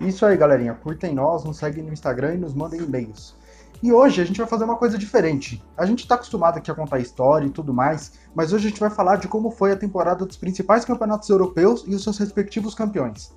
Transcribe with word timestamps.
Isso 0.00 0.26
aí, 0.26 0.36
galerinha. 0.36 0.74
Curtem 0.74 1.14
nós, 1.14 1.44
nos 1.44 1.56
seguem 1.56 1.84
no 1.84 1.92
Instagram 1.92 2.34
e 2.34 2.38
nos 2.38 2.54
mandem 2.54 2.80
e-mails. 2.80 3.36
E 3.82 3.92
hoje 3.92 4.22
a 4.22 4.24
gente 4.24 4.38
vai 4.38 4.46
fazer 4.46 4.64
uma 4.64 4.76
coisa 4.76 4.96
diferente. 4.96 5.62
A 5.76 5.84
gente 5.84 6.00
está 6.00 6.14
acostumado 6.14 6.58
aqui 6.58 6.70
a 6.70 6.74
contar 6.74 6.98
história 6.98 7.46
e 7.46 7.50
tudo 7.50 7.74
mais, 7.74 8.12
mas 8.34 8.52
hoje 8.52 8.66
a 8.66 8.70
gente 8.70 8.80
vai 8.80 8.90
falar 8.90 9.16
de 9.16 9.28
como 9.28 9.50
foi 9.50 9.72
a 9.72 9.76
temporada 9.76 10.24
dos 10.24 10.36
principais 10.36 10.84
campeonatos 10.84 11.28
europeus 11.28 11.84
e 11.86 11.94
os 11.94 12.02
seus 12.02 12.18
respectivos 12.18 12.74
campeões. 12.74 13.34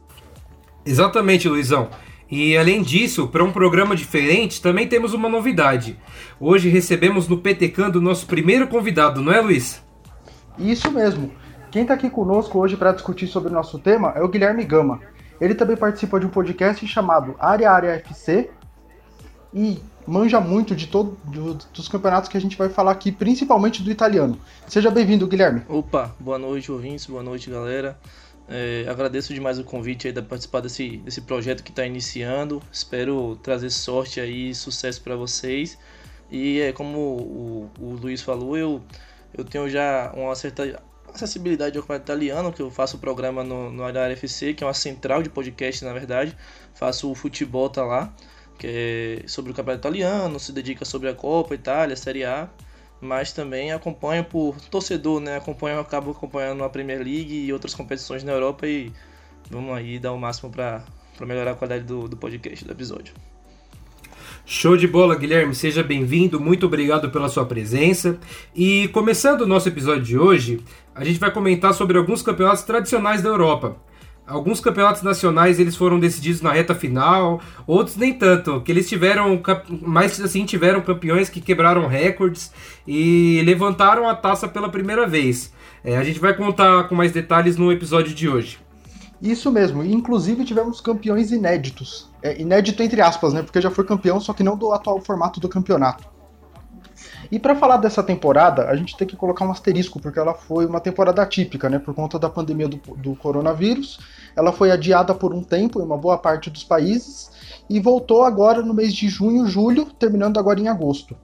Exatamente, 0.85 1.49
Luizão. 1.49 1.89
E 2.31 2.55
além 2.55 2.83
disso, 2.83 3.27
para 3.27 3.43
um 3.43 3.51
programa 3.51 3.95
diferente, 3.95 4.61
também 4.61 4.87
temos 4.87 5.13
uma 5.13 5.27
novidade. 5.27 5.97
Hoje 6.39 6.69
recebemos 6.69 7.27
no 7.27 7.39
PTCando 7.39 7.97
o 7.97 8.01
nosso 8.01 8.27
primeiro 8.27 8.67
convidado, 8.67 9.19
não 9.19 9.33
é, 9.33 9.41
Luiz? 9.41 9.83
Isso 10.57 10.91
mesmo. 10.91 11.31
Quem 11.71 11.81
está 11.81 11.95
aqui 11.95 12.09
conosco 12.09 12.59
hoje 12.59 12.77
para 12.77 12.91
discutir 12.91 13.27
sobre 13.27 13.49
o 13.49 13.53
nosso 13.53 13.79
tema 13.79 14.13
é 14.15 14.21
o 14.21 14.27
Guilherme 14.27 14.63
Gama. 14.63 14.99
Ele 15.41 15.55
também 15.55 15.75
participa 15.75 16.19
de 16.19 16.27
um 16.27 16.29
podcast 16.29 16.85
chamado 16.85 17.35
Área 17.39 17.71
Área 17.71 17.89
FC 17.95 18.51
e 19.51 19.79
manja 20.05 20.39
muito 20.39 20.75
de 20.75 20.87
todos 20.87 21.15
dos 21.73 21.87
campeonatos 21.87 22.29
que 22.29 22.37
a 22.37 22.41
gente 22.41 22.57
vai 22.57 22.69
falar 22.69 22.91
aqui, 22.91 23.11
principalmente 23.11 23.81
do 23.81 23.89
italiano. 23.89 24.37
Seja 24.67 24.91
bem-vindo, 24.91 25.27
Guilherme. 25.27 25.63
Opa, 25.67 26.15
boa 26.19 26.37
noite, 26.37 26.71
ouvintes, 26.71 27.05
boa 27.05 27.23
noite, 27.23 27.49
galera. 27.49 27.97
É, 28.51 28.85
agradeço 28.89 29.31
demais 29.31 29.59
o 29.59 29.63
convite 29.63 30.07
aí 30.07 30.13
de 30.13 30.23
participar 30.23 30.61
desse, 30.61 30.97
desse 30.97 31.21
projeto 31.21 31.63
que 31.63 31.69
está 31.69 31.85
iniciando. 31.85 32.61
Espero 32.71 33.35
trazer 33.43 33.69
sorte 33.69 34.19
aí 34.19 34.49
e 34.49 34.55
sucesso 34.55 35.01
para 35.03 35.15
vocês. 35.15 35.77
E 36.31 36.59
é 36.59 36.73
como 36.73 36.97
o, 36.99 37.71
o, 37.79 37.93
Luiz 37.93 38.21
falou, 38.21 38.57
eu, 38.57 38.81
eu 39.37 39.43
tenho 39.43 39.69
já 39.69 40.11
uma 40.15 40.33
certa 40.35 40.81
acessibilidade 41.13 41.77
ao 41.77 41.83
campeonato 41.83 42.05
italiano, 42.05 42.51
que 42.51 42.61
eu 42.61 42.71
faço 42.71 42.97
o 42.97 42.99
programa 42.99 43.43
no, 43.43 43.71
no 43.71 43.87
FC, 43.87 44.53
que 44.55 44.63
é 44.63 44.67
uma 44.67 44.73
central 44.73 45.21
de 45.21 45.29
podcast, 45.29 45.85
na 45.85 45.93
verdade. 45.93 46.35
Faço 46.73 47.11
o 47.11 47.15
futebol 47.15 47.69
tá 47.69 47.85
lá, 47.85 48.11
que 48.57 48.67
é 48.67 49.27
sobre 49.27 49.51
o 49.51 49.55
campeonato 49.55 49.81
italiano, 49.81 50.39
se 50.39 50.51
dedica 50.51 50.85
sobre 50.85 51.07
a 51.07 51.13
Copa 51.13 51.53
Itália, 51.53 51.95
Série 51.95 52.23
A 52.25 52.49
mas 53.01 53.31
também 53.31 53.71
acompanho 53.71 54.23
por 54.23 54.59
torcedor, 54.69 55.19
né? 55.19 55.37
Acompanho, 55.37 55.79
acabo 55.79 56.11
acompanhando 56.11 56.63
a 56.63 56.69
Premier 56.69 56.99
League 56.99 57.45
e 57.45 57.53
outras 57.53 57.73
competições 57.73 58.23
na 58.23 58.31
Europa 58.31 58.67
e 58.67 58.91
vamos 59.49 59.75
aí 59.75 59.99
dar 59.99 60.11
o 60.11 60.17
máximo 60.17 60.51
para 60.51 60.83
melhorar 61.21 61.51
a 61.51 61.55
qualidade 61.55 61.85
do, 61.85 62.07
do 62.07 62.17
podcast, 62.17 62.65
do 62.65 62.71
episódio. 62.71 63.13
Show 64.45 64.75
de 64.75 64.87
bola, 64.87 65.15
Guilherme. 65.15 65.53
Seja 65.53 65.83
bem-vindo. 65.83 66.39
Muito 66.39 66.65
obrigado 66.65 67.11
pela 67.11 67.29
sua 67.29 67.45
presença. 67.45 68.17
E 68.55 68.87
começando 68.89 69.41
o 69.41 69.47
nosso 69.47 69.67
episódio 69.67 70.03
de 70.03 70.17
hoje, 70.17 70.59
a 70.95 71.03
gente 71.03 71.19
vai 71.19 71.31
comentar 71.31 71.73
sobre 71.73 71.97
alguns 71.97 72.21
campeonatos 72.21 72.63
tradicionais 72.63 73.21
da 73.21 73.29
Europa. 73.29 73.77
Alguns 74.29 74.59
campeonatos 74.59 75.01
nacionais 75.01 75.59
eles 75.59 75.75
foram 75.75 75.99
decididos 75.99 76.39
na 76.39 76.51
reta 76.51 76.75
final, 76.75 77.41
outros 77.65 77.97
nem 77.97 78.13
tanto, 78.13 78.61
que 78.61 78.71
eles 78.71 78.87
tiveram 78.87 79.41
mais 79.81 80.21
assim 80.21 80.45
tiveram 80.45 80.81
campeões 80.81 81.29
que 81.29 81.41
quebraram 81.41 81.87
recordes 81.87 82.51
e 82.87 83.41
levantaram 83.43 84.07
a 84.07 84.13
taça 84.13 84.47
pela 84.47 84.69
primeira 84.69 85.07
vez. 85.07 85.51
É, 85.83 85.97
a 85.97 86.03
gente 86.03 86.19
vai 86.19 86.35
contar 86.35 86.87
com 86.87 86.93
mais 86.93 87.11
detalhes 87.11 87.57
no 87.57 87.71
episódio 87.71 88.13
de 88.13 88.29
hoje. 88.29 88.59
Isso 89.19 89.51
mesmo, 89.51 89.83
inclusive 89.83 90.45
tivemos 90.45 90.79
campeões 90.79 91.31
inéditos. 91.31 92.07
É, 92.21 92.39
inédito 92.39 92.83
entre 92.83 93.01
aspas, 93.01 93.33
né? 93.33 93.41
Porque 93.41 93.59
já 93.59 93.71
foi 93.71 93.83
campeão, 93.83 94.19
só 94.19 94.31
que 94.31 94.43
não 94.43 94.55
do 94.55 94.71
atual 94.71 95.01
formato 95.01 95.39
do 95.39 95.49
campeonato. 95.49 96.07
E 97.31 97.37
para 97.37 97.55
falar 97.55 97.77
dessa 97.77 98.01
temporada, 98.01 98.67
a 98.67 98.75
gente 98.75 98.97
tem 98.97 99.07
que 99.07 99.15
colocar 99.15 99.45
um 99.45 99.51
asterisco, 99.51 99.99
porque 99.99 100.17
ela 100.17 100.33
foi 100.33 100.65
uma 100.65 100.79
temporada 100.79 101.21
atípica, 101.21 101.69
né? 101.69 101.77
Por 101.77 101.93
conta 101.93 102.17
da 102.17 102.29
pandemia 102.29 102.67
do, 102.67 102.77
do 102.95 103.15
coronavírus. 103.15 103.99
Ela 104.35 104.51
foi 104.51 104.71
adiada 104.71 105.13
por 105.13 105.33
um 105.33 105.43
tempo 105.43 105.79
em 105.79 105.83
uma 105.83 105.97
boa 105.97 106.17
parte 106.17 106.49
dos 106.49 106.63
países 106.63 107.29
e 107.69 107.79
voltou 107.79 108.23
agora 108.23 108.63
no 108.63 108.73
mês 108.73 108.93
de 108.93 109.07
junho, 109.07 109.45
julho, 109.45 109.85
terminando 109.85 110.39
agora 110.39 110.59
em 110.59 110.67
agosto. 110.67 111.15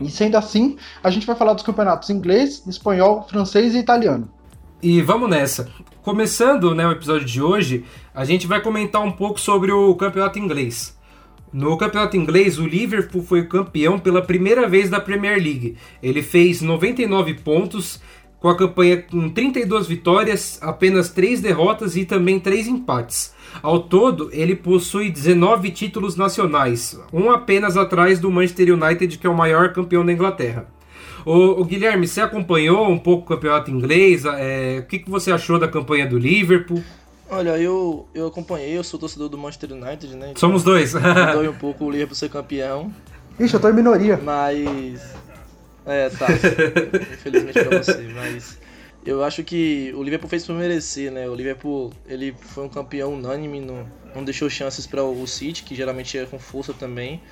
E 0.00 0.08
sendo 0.08 0.36
assim, 0.36 0.76
a 1.02 1.10
gente 1.10 1.26
vai 1.26 1.36
falar 1.36 1.52
dos 1.52 1.64
campeonatos 1.64 2.08
inglês, 2.08 2.62
espanhol, 2.66 3.26
francês 3.28 3.74
e 3.74 3.78
italiano. 3.78 4.30
E 4.82 5.02
vamos 5.02 5.28
nessa. 5.28 5.68
Começando 6.02 6.74
né, 6.74 6.86
o 6.86 6.92
episódio 6.92 7.26
de 7.26 7.42
hoje, 7.42 7.84
a 8.14 8.24
gente 8.24 8.46
vai 8.46 8.62
comentar 8.62 9.02
um 9.02 9.12
pouco 9.12 9.38
sobre 9.38 9.72
o 9.72 9.94
campeonato 9.96 10.38
inglês. 10.38 10.96
No 11.52 11.76
campeonato 11.76 12.16
inglês, 12.16 12.58
o 12.58 12.66
Liverpool 12.66 13.22
foi 13.22 13.46
campeão 13.46 13.98
pela 13.98 14.22
primeira 14.22 14.68
vez 14.68 14.90
da 14.90 15.00
Premier 15.00 15.42
League. 15.42 15.76
Ele 16.02 16.22
fez 16.22 16.60
99 16.60 17.34
pontos, 17.34 18.00
com 18.38 18.48
a 18.48 18.56
campanha 18.56 19.02
com 19.02 19.28
32 19.28 19.86
vitórias, 19.86 20.58
apenas 20.62 21.08
3 21.10 21.40
derrotas 21.40 21.96
e 21.96 22.04
também 22.04 22.38
3 22.38 22.68
empates. 22.68 23.34
Ao 23.62 23.80
todo, 23.80 24.28
ele 24.32 24.54
possui 24.54 25.10
19 25.10 25.70
títulos 25.70 26.16
nacionais, 26.16 27.00
um 27.12 27.30
apenas 27.30 27.76
atrás 27.76 28.20
do 28.20 28.30
Manchester 28.30 28.74
United, 28.74 29.18
que 29.18 29.26
é 29.26 29.30
o 29.30 29.36
maior 29.36 29.72
campeão 29.72 30.04
da 30.04 30.12
Inglaterra. 30.12 30.68
O, 31.24 31.60
o 31.60 31.64
Guilherme, 31.64 32.06
você 32.06 32.20
acompanhou 32.20 32.88
um 32.88 32.98
pouco 32.98 33.24
o 33.24 33.36
campeonato 33.36 33.70
inglês? 33.70 34.24
É, 34.24 34.78
o 34.80 34.86
que, 34.86 35.00
que 35.00 35.10
você 35.10 35.32
achou 35.32 35.58
da 35.58 35.66
campanha 35.66 36.06
do 36.06 36.18
Liverpool? 36.18 36.82
Olha, 37.30 37.58
eu, 37.58 38.08
eu 38.14 38.26
acompanhei, 38.26 38.76
eu 38.76 38.82
sou 38.82 38.98
torcedor 38.98 39.28
do 39.28 39.36
Manchester 39.36 39.72
United, 39.72 40.14
né? 40.16 40.30
Então 40.30 40.40
Somos 40.40 40.62
dois. 40.62 40.92
dói 41.34 41.48
um 41.48 41.54
pouco 41.54 41.84
o 41.84 41.90
Liverpool 41.90 42.14
ser 42.14 42.30
campeão. 42.30 42.92
Ixi, 43.38 43.54
eu 43.54 43.60
tô 43.60 43.68
em 43.68 43.74
minoria. 43.74 44.16
Mas. 44.16 45.14
É, 45.84 46.08
tá. 46.10 46.26
Infelizmente 47.12 47.64
pra 47.64 47.78
você, 47.78 48.08
mas. 48.14 48.58
Eu 49.04 49.22
acho 49.22 49.44
que 49.44 49.92
o 49.94 50.02
Liverpool 50.02 50.28
fez 50.28 50.44
por 50.44 50.54
merecer, 50.54 51.10
né? 51.10 51.28
O 51.28 51.34
Liverpool 51.34 51.92
ele 52.06 52.34
foi 52.40 52.64
um 52.64 52.68
campeão 52.68 53.14
unânime, 53.14 53.60
não, 53.60 53.86
não 54.14 54.24
deixou 54.24 54.50
chances 54.50 54.86
para 54.86 55.02
o 55.02 55.26
City, 55.26 55.62
que 55.62 55.74
geralmente 55.74 56.18
é 56.18 56.26
com 56.26 56.38
força 56.38 56.74
também. 56.74 57.22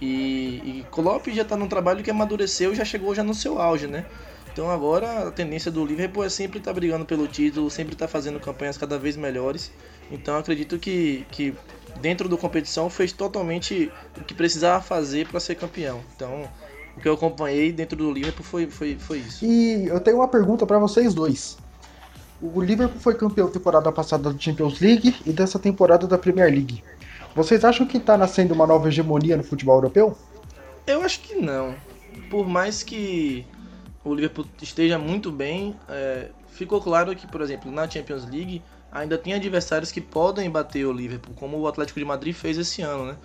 E, 0.00 0.60
e 0.64 0.86
Klopp 0.90 1.28
já 1.28 1.44
tá 1.44 1.56
num 1.56 1.66
trabalho 1.68 2.02
que 2.04 2.10
amadureceu 2.10 2.72
e 2.72 2.74
já 2.74 2.84
chegou 2.84 3.14
já 3.14 3.22
no 3.24 3.34
seu 3.34 3.60
auge, 3.60 3.86
né? 3.86 4.04
Então 4.54 4.70
agora 4.70 5.26
a 5.26 5.30
tendência 5.32 5.68
do 5.68 5.84
Liverpool 5.84 6.22
é 6.22 6.28
sempre 6.28 6.58
estar 6.58 6.70
tá 6.70 6.74
brigando 6.76 7.04
pelo 7.04 7.26
título, 7.26 7.68
sempre 7.68 7.94
estar 7.94 8.06
tá 8.06 8.12
fazendo 8.12 8.38
campanhas 8.38 8.78
cada 8.78 8.96
vez 8.96 9.16
melhores. 9.16 9.72
Então 10.12 10.36
acredito 10.36 10.78
que, 10.78 11.26
que 11.32 11.52
dentro 12.00 12.28
da 12.28 12.36
competição 12.36 12.88
fez 12.88 13.12
totalmente 13.12 13.90
o 14.16 14.22
que 14.22 14.32
precisava 14.32 14.80
fazer 14.80 15.26
para 15.26 15.40
ser 15.40 15.56
campeão. 15.56 16.00
Então 16.14 16.48
o 16.96 17.00
que 17.00 17.08
eu 17.08 17.14
acompanhei 17.14 17.72
dentro 17.72 17.98
do 17.98 18.12
Liverpool 18.12 18.44
foi, 18.44 18.68
foi, 18.68 18.94
foi 18.96 19.18
isso. 19.18 19.44
E 19.44 19.88
eu 19.88 19.98
tenho 19.98 20.18
uma 20.18 20.28
pergunta 20.28 20.64
para 20.64 20.78
vocês 20.78 21.12
dois. 21.12 21.58
O 22.40 22.60
Liverpool 22.60 23.00
foi 23.00 23.16
campeão 23.16 23.50
temporada 23.50 23.90
passada 23.90 24.32
da 24.32 24.38
Champions 24.38 24.78
League 24.78 25.16
e 25.26 25.32
dessa 25.32 25.58
temporada 25.58 26.06
da 26.06 26.16
Premier 26.16 26.48
League. 26.48 26.84
Vocês 27.34 27.64
acham 27.64 27.84
que 27.84 27.96
está 27.96 28.16
nascendo 28.16 28.54
uma 28.54 28.68
nova 28.68 28.86
hegemonia 28.86 29.36
no 29.36 29.42
futebol 29.42 29.78
europeu? 29.78 30.16
Eu 30.86 31.02
acho 31.02 31.18
que 31.22 31.34
não. 31.34 31.74
Por 32.30 32.46
mais 32.46 32.84
que 32.84 33.44
o 34.04 34.14
Liverpool 34.14 34.46
esteja 34.60 34.98
muito 34.98 35.32
bem. 35.32 35.74
É, 35.88 36.30
ficou 36.48 36.80
claro 36.80 37.14
que, 37.16 37.26
por 37.26 37.40
exemplo, 37.40 37.70
na 37.72 37.88
Champions 37.88 38.24
League 38.24 38.62
ainda 38.92 39.18
tem 39.18 39.34
adversários 39.34 39.90
que 39.90 40.00
podem 40.00 40.48
bater 40.48 40.86
o 40.86 40.92
Liverpool, 40.92 41.34
como 41.34 41.58
o 41.58 41.66
Atlético 41.66 41.98
de 41.98 42.04
Madrid 42.04 42.34
fez 42.34 42.56
esse 42.58 42.82
ano, 42.82 43.06
né? 43.06 43.16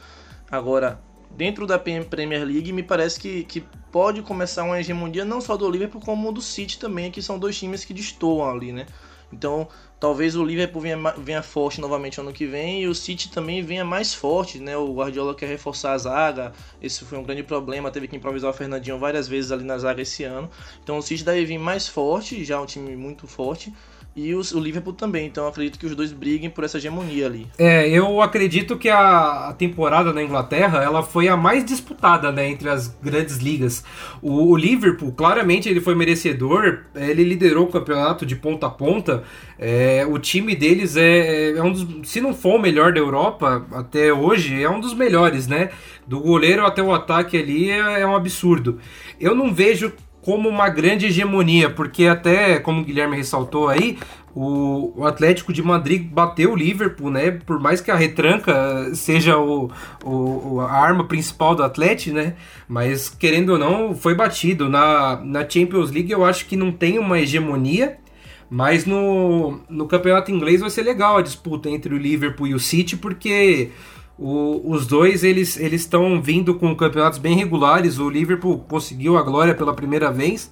Agora, 0.50 1.00
dentro 1.30 1.68
da 1.68 1.78
Premier 1.78 2.44
League, 2.44 2.74
me 2.74 2.82
parece 2.82 3.20
que, 3.20 3.44
que 3.44 3.64
pode 3.92 4.22
começar 4.24 4.64
uma 4.64 4.80
hegemonia 4.80 5.24
não 5.24 5.40
só 5.40 5.56
do 5.56 5.70
Liverpool, 5.70 6.02
como 6.02 6.32
do 6.32 6.42
City 6.42 6.80
também, 6.80 7.12
que 7.12 7.22
são 7.22 7.38
dois 7.38 7.58
times 7.58 7.86
que 7.86 7.94
destoam 7.94 8.50
ali, 8.50 8.72
né? 8.72 8.88
Então, 9.32 9.68
talvez 10.00 10.36
o 10.36 10.44
Liverpool 10.44 10.82
venha, 10.82 10.98
venha 11.18 11.44
forte 11.44 11.80
novamente 11.80 12.20
ano 12.20 12.34
que 12.34 12.46
vem 12.46 12.82
e 12.84 12.88
o 12.88 12.96
City 12.96 13.30
também 13.30 13.62
venha 13.62 13.86
mais 13.86 14.14
forte, 14.14 14.60
né? 14.60 14.76
O 14.78 14.94
Guardiola 14.94 15.36
quer 15.36 15.48
reforçar 15.48 15.94
a 15.94 15.98
zaga, 15.98 16.54
esse 16.82 17.06
foi 17.06 17.18
um 17.18 17.24
grande 17.24 17.44
problema, 17.44 17.92
teve 17.92 18.08
que 18.08 18.16
improvisar 18.16 18.50
o 18.50 18.54
Fernandinho 18.54 18.98
várias 18.98 19.28
vezes 19.28 19.52
ali 19.52 19.64
na 19.64 19.78
zaga 19.78 20.02
esse 20.02 20.24
ano. 20.24 20.50
Então 20.84 20.98
o 20.98 21.02
City 21.02 21.24
deve 21.24 21.46
vir 21.46 21.58
mais 21.58 21.88
forte, 21.88 22.44
já 22.44 22.56
é 22.56 22.60
um 22.60 22.66
time 22.66 22.96
muito 22.96 23.28
forte 23.28 23.74
e 24.16 24.34
o, 24.34 24.42
o 24.54 24.60
Liverpool 24.60 24.94
também. 24.94 25.28
Então 25.28 25.48
acredito 25.48 25.80
que 25.80 25.86
os 25.86 25.96
dois 25.96 26.12
briguem 26.12 26.50
por 26.50 26.64
essa 26.64 26.78
hegemonia 26.78 27.26
ali. 27.26 27.48
É, 27.58 27.88
eu 27.88 28.22
acredito 28.22 28.78
que 28.78 28.90
a, 28.90 29.50
a 29.50 29.54
temporada 29.54 30.12
na 30.12 30.24
Inglaterra 30.24 30.84
ela 30.84 31.04
foi 31.04 31.28
a 31.28 31.38
mais 31.38 31.64
disputada 31.64 32.32
né, 32.32 32.50
entre 32.50 32.70
as 32.70 32.88
grandes 33.02 33.38
ligas. 33.38 33.84
O, 34.22 34.52
o, 34.52 34.58
Liverpool, 34.58 35.12
claramente, 35.12 35.70
ele 35.70 35.82
foi 35.82 35.96
merecedor, 35.96 36.84
ele 36.96 37.24
liderou 37.24 37.66
o 37.66 37.72
campeonato 37.72 38.26
de 38.26 38.36
ponta 38.36 38.68
a 38.68 38.70
ponta. 38.70 39.24
É, 39.58 40.06
o 40.10 40.18
time 40.18 40.56
deles 40.56 40.96
é, 40.96 41.52
é 41.52 41.64
um 41.64 41.72
dos, 41.72 42.10
se 42.10 42.20
não 42.20 42.34
for 42.34 42.56
o 42.56 42.60
melhor 42.60 42.94
da 42.94 43.00
Europa 43.00 43.66
até 43.72 44.12
hoje, 44.12 44.62
é 44.62 44.70
um 44.70 44.80
dos 44.80 44.94
melhores, 44.94 45.48
né? 45.48 45.70
Do 46.08 46.20
goleiro 46.20 46.66
até 46.66 46.82
o 46.82 46.94
ataque 46.94 47.38
ali 47.38 47.70
é, 47.70 48.02
é 48.02 48.08
um 48.08 48.16
absurdo. 48.16 48.80
Eu 49.20 49.36
não 49.36 49.54
vejo 49.54 49.94
como 50.30 50.48
uma 50.48 50.70
grande 50.70 51.08
hegemonia, 51.08 51.72
porque 51.72 52.06
até, 52.06 52.60
como 52.60 52.82
o 52.82 52.84
Guilherme 52.86 53.18
ressaltou 53.18 53.68
aí, 53.68 53.98
o, 54.36 54.94
o, 54.96 55.08
Atlético 55.08 55.52
de 55.52 55.64
Madrid 55.64 56.08
bateu 56.08 56.52
o 56.52 56.56
Liverpool, 56.56 57.10
né? 57.10 57.32
Por 57.32 57.60
mais 57.60 57.82
que 57.82 57.90
a 57.90 57.96
retranca 57.96 58.94
seja 58.94 59.40
o, 59.40 59.72
o, 60.06 60.62
a 60.62 60.72
arma 60.72 61.06
principal 61.06 61.56
do 61.56 61.64
Atlético, 61.64 62.16
né? 62.16 62.36
Mas 62.68 63.10
querendo 63.10 63.54
ou 63.54 63.58
não, 63.58 63.96
foi 63.96 64.14
batido. 64.14 64.70
Na, 64.70 65.20
na 65.26 65.50
Champions 65.50 65.90
League 65.90 66.12
eu 66.12 66.24
acho 66.24 66.46
que 66.46 66.56
não 66.56 66.72
tem 66.72 67.00
uma 67.00 67.20
hegemonia, 67.20 67.98
mas 68.52 68.86
no, 68.86 69.60
no 69.68 69.88
campeonato 69.88 70.30
inglês 70.30 70.62
vai 70.62 70.70
ser 70.70 70.84
legal 70.84 71.18
a 71.18 71.24
disputa 71.24 71.72
entre 71.72 71.92
o 71.92 71.98
Liverpool 71.98 72.46
e 72.46 72.54
o 72.54 72.60
City, 72.60 72.96
porque 72.96 73.72
o, 74.20 74.62
os 74.66 74.86
dois 74.86 75.24
eles 75.24 75.58
eles 75.58 75.82
estão 75.82 76.22
vindo 76.22 76.54
com 76.56 76.76
campeonatos 76.76 77.18
bem 77.18 77.38
regulares. 77.38 77.98
O 77.98 78.10
Liverpool 78.10 78.60
conseguiu 78.68 79.18
a 79.18 79.24
glória 79.24 79.56
pela 79.56 79.74
primeira 79.74 80.12
vez, 80.12 80.52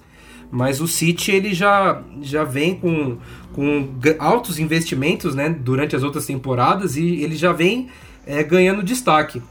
mas 0.50 0.80
o 0.80 0.88
City 0.88 1.32
ele 1.32 1.52
já, 1.52 2.02
já 2.22 2.44
vem 2.44 2.74
com, 2.74 3.18
com 3.52 3.90
altos 4.18 4.58
investimentos 4.58 5.34
né, 5.34 5.50
durante 5.50 5.94
as 5.94 6.02
outras 6.02 6.24
temporadas 6.24 6.96
e 6.96 7.22
ele 7.22 7.36
já 7.36 7.52
vem 7.52 7.88
é, 8.26 8.42
ganhando 8.42 8.82
destaque. 8.82 9.42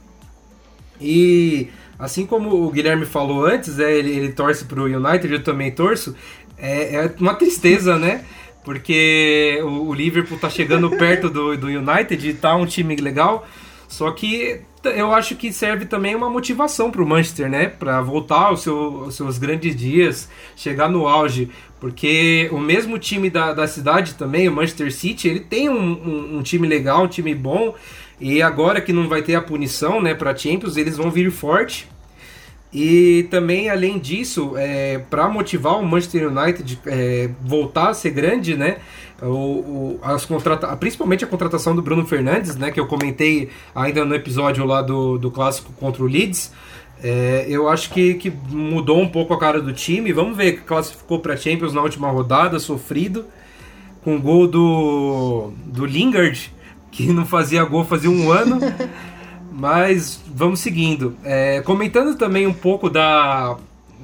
E 1.00 1.68
assim 2.00 2.26
como 2.26 2.66
o 2.66 2.72
Guilherme 2.72 3.06
falou 3.06 3.46
antes, 3.46 3.78
é, 3.78 3.96
ele, 3.96 4.10
ele 4.10 4.32
torce 4.32 4.66
para 4.66 4.82
o 4.82 4.86
United, 4.86 5.32
eu 5.32 5.44
também 5.44 5.72
torço. 5.72 6.16
É, 6.58 6.96
é 6.96 7.14
uma 7.20 7.36
tristeza, 7.36 8.00
né? 8.00 8.26
Porque 8.66 9.60
o, 9.64 9.90
o 9.90 9.94
Liverpool 9.94 10.40
tá 10.40 10.50
chegando 10.50 10.90
perto 10.90 11.30
do, 11.30 11.56
do 11.56 11.68
United 11.68 12.28
e 12.28 12.34
tá 12.34 12.56
um 12.56 12.66
time 12.66 12.96
legal. 12.96 13.48
Só 13.88 14.12
que 14.12 14.62
eu 14.84 15.14
acho 15.14 15.36
que 15.36 15.52
serve 15.52 15.86
também 15.86 16.16
uma 16.16 16.30
motivação 16.30 16.92
para 16.92 17.02
o 17.02 17.08
Manchester, 17.08 17.50
né? 17.50 17.68
Para 17.68 18.02
voltar 18.02 18.48
aos, 18.48 18.62
seu, 18.62 19.10
seus 19.12 19.38
grandes 19.38 19.76
dias, 19.76 20.30
chegar 20.56 20.90
no 20.90 21.08
auge. 21.08 21.50
Porque 21.80 22.50
o 22.52 22.60
mesmo 22.60 22.98
time 22.98 23.30
da, 23.30 23.54
da 23.54 23.68
cidade 23.68 24.16
também, 24.16 24.48
o 24.48 24.52
Manchester 24.52 24.92
City, 24.94 25.28
ele 25.28 25.40
tem 25.40 25.70
um, 25.70 25.76
um, 25.76 26.38
um 26.38 26.42
time 26.42 26.68
legal, 26.68 27.04
um 27.04 27.08
time 27.08 27.34
bom. 27.34 27.76
E 28.20 28.42
agora 28.42 28.82
que 28.82 28.92
não 28.92 29.08
vai 29.08 29.22
ter 29.22 29.36
a 29.36 29.42
punição 29.42 30.02
né, 30.02 30.14
para 30.14 30.36
Champions, 30.36 30.76
eles 30.76 30.98
vão 30.98 31.12
vir 31.12 31.32
forte. 31.32 31.88
E 32.74 33.28
também, 33.32 33.70
além 33.70 33.98
disso, 33.98 34.54
é, 34.58 35.00
para 35.10 35.28
motivar 35.30 35.80
o 35.80 35.86
Manchester 35.86 36.28
United 36.28 36.80
é, 36.86 37.30
voltar 37.42 37.90
a 37.90 37.94
ser 37.94 38.12
grande, 38.12 38.56
né? 38.56 38.78
O, 39.22 39.26
o, 39.26 40.00
as 40.04 40.26
contrata 40.26 40.76
principalmente 40.78 41.24
a 41.24 41.28
contratação 41.28 41.76
do 41.76 41.82
Bruno 41.82 42.06
Fernandes, 42.06 42.56
né? 42.56 42.72
Que 42.72 42.80
eu 42.80 42.86
comentei 42.86 43.50
ainda 43.74 44.06
no 44.06 44.14
episódio 44.14 44.64
lá 44.66 44.82
do, 44.82 45.18
do 45.18 45.32
clássico 45.32 45.72
contra 45.74 46.04
o 46.04 46.08
Leeds. 46.08 46.52
É, 47.04 47.46
eu 47.48 47.70
acho 47.70 47.92
que, 47.92 48.16
que 48.16 48.30
mudou 48.30 49.00
um 49.00 49.08
pouco 49.08 49.34
a 49.34 49.40
cara 49.40 49.62
do 49.62 49.74
time. 49.74 50.12
Vamos 50.14 50.38
ver 50.38 50.54
que 50.54 50.62
classificou 50.62 51.20
para 51.20 51.38
Champions 51.38 51.74
na 51.74 51.82
última 51.82 52.10
rodada, 52.10 52.60
sofrido, 52.60 53.26
com 54.04 54.20
gol 54.20 54.48
do, 54.48 55.52
do 55.66 55.86
Lingard, 55.86 56.52
que 56.92 57.12
não 57.12 57.26
fazia 57.26 57.64
gol 57.64 57.84
fazia 57.84 58.10
um 58.10 58.32
ano. 58.32 58.60
Mas 59.52 60.22
vamos 60.28 60.60
seguindo. 60.60 61.16
É, 61.24 61.62
comentando 61.62 62.16
também 62.16 62.46
um 62.46 62.54
pouco 62.54 62.92
da, 62.92 63.58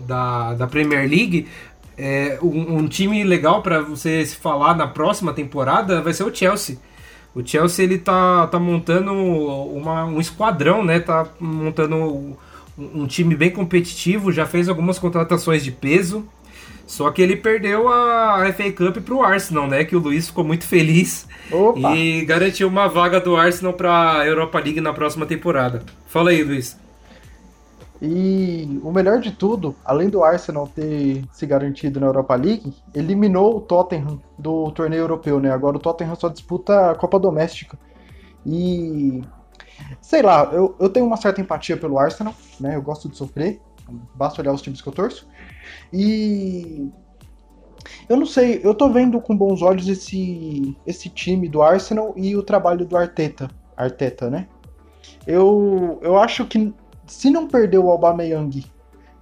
da, 0.07 0.55
da 0.55 0.67
Premier 0.67 1.07
League, 1.07 1.47
é, 1.97 2.39
um, 2.41 2.77
um, 2.77 2.87
time 2.87 3.23
legal 3.23 3.61
para 3.61 3.81
você 3.81 4.25
se 4.25 4.35
falar 4.35 4.75
na 4.75 4.87
próxima 4.87 5.33
temporada 5.33 6.01
vai 6.01 6.13
ser 6.13 6.23
o 6.23 6.33
Chelsea. 6.33 6.77
O 7.35 7.45
Chelsea 7.45 7.85
ele 7.85 7.97
tá, 7.97 8.47
tá 8.47 8.59
montando 8.59 9.11
uma, 9.13 10.05
um 10.05 10.19
esquadrão, 10.19 10.83
né? 10.83 10.99
Tá 10.99 11.27
montando 11.39 11.95
um, 11.95 12.35
um 12.77 13.07
time 13.07 13.35
bem 13.35 13.49
competitivo, 13.49 14.31
já 14.31 14.45
fez 14.45 14.69
algumas 14.69 14.99
contratações 14.99 15.63
de 15.63 15.71
peso. 15.71 16.27
Só 16.85 17.09
que 17.09 17.21
ele 17.21 17.35
perdeu 17.35 17.87
a 17.87 18.51
FA 18.53 18.71
Cup 18.71 18.97
pro 19.03 19.23
Arsenal, 19.23 19.67
né? 19.67 19.83
Que 19.83 19.95
o 19.95 19.99
Luiz 19.99 20.27
ficou 20.27 20.43
muito 20.43 20.67
feliz 20.67 21.27
Opa. 21.51 21.95
e 21.95 22.25
garantiu 22.25 22.67
uma 22.67 22.87
vaga 22.87 23.19
do 23.19 23.35
Arsenal 23.35 23.73
pra 23.73 24.23
Europa 24.25 24.59
League 24.59 24.81
na 24.81 24.93
próxima 24.93 25.25
temporada. 25.25 25.81
Fala 26.05 26.31
aí, 26.31 26.43
Luiz. 26.43 26.82
E 28.05 28.81
o 28.83 28.91
melhor 28.91 29.21
de 29.21 29.31
tudo, 29.31 29.73
além 29.85 30.09
do 30.09 30.25
Arsenal 30.25 30.67
ter 30.67 31.23
se 31.31 31.45
garantido 31.45 32.01
na 32.01 32.07
Europa 32.07 32.35
League, 32.35 32.73
eliminou 32.93 33.55
o 33.55 33.61
Tottenham 33.61 34.21
do 34.37 34.69
torneio 34.71 35.03
europeu, 35.03 35.39
né? 35.39 35.49
Agora 35.49 35.77
o 35.77 35.79
Tottenham 35.79 36.13
só 36.15 36.27
disputa 36.27 36.91
a 36.91 36.95
Copa 36.95 37.17
Doméstica. 37.17 37.79
E 38.45 39.21
sei 40.01 40.21
lá, 40.21 40.49
eu, 40.51 40.75
eu 40.81 40.89
tenho 40.89 41.05
uma 41.05 41.15
certa 41.15 41.39
empatia 41.39 41.77
pelo 41.77 41.97
Arsenal, 41.97 42.35
né? 42.59 42.75
Eu 42.75 42.81
gosto 42.81 43.07
de 43.07 43.15
sofrer, 43.15 43.61
basta 44.13 44.41
olhar 44.41 44.51
os 44.51 44.61
times 44.61 44.81
que 44.81 44.89
eu 44.89 44.93
torço. 44.93 45.25
E 45.93 46.91
eu 48.09 48.17
não 48.17 48.25
sei, 48.25 48.59
eu 48.65 48.75
tô 48.75 48.89
vendo 48.89 49.21
com 49.21 49.33
bons 49.35 49.61
olhos 49.61 49.87
esse, 49.87 50.75
esse 50.85 51.07
time 51.07 51.47
do 51.47 51.61
Arsenal 51.61 52.13
e 52.17 52.35
o 52.35 52.43
trabalho 52.43 52.85
do 52.85 52.97
Arteta, 52.97 53.49
Arteta, 53.77 54.29
né? 54.29 54.49
Eu, 55.25 55.99
eu 56.01 56.17
acho 56.17 56.45
que 56.45 56.73
se 57.13 57.29
não 57.29 57.47
perder 57.47 57.77
o 57.77 57.89
Aubameyang 57.89 58.65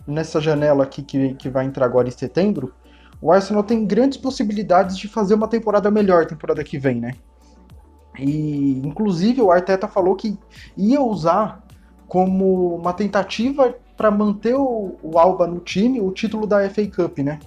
nessa 0.08 0.40
janela 0.40 0.84
aqui 0.84 1.04
que, 1.04 1.34
que 1.36 1.50
vai 1.50 1.66
entrar 1.66 1.86
agora 1.86 2.08
em 2.08 2.12
setembro, 2.12 2.74
o 3.22 3.32
Arsenal 3.32 3.64
tem 3.64 3.86
grandes 3.86 4.18
possibilidades 4.18 4.98
de 4.98 5.07
fazer 5.07 5.36
uma 5.36 5.48
temporada 5.48 5.92
melhor 5.92 6.26
temporada 6.26 6.64
que 6.64 6.80
vem, 6.80 7.00
né? 7.00 7.14
E 8.18 8.81
inclusive 8.83 9.42
o 9.42 9.52
Arteta 9.52 9.88
falou 9.88 10.16
que 10.16 10.38
ia 10.76 11.02
usar 11.02 11.64
como 12.07 12.76
uma 12.76 12.94
tentativa 12.94 13.76
para 13.95 14.10
manter 14.10 14.56
o, 14.56 14.95
o, 15.04 15.19
Alba 15.19 15.45
no 15.45 15.60
time 15.60 16.02
o 16.02 16.12
título 16.12 16.48
da 16.48 16.68
FA 16.69 16.88
Cup, 16.88 17.19
né? 17.19 17.40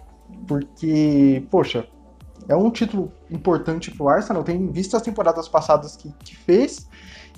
Porque, 0.47 1.45
poxa, 1.51 1.89
é 2.49 2.55
um 2.55 2.71
título 2.71 3.11
importante 3.31 3.91
para 3.91 4.05
o 4.05 4.09
Arsenal, 4.09 4.45
tem 4.45 4.71
visto 4.71 4.97
as 4.97 5.03
temporadas 5.03 5.49
passadas 5.49 5.97
que, 5.97 6.13
que 6.23 6.37
fez 6.37 6.89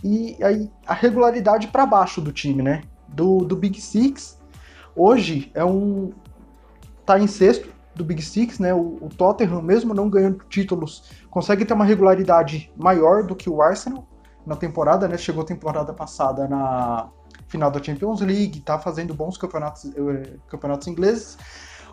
e 0.04 0.36
aí 0.42 0.70
a 0.86 0.92
regularidade 0.92 1.68
para 1.68 1.86
baixo 1.86 2.20
do 2.20 2.32
time, 2.32 2.62
né? 2.62 2.82
Do, 3.08 3.38
do 3.38 3.56
Big 3.56 3.80
Six, 3.80 4.38
hoje 4.94 5.50
é 5.54 5.64
um. 5.64 6.12
tá 7.04 7.18
em 7.18 7.26
sexto 7.26 7.68
do 7.94 8.04
Big 8.04 8.22
Six, 8.22 8.58
né? 8.58 8.74
O, 8.74 8.98
o 9.00 9.08
Tottenham, 9.08 9.62
mesmo 9.62 9.94
não 9.94 10.10
ganhando 10.10 10.44
títulos, 10.48 11.04
consegue 11.30 11.64
ter 11.64 11.74
uma 11.74 11.84
regularidade 11.84 12.70
maior 12.76 13.24
do 13.24 13.34
que 13.34 13.48
o 13.48 13.62
Arsenal 13.62 14.06
na 14.46 14.54
temporada, 14.54 15.08
né? 15.08 15.16
Chegou 15.16 15.42
a 15.42 15.46
temporada 15.46 15.92
passada 15.92 16.46
na 16.46 17.08
final 17.48 17.70
da 17.70 17.82
Champions 17.82 18.20
League, 18.20 18.60
tá 18.60 18.78
fazendo 18.78 19.14
bons 19.14 19.38
campeonatos, 19.38 19.84
eh, 19.96 20.36
campeonatos 20.48 20.86
ingleses. 20.86 21.38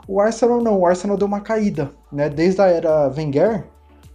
O 0.07 0.19
Arsenal 0.19 0.61
não, 0.61 0.79
o 0.79 0.85
Arsenal 0.85 1.15
deu 1.15 1.27
uma 1.27 1.41
caída, 1.41 1.91
né? 2.11 2.29
Desde 2.29 2.61
a 2.61 2.67
era 2.67 3.07
Wenger, 3.07 3.65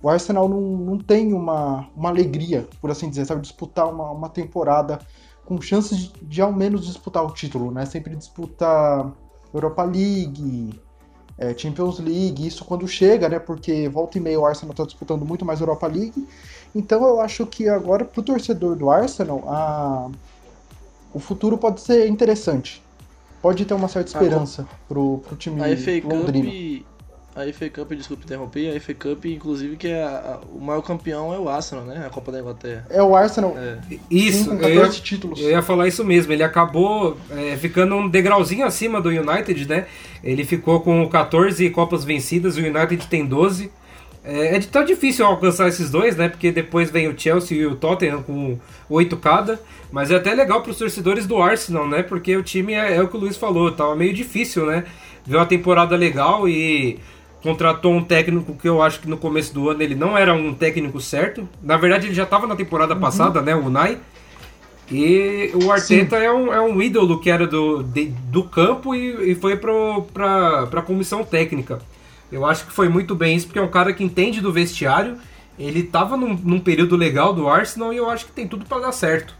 o 0.02 0.09
Arsenal 0.09 0.49
não, 0.49 0.61
não 0.61 0.99
tem 0.99 1.33
uma, 1.33 1.88
uma 1.97 2.09
alegria, 2.09 2.69
por 2.81 2.90
assim 2.90 3.09
dizer, 3.09 3.25
sabe? 3.25 3.40
Disputar 3.40 3.88
uma, 3.88 4.11
uma 4.11 4.28
temporada 4.28 4.99
com 5.49 5.59
chances 5.62 5.97
de, 5.97 6.12
de 6.21 6.43
ao 6.43 6.52
menos 6.52 6.85
disputar 6.85 7.25
o 7.25 7.33
título, 7.33 7.71
né? 7.71 7.87
Sempre 7.87 8.14
disputa 8.14 9.11
Europa 9.55 9.83
League, 9.83 10.78
é, 11.38 11.57
Champions 11.57 11.99
League, 11.99 12.47
isso 12.47 12.67
quando 12.67 12.87
chega, 12.87 13.31
né? 13.31 13.38
Porque 13.38 13.88
volta 13.88 14.19
e 14.19 14.21
meia 14.21 14.38
o 14.38 14.45
Arsenal 14.45 14.73
está 14.73 14.85
disputando 14.85 15.25
muito 15.25 15.47
mais 15.47 15.61
Europa 15.61 15.87
League. 15.87 16.28
Então 16.75 17.02
eu 17.02 17.19
acho 17.19 17.47
que 17.47 17.67
agora, 17.67 18.05
para 18.05 18.21
o 18.21 18.23
torcedor 18.23 18.76
do 18.76 18.90
Arsenal, 18.90 19.43
a, 19.47 20.11
o 21.14 21.19
futuro 21.19 21.57
pode 21.57 21.81
ser 21.81 22.07
interessante. 22.09 22.83
Pode 23.40 23.64
ter 23.64 23.73
uma 23.73 23.88
certa 23.88 24.11
esperança 24.11 24.69
ah, 24.71 24.76
pro, 24.87 25.23
pro 25.26 25.35
time 25.35 25.62
a 25.62 25.75
FA 25.78 26.07
londrino. 26.07 26.50
Cup, 26.50 26.87
a 27.42 27.52
FA 27.52 27.71
Cup, 27.71 27.92
desculpe 27.92 28.25
interromper, 28.25 28.76
a 28.76 28.80
FA 28.80 28.95
Cup, 28.95 29.25
inclusive, 29.26 29.76
que 29.76 29.88
é 29.88 30.02
a, 30.02 30.09
a, 30.09 30.38
o 30.52 30.61
maior 30.61 30.83
campeão 30.83 31.33
é 31.33 31.38
o 31.38 31.49
Arsenal, 31.49 31.85
né? 31.85 32.04
A 32.07 32.11
Copa 32.11 32.33
da 32.33 32.40
Inglaterra. 32.40 32.87
É 32.90 33.02
o 33.02 33.14
Arsenal. 33.14 33.57
É. 33.57 33.78
Isso, 34.11 34.50
com 34.50 34.59
14 34.59 34.80
eu, 34.80 34.90
títulos. 35.02 35.40
Eu 35.40 35.50
ia 35.50 35.62
falar 35.62 35.87
isso 35.87 36.04
mesmo. 36.04 36.33
Ele 36.33 36.42
acabou 36.42 37.16
é, 37.30 37.57
ficando 37.57 37.95
um 37.95 38.09
degrauzinho 38.09 38.66
acima 38.66 39.00
do 39.00 39.09
United, 39.09 39.68
né? 39.68 39.87
Ele 40.23 40.45
ficou 40.45 40.80
com 40.80 41.09
14 41.09 41.68
Copas 41.71 42.04
vencidas, 42.04 42.57
o 42.57 42.61
United 42.61 43.07
tem 43.07 43.25
12. 43.25 43.71
É, 44.25 44.57
é 44.57 44.61
tão 44.61 44.85
difícil 44.85 45.25
alcançar 45.25 45.68
esses 45.68 45.90
dois, 45.90 46.16
né? 46.16 46.28
Porque 46.28 46.52
depois 46.52 46.90
vem 46.90 47.09
o 47.09 47.18
Chelsea 47.18 47.57
e 47.57 47.66
o 47.66 47.76
Tottenham 47.76 48.23
com 48.23 48.59
oito 48.90 49.16
cada. 49.16 49.61
Mas 49.90 50.11
é 50.11 50.16
até 50.16 50.35
legal 50.35 50.61
para 50.61 50.71
os 50.71 50.78
torcedores 50.78 51.26
do 51.26 51.40
Arsenal, 51.40 51.88
né? 51.88 52.02
Porque 52.02 52.37
o 52.37 52.42
time 52.42 52.75
é, 52.75 52.97
é, 52.97 53.02
o 53.02 53.09
que 53.09 53.16
o 53.16 53.21
Luiz 53.21 53.37
falou, 53.37 53.73
tava 53.73 53.97
meio 53.97 54.12
difícil, 54.12 54.66
né? 54.66 54.85
Ver 55.26 55.37
uma 55.37 55.47
temporada 55.47 55.97
legal 55.97 56.49
e 56.49 56.99
contratou 57.42 57.95
um 57.95 58.02
técnico 58.02 58.54
que 58.54 58.68
eu 58.68 58.83
acho 58.83 59.00
que 59.00 59.09
no 59.09 59.16
começo 59.16 59.54
do 59.54 59.71
ano 59.71 59.83
ele 59.83 59.95
não 59.95 60.16
era 60.16 60.35
um 60.35 60.52
técnico 60.52 61.00
certo. 61.00 61.49
Na 61.62 61.76
verdade, 61.76 62.07
ele 62.07 62.14
já 62.14 62.25
estava 62.25 62.47
na 62.47 62.57
temporada 62.57 62.95
uhum. 62.95 63.00
passada, 63.00 63.40
né? 63.40 63.54
O 63.54 63.71
Nai. 63.71 63.99
E 64.90 65.50
o 65.54 65.71
Arteta 65.71 66.16
é 66.16 66.33
um, 66.33 66.52
é 66.52 66.61
um 66.61 66.80
ídolo 66.80 67.21
que 67.21 67.30
era 67.30 67.47
do, 67.47 67.83
de, 67.83 68.07
do 68.07 68.42
campo 68.45 68.95
e, 68.95 69.33
e 69.33 69.35
foi 69.35 69.57
para 69.57 70.62
a 70.62 70.83
comissão 70.83 71.23
técnica. 71.23 71.80
Eu 72.33 72.45
acho 72.47 72.66
que 72.66 72.73
foi 72.73 72.88
muito 72.88 73.14
bem 73.14 73.37
isso, 73.37 73.47
porque 73.47 73.59
é 73.59 73.62
um 73.62 73.68
cara 73.68 73.92
que 73.92 74.02
entende 74.02 74.40
do 74.40 74.52
vestiário. 74.52 75.18
Ele 75.59 75.80
estava 75.80 76.16
num, 76.16 76.35
num 76.35 76.61
período 76.61 76.97
legal 76.97 77.35
do 77.35 77.49
Arsenal 77.49 77.92
e 77.92 77.99
eu 77.99 78.09
acho 78.09 78.26
que 78.26 78.33
tem 78.33 78.49
tudo 78.49 78.64
para 78.64 78.80
dar 78.80 78.92
certo. 78.92 79.35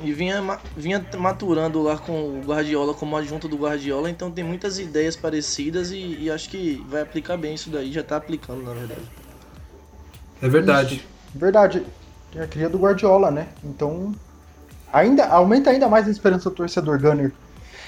E 0.00 0.12
vinha, 0.12 0.60
vinha 0.76 1.04
maturando 1.18 1.82
lá 1.82 1.98
com 1.98 2.38
o 2.38 2.42
Guardiola 2.44 2.94
como 2.94 3.16
adjunto 3.16 3.48
do 3.48 3.56
Guardiola, 3.56 4.08
então 4.08 4.30
tem 4.30 4.44
muitas 4.44 4.78
ideias 4.78 5.16
parecidas 5.16 5.90
e, 5.90 6.18
e 6.20 6.30
acho 6.30 6.48
que 6.48 6.84
vai 6.88 7.02
aplicar 7.02 7.36
bem 7.36 7.54
isso 7.54 7.68
daí, 7.68 7.92
já 7.92 8.02
está 8.02 8.16
aplicando 8.16 8.62
na 8.62 8.72
verdade. 8.72 9.02
É 10.40 10.48
verdade. 10.48 10.94
Isso, 10.96 11.04
verdade. 11.34 11.82
É 12.34 12.42
a 12.42 12.46
cria 12.46 12.68
do 12.68 12.78
Guardiola, 12.78 13.30
né? 13.30 13.48
Então 13.64 14.14
ainda 14.92 15.26
aumenta 15.26 15.70
ainda 15.70 15.88
mais 15.88 16.06
a 16.06 16.10
esperança 16.10 16.48
do 16.48 16.56
torcedor 16.56 17.00
Gunner 17.00 17.32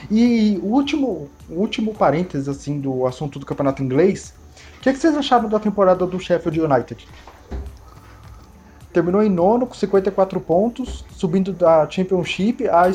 e 0.09 0.59
o 0.62 0.67
último, 0.67 1.29
o 1.49 1.55
último 1.55 1.93
parênteses 1.93 2.49
assim 2.49 2.81
do 2.81 3.07
assunto 3.07 3.38
do 3.38 3.47
campeonato 3.47 3.83
inglês, 3.83 4.33
o 4.79 4.81
que, 4.81 4.88
é 4.88 4.93
que 4.93 4.99
vocês 4.99 5.17
acharam 5.17 5.49
da 5.49 5.59
temporada 5.59 6.07
do 6.07 6.19
Sheffield 6.19 6.61
United? 6.61 7.07
Terminou 8.93 9.23
em 9.23 9.29
nono 9.29 9.67
com 9.67 9.75
54 9.75 10.41
pontos, 10.41 11.05
subindo 11.11 11.53
da 11.53 11.89
Championship. 11.89 12.69
A, 12.69 12.91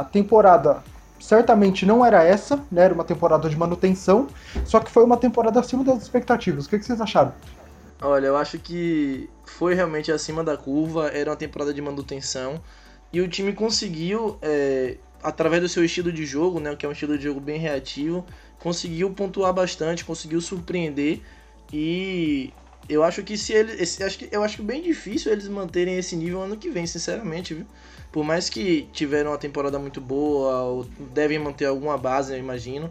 a 0.00 0.04
temporada 0.04 0.82
certamente 1.18 1.86
não 1.86 2.04
era 2.04 2.22
essa, 2.22 2.62
né? 2.70 2.84
Era 2.84 2.94
uma 2.94 3.04
temporada 3.04 3.48
de 3.48 3.56
manutenção, 3.56 4.26
só 4.64 4.80
que 4.80 4.90
foi 4.90 5.02
uma 5.02 5.16
temporada 5.16 5.58
acima 5.60 5.82
das 5.82 6.02
expectativas. 6.02 6.66
O 6.66 6.68
que, 6.68 6.78
que 6.78 6.84
vocês 6.84 7.00
acharam? 7.00 7.32
Olha, 8.02 8.26
eu 8.26 8.36
acho 8.36 8.58
que 8.58 9.30
foi 9.44 9.74
realmente 9.74 10.12
acima 10.12 10.44
da 10.44 10.56
curva, 10.56 11.08
era 11.08 11.30
uma 11.30 11.36
temporada 11.36 11.72
de 11.72 11.80
manutenção 11.80 12.60
e 13.10 13.20
o 13.20 13.28
time 13.28 13.52
conseguiu 13.52 14.36
é, 14.42 14.98
através 15.22 15.62
do 15.62 15.68
seu 15.68 15.82
estilo 15.84 16.12
de 16.12 16.26
jogo, 16.26 16.60
né, 16.60 16.76
que 16.76 16.84
é 16.84 16.88
um 16.88 16.92
estilo 16.92 17.16
de 17.16 17.24
jogo 17.24 17.40
bem 17.40 17.58
reativo, 17.58 18.26
conseguiu 18.58 19.10
pontuar 19.10 19.54
bastante, 19.54 20.04
conseguiu 20.04 20.40
surpreender 20.40 21.22
e 21.72 22.52
eu 22.88 23.02
acho 23.02 23.22
que 23.22 23.36
se 23.36 23.52
ele, 23.52 23.72
esse, 23.80 24.02
acho 24.02 24.18
que 24.18 24.28
eu 24.30 24.42
acho 24.42 24.62
bem 24.62 24.82
difícil 24.82 25.32
eles 25.32 25.48
manterem 25.48 25.98
esse 25.98 26.14
nível 26.16 26.42
ano 26.42 26.56
que 26.56 26.70
vem, 26.70 26.86
sinceramente, 26.86 27.54
viu? 27.54 27.66
Por 28.12 28.24
mais 28.24 28.48
que 28.48 28.88
tiveram 28.92 29.30
uma 29.30 29.38
temporada 29.38 29.78
muito 29.78 30.00
boa, 30.00 30.86
devem 31.12 31.38
manter 31.38 31.66
alguma 31.66 31.98
base, 31.98 32.32
eu 32.32 32.38
imagino. 32.38 32.90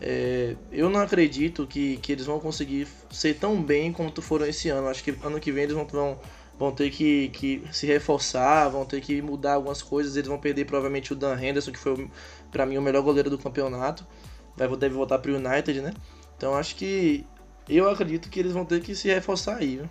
É, 0.00 0.54
eu 0.72 0.88
não 0.88 1.00
acredito 1.00 1.66
que, 1.66 1.96
que 1.98 2.12
eles 2.12 2.24
vão 2.24 2.38
conseguir 2.38 2.86
ser 3.10 3.34
tão 3.34 3.60
bem 3.60 3.92
quanto 3.92 4.22
foram 4.22 4.46
esse 4.46 4.68
ano. 4.68 4.88
Acho 4.88 5.02
que 5.02 5.14
ano 5.22 5.40
que 5.40 5.50
vem 5.50 5.64
eles 5.64 5.74
vão, 5.74 5.86
vão 5.86 6.18
vão 6.60 6.70
ter 6.70 6.90
que, 6.90 7.30
que 7.30 7.62
se 7.72 7.86
reforçar, 7.86 8.68
vão 8.68 8.84
ter 8.84 9.00
que 9.00 9.22
mudar 9.22 9.54
algumas 9.54 9.82
coisas. 9.82 10.14
Eles 10.14 10.28
vão 10.28 10.38
perder 10.38 10.66
provavelmente 10.66 11.10
o 11.10 11.16
Dan 11.16 11.34
Henderson, 11.40 11.72
que 11.72 11.78
foi 11.78 12.10
para 12.52 12.66
mim 12.66 12.76
o 12.76 12.82
melhor 12.82 13.02
goleiro 13.02 13.30
do 13.30 13.38
campeonato. 13.38 14.06
Vai, 14.54 14.68
deve 14.76 14.94
voltar 14.94 15.18
para 15.18 15.32
o 15.32 15.36
United, 15.36 15.80
né? 15.80 15.94
Então 16.36 16.54
acho 16.54 16.76
que 16.76 17.24
eu 17.76 17.88
acredito 17.88 18.28
que 18.28 18.40
eles 18.40 18.52
vão 18.52 18.64
ter 18.64 18.80
que 18.80 18.94
se 18.94 19.08
reforçar 19.08 19.56
aí, 19.56 19.76
viu? 19.76 19.88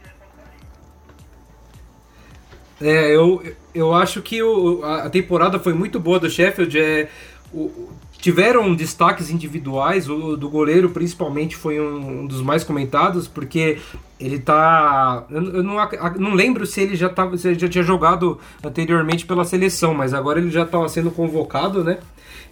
É, 2.82 3.14
eu, 3.14 3.44
eu 3.74 3.94
acho 3.94 4.22
que 4.22 4.42
o, 4.42 4.84
a 4.84 5.10
temporada 5.10 5.60
foi 5.60 5.74
muito 5.74 6.00
boa 6.00 6.20
do 6.20 6.30
Sheffield. 6.30 6.80
É, 6.80 7.10
o, 7.54 7.90
tiveram 8.20 8.76
destaques 8.76 9.30
individuais, 9.30 10.10
o 10.10 10.36
do 10.36 10.50
goleiro 10.50 10.90
principalmente 10.90 11.56
foi 11.56 11.80
um, 11.80 12.22
um 12.22 12.26
dos 12.26 12.42
mais 12.42 12.64
comentados, 12.64 13.28
porque 13.28 13.80
ele 14.20 14.40
tá. 14.40 15.26
Eu, 15.30 15.44
eu 15.56 15.64
não, 15.64 15.78
não, 16.18 16.34
lembro 16.34 16.66
se 16.66 16.82
ele 16.82 16.96
já, 16.96 17.10
tava, 17.10 17.38
se 17.38 17.56
já 17.56 17.70
tinha 17.70 17.84
jogado 17.84 18.40
anteriormente 18.64 19.26
pela 19.26 19.46
seleção, 19.46 19.94
mas 19.94 20.14
agora 20.14 20.40
ele 20.40 20.52
já 20.52 20.64
estava 20.64 20.88
sendo 20.90 21.12
convocado, 21.12 21.84
né? 21.84 22.00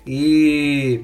E. 0.05 1.01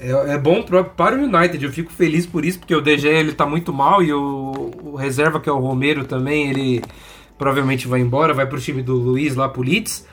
É, 0.00 0.34
é 0.34 0.38
bom 0.38 0.62
para, 0.62 0.84
para 0.84 1.16
o 1.16 1.24
United, 1.24 1.64
eu 1.64 1.72
fico 1.72 1.92
feliz 1.92 2.26
por 2.26 2.44
isso, 2.44 2.58
porque 2.58 2.74
o 2.74 2.80
DG 2.80 3.08
ele 3.08 3.32
tá 3.32 3.46
muito 3.46 3.72
mal 3.72 4.02
e 4.02 4.12
o, 4.12 4.70
o 4.82 4.96
reserva, 4.96 5.40
que 5.40 5.48
é 5.48 5.52
o 5.52 5.58
Romero 5.58 6.04
também, 6.04 6.50
ele 6.50 6.82
provavelmente 7.36 7.88
vai 7.88 8.00
embora, 8.00 8.34
vai 8.34 8.46
para 8.46 8.58
o 8.58 8.60
time 8.60 8.82
do 8.82 8.94
Luiz 8.94 9.34
lá 9.34 9.48
pro 9.48 9.62
Leeds. 9.62 10.06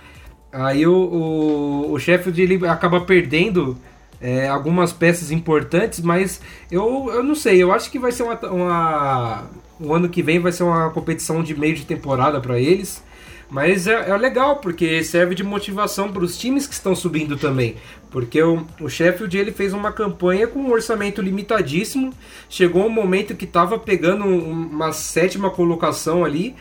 Aí 0.51 0.87
o, 0.87 0.93
o, 0.95 1.91
o 1.93 1.99
Sheffield 1.99 2.41
ele 2.41 2.67
acaba 2.67 3.01
perdendo 3.01 3.77
é, 4.21 4.47
algumas 4.47 4.93
peças 4.93 5.31
importantes, 5.31 5.99
mas 5.99 6.41
eu, 6.71 7.09
eu 7.13 7.23
não 7.23 7.35
sei, 7.35 7.61
eu 7.61 7.71
acho 7.71 7.91
que 7.91 7.99
vai 7.99 8.11
ser 8.11 8.23
uma, 8.23 8.39
uma 8.47 9.43
o 9.79 9.93
ano 9.93 10.07
que 10.09 10.21
vem 10.23 10.39
vai 10.39 10.51
ser 10.51 10.63
uma 10.63 10.89
competição 10.89 11.43
de 11.43 11.53
meio 11.57 11.75
de 11.75 11.85
temporada 11.85 12.39
para 12.39 12.59
eles. 12.59 13.03
Mas 13.49 13.87
é, 13.87 14.09
é, 14.09 14.17
legal, 14.17 14.57
porque 14.57 15.03
serve 15.03 15.35
de 15.35 15.43
motivação 15.43 16.11
para 16.11 16.23
os 16.23 16.37
times 16.37 16.65
que 16.65 16.73
estão 16.73 16.95
subindo 16.95 17.37
também. 17.37 17.75
Porque 18.09 18.41
o, 18.41 18.65
o 18.79 18.89
Sheffield 18.89 19.37
ele 19.37 19.51
fez 19.51 19.73
uma 19.73 19.91
campanha 19.91 20.47
com 20.47 20.59
um 20.59 20.71
orçamento 20.71 21.21
limitadíssimo. 21.21 22.11
Chegou 22.49 22.85
um 22.85 22.89
momento 22.89 23.35
que 23.35 23.45
estava 23.45 23.77
pegando 23.77 24.25
uma 24.25 24.91
sétima 24.91 25.49
colocação 25.49 26.25
ali 26.25 26.55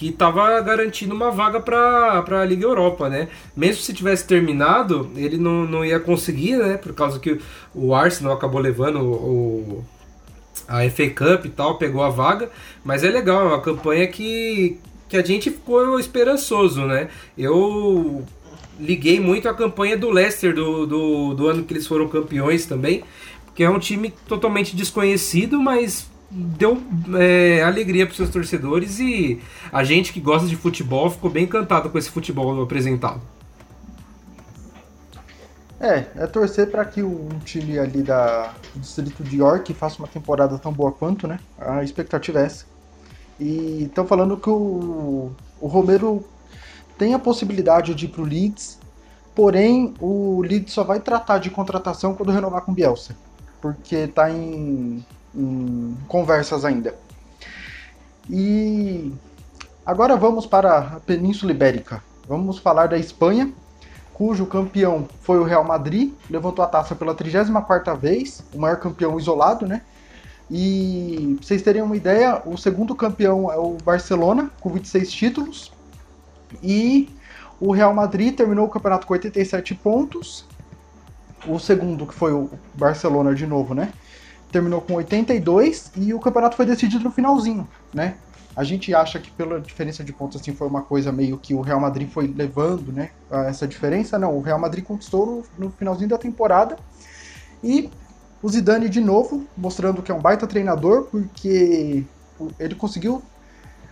que 0.00 0.08
estava 0.08 0.58
garantindo 0.62 1.14
uma 1.14 1.30
vaga 1.30 1.60
para 1.60 2.40
a 2.40 2.44
Liga 2.46 2.64
Europa, 2.64 3.06
né? 3.10 3.28
Mesmo 3.54 3.82
se 3.82 3.92
tivesse 3.92 4.26
terminado, 4.26 5.10
ele 5.14 5.36
não, 5.36 5.66
não 5.66 5.84
ia 5.84 6.00
conseguir, 6.00 6.56
né? 6.56 6.78
Por 6.78 6.94
causa 6.94 7.20
que 7.20 7.38
o 7.74 7.94
Arsenal 7.94 8.32
acabou 8.32 8.62
levando 8.62 8.98
o, 9.02 9.84
a 10.66 10.88
FA 10.88 11.10
Cup 11.10 11.44
e 11.44 11.50
tal, 11.50 11.76
pegou 11.76 12.02
a 12.02 12.08
vaga. 12.08 12.50
Mas 12.82 13.04
é 13.04 13.10
legal, 13.10 13.42
é 13.42 13.48
uma 13.48 13.60
campanha 13.60 14.06
que, 14.06 14.78
que 15.10 15.16
a 15.16 15.24
gente 15.24 15.50
ficou 15.50 15.98
esperançoso, 15.98 16.86
né? 16.86 17.08
Eu 17.36 18.24
liguei 18.78 19.18
muito 19.18 19.48
a 19.48 19.54
campanha 19.54 19.96
do 19.96 20.08
Leicester 20.08 20.54
do, 20.54 20.86
do, 20.86 21.34
do 21.34 21.48
ano 21.48 21.64
que 21.64 21.74
eles 21.74 21.86
foram 21.86 22.08
campeões 22.08 22.64
também, 22.64 23.02
porque 23.44 23.64
é 23.64 23.68
um 23.68 23.78
time 23.80 24.14
totalmente 24.28 24.74
desconhecido, 24.76 25.60
mas 25.60 26.08
deu 26.30 26.80
é, 27.18 27.60
alegria 27.64 28.06
para 28.06 28.14
seus 28.14 28.30
torcedores 28.30 29.00
e 29.00 29.40
a 29.72 29.82
gente 29.82 30.12
que 30.12 30.20
gosta 30.20 30.46
de 30.46 30.54
futebol 30.54 31.10
ficou 31.10 31.28
bem 31.28 31.42
encantado 31.42 31.90
com 31.90 31.98
esse 31.98 32.08
futebol 32.08 32.62
apresentado. 32.62 33.20
É, 35.80 36.06
é 36.14 36.26
torcer 36.28 36.70
para 36.70 36.84
que 36.84 37.02
um 37.02 37.28
time 37.44 37.80
ali 37.80 38.02
da, 38.02 38.54
do 38.72 38.80
distrito 38.80 39.24
de 39.24 39.38
York 39.38 39.74
faça 39.74 39.98
uma 39.98 40.06
temporada 40.06 40.56
tão 40.56 40.72
boa 40.72 40.92
quanto, 40.92 41.26
né? 41.26 41.40
A 41.58 41.82
expectativa 41.82 42.38
é 42.38 42.44
essa. 42.44 42.69
E 43.40 43.84
estão 43.84 44.06
falando 44.06 44.36
que 44.36 44.50
o, 44.50 45.32
o 45.60 45.66
Romero 45.66 46.22
tem 46.96 47.14
a 47.14 47.18
possibilidade 47.18 47.94
de 47.94 48.04
ir 48.04 48.08
pro 48.10 48.22
Leeds, 48.22 48.78
porém 49.34 49.94
o 49.98 50.42
Leeds 50.42 50.72
só 50.72 50.84
vai 50.84 51.00
tratar 51.00 51.38
de 51.38 51.50
contratação 51.50 52.14
quando 52.14 52.30
renovar 52.30 52.60
com 52.60 52.70
o 52.70 52.74
Bielsa, 52.74 53.16
porque 53.60 53.96
está 53.96 54.30
em 54.30 55.02
em 55.34 55.96
conversas 56.08 56.64
ainda. 56.64 56.94
E 58.28 59.12
agora 59.84 60.16
vamos 60.16 60.46
para 60.46 60.78
a 60.78 61.00
Península 61.00 61.52
Ibérica. 61.52 62.02
Vamos 62.28 62.58
falar 62.58 62.88
da 62.88 62.98
Espanha, 62.98 63.52
cujo 64.14 64.46
campeão 64.46 65.08
foi 65.22 65.38
o 65.38 65.44
Real 65.44 65.64
Madrid, 65.64 66.12
levantou 66.28 66.64
a 66.64 66.68
taça 66.68 66.94
pela 66.94 67.14
34ª 67.14 67.96
vez, 67.96 68.42
o 68.54 68.58
maior 68.58 68.76
campeão 68.76 69.18
isolado, 69.18 69.66
né? 69.66 69.82
E 70.50 71.36
pra 71.38 71.46
vocês 71.46 71.62
terem 71.62 71.82
uma 71.82 71.96
ideia, 71.96 72.42
o 72.44 72.56
segundo 72.56 72.94
campeão 72.94 73.50
é 73.52 73.56
o 73.56 73.76
Barcelona, 73.84 74.50
com 74.60 74.70
26 74.70 75.12
títulos. 75.12 75.72
E 76.62 77.08
o 77.60 77.72
Real 77.72 77.94
Madrid 77.94 78.34
terminou 78.34 78.66
o 78.66 78.70
campeonato 78.70 79.06
com 79.06 79.12
87 79.12 79.74
pontos. 79.76 80.44
O 81.46 81.58
segundo, 81.58 82.06
que 82.06 82.14
foi 82.14 82.32
o 82.32 82.50
Barcelona 82.74 83.34
de 83.34 83.46
novo, 83.46 83.74
né? 83.74 83.92
terminou 84.50 84.80
com 84.80 84.94
82 84.94 85.92
e 85.96 86.12
o 86.12 86.20
campeonato 86.20 86.56
foi 86.56 86.66
decidido 86.66 87.04
no 87.04 87.10
finalzinho, 87.10 87.68
né? 87.94 88.16
A 88.54 88.64
gente 88.64 88.92
acha 88.92 89.18
que 89.18 89.30
pela 89.30 89.60
diferença 89.60 90.02
de 90.02 90.12
pontos 90.12 90.40
assim 90.40 90.52
foi 90.52 90.66
uma 90.66 90.82
coisa 90.82 91.12
meio 91.12 91.38
que 91.38 91.54
o 91.54 91.60
Real 91.60 91.80
Madrid 91.80 92.10
foi 92.10 92.26
levando, 92.26 92.92
né, 92.92 93.10
essa 93.48 93.66
diferença. 93.66 94.18
Não, 94.18 94.36
o 94.36 94.40
Real 94.40 94.58
Madrid 94.58 94.84
conquistou 94.84 95.24
no, 95.56 95.66
no 95.66 95.70
finalzinho 95.70 96.08
da 96.08 96.18
temporada. 96.18 96.76
E 97.62 97.88
o 98.42 98.48
Zidane 98.48 98.88
de 98.88 99.00
novo, 99.00 99.46
mostrando 99.56 100.02
que 100.02 100.10
é 100.10 100.14
um 100.14 100.20
baita 100.20 100.46
treinador, 100.46 101.04
porque 101.04 102.04
ele 102.58 102.74
conseguiu 102.74 103.22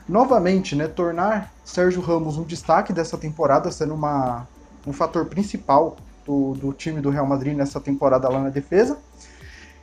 novamente, 0.08 0.74
né, 0.74 0.88
tornar 0.88 1.52
Sérgio 1.64 2.00
Ramos 2.00 2.38
um 2.38 2.44
destaque 2.44 2.92
dessa 2.92 3.18
temporada, 3.18 3.70
sendo 3.70 3.94
uma, 3.94 4.48
um 4.86 4.92
fator 4.92 5.26
principal 5.26 5.96
do, 6.24 6.54
do 6.54 6.72
time 6.72 7.00
do 7.00 7.10
Real 7.10 7.26
Madrid 7.26 7.54
nessa 7.54 7.78
temporada 7.78 8.28
lá 8.28 8.40
na 8.40 8.48
defesa. 8.48 8.98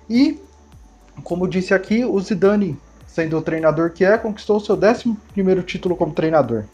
E 0.10 0.40
como 1.24 1.48
disse 1.48 1.74
aqui, 1.74 2.04
o 2.04 2.20
Zidane 2.20 2.78
sendo 3.08 3.38
o 3.38 3.42
treinador 3.42 3.92
que 3.92 4.04
é, 4.04 4.18
conquistou 4.18 4.60
seu 4.60 4.76
11 4.76 5.64
título 5.66 5.96
como 5.96 6.14
treinador. 6.14 6.66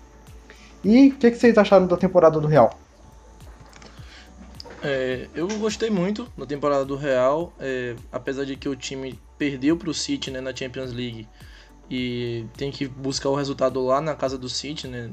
E 0.83 1.10
o 1.10 1.15
que, 1.15 1.29
que, 1.29 1.38
vocês 1.38 1.55
acharam 1.55 1.86
da 1.86 1.95
temporada 1.95 2.39
do 2.39 2.48
Real? 2.48 2.79
É, 4.83 5.27
eu 5.35 5.47
gostei 5.59 5.89
muito 5.89 6.27
da 6.38 6.45
temporada 6.45 6.83
do 6.83 6.95
Real, 6.95 7.53
é, 7.59 7.95
apesar 8.11 8.45
de 8.45 8.55
que 8.55 8.67
o 8.67 8.75
time 8.75 9.19
perdeu 9.38 9.77
para 9.77 9.89
o 9.89 9.93
City 9.93 10.31
né, 10.31 10.41
na 10.41 10.55
Champions 10.55 10.91
League 10.91 11.27
e 11.93 12.45
tem 12.55 12.71
que 12.71 12.88
buscar 12.88 13.29
o 13.29 13.35
resultado 13.35 13.83
lá 13.85 14.00
na 14.00 14.15
casa 14.15 14.38
do 14.38 14.47
City, 14.47 14.88
né? 14.88 15.11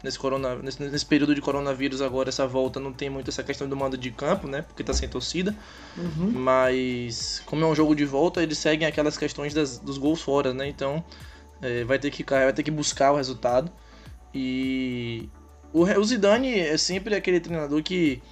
Nesse, 0.00 0.16
corona, 0.16 0.54
nesse, 0.54 0.80
nesse, 0.80 1.04
período 1.04 1.34
de 1.34 1.40
coronavírus 1.40 2.00
agora, 2.00 2.28
essa 2.28 2.46
volta 2.46 2.78
não 2.78 2.92
tem 2.92 3.10
muito 3.10 3.28
essa 3.28 3.42
questão 3.42 3.68
do 3.68 3.76
mando 3.76 3.98
de 3.98 4.12
campo, 4.12 4.46
né? 4.46 4.62
Porque 4.62 4.84
tá 4.84 4.94
sem 4.94 5.08
torcida. 5.08 5.56
Uhum. 5.96 6.30
Mas 6.30 7.42
como 7.46 7.64
é 7.64 7.66
um 7.66 7.74
jogo 7.74 7.96
de 7.96 8.04
volta, 8.04 8.40
eles 8.44 8.58
seguem 8.58 8.86
aquelas 8.86 9.18
questões 9.18 9.52
das, 9.52 9.78
dos 9.78 9.98
gols 9.98 10.22
fora, 10.22 10.54
né? 10.54 10.68
Então 10.68 11.04
é, 11.60 11.82
vai, 11.82 11.98
ter 11.98 12.12
que, 12.12 12.22
vai 12.22 12.52
ter 12.52 12.62
que 12.62 12.70
buscar 12.70 13.10
o 13.10 13.16
resultado. 13.16 13.68
E 14.32 15.28
o, 15.72 15.82
o 15.82 16.04
Zidane 16.04 16.60
é 16.60 16.76
sempre 16.76 17.16
aquele 17.16 17.40
treinador 17.40 17.82
que 17.82 18.22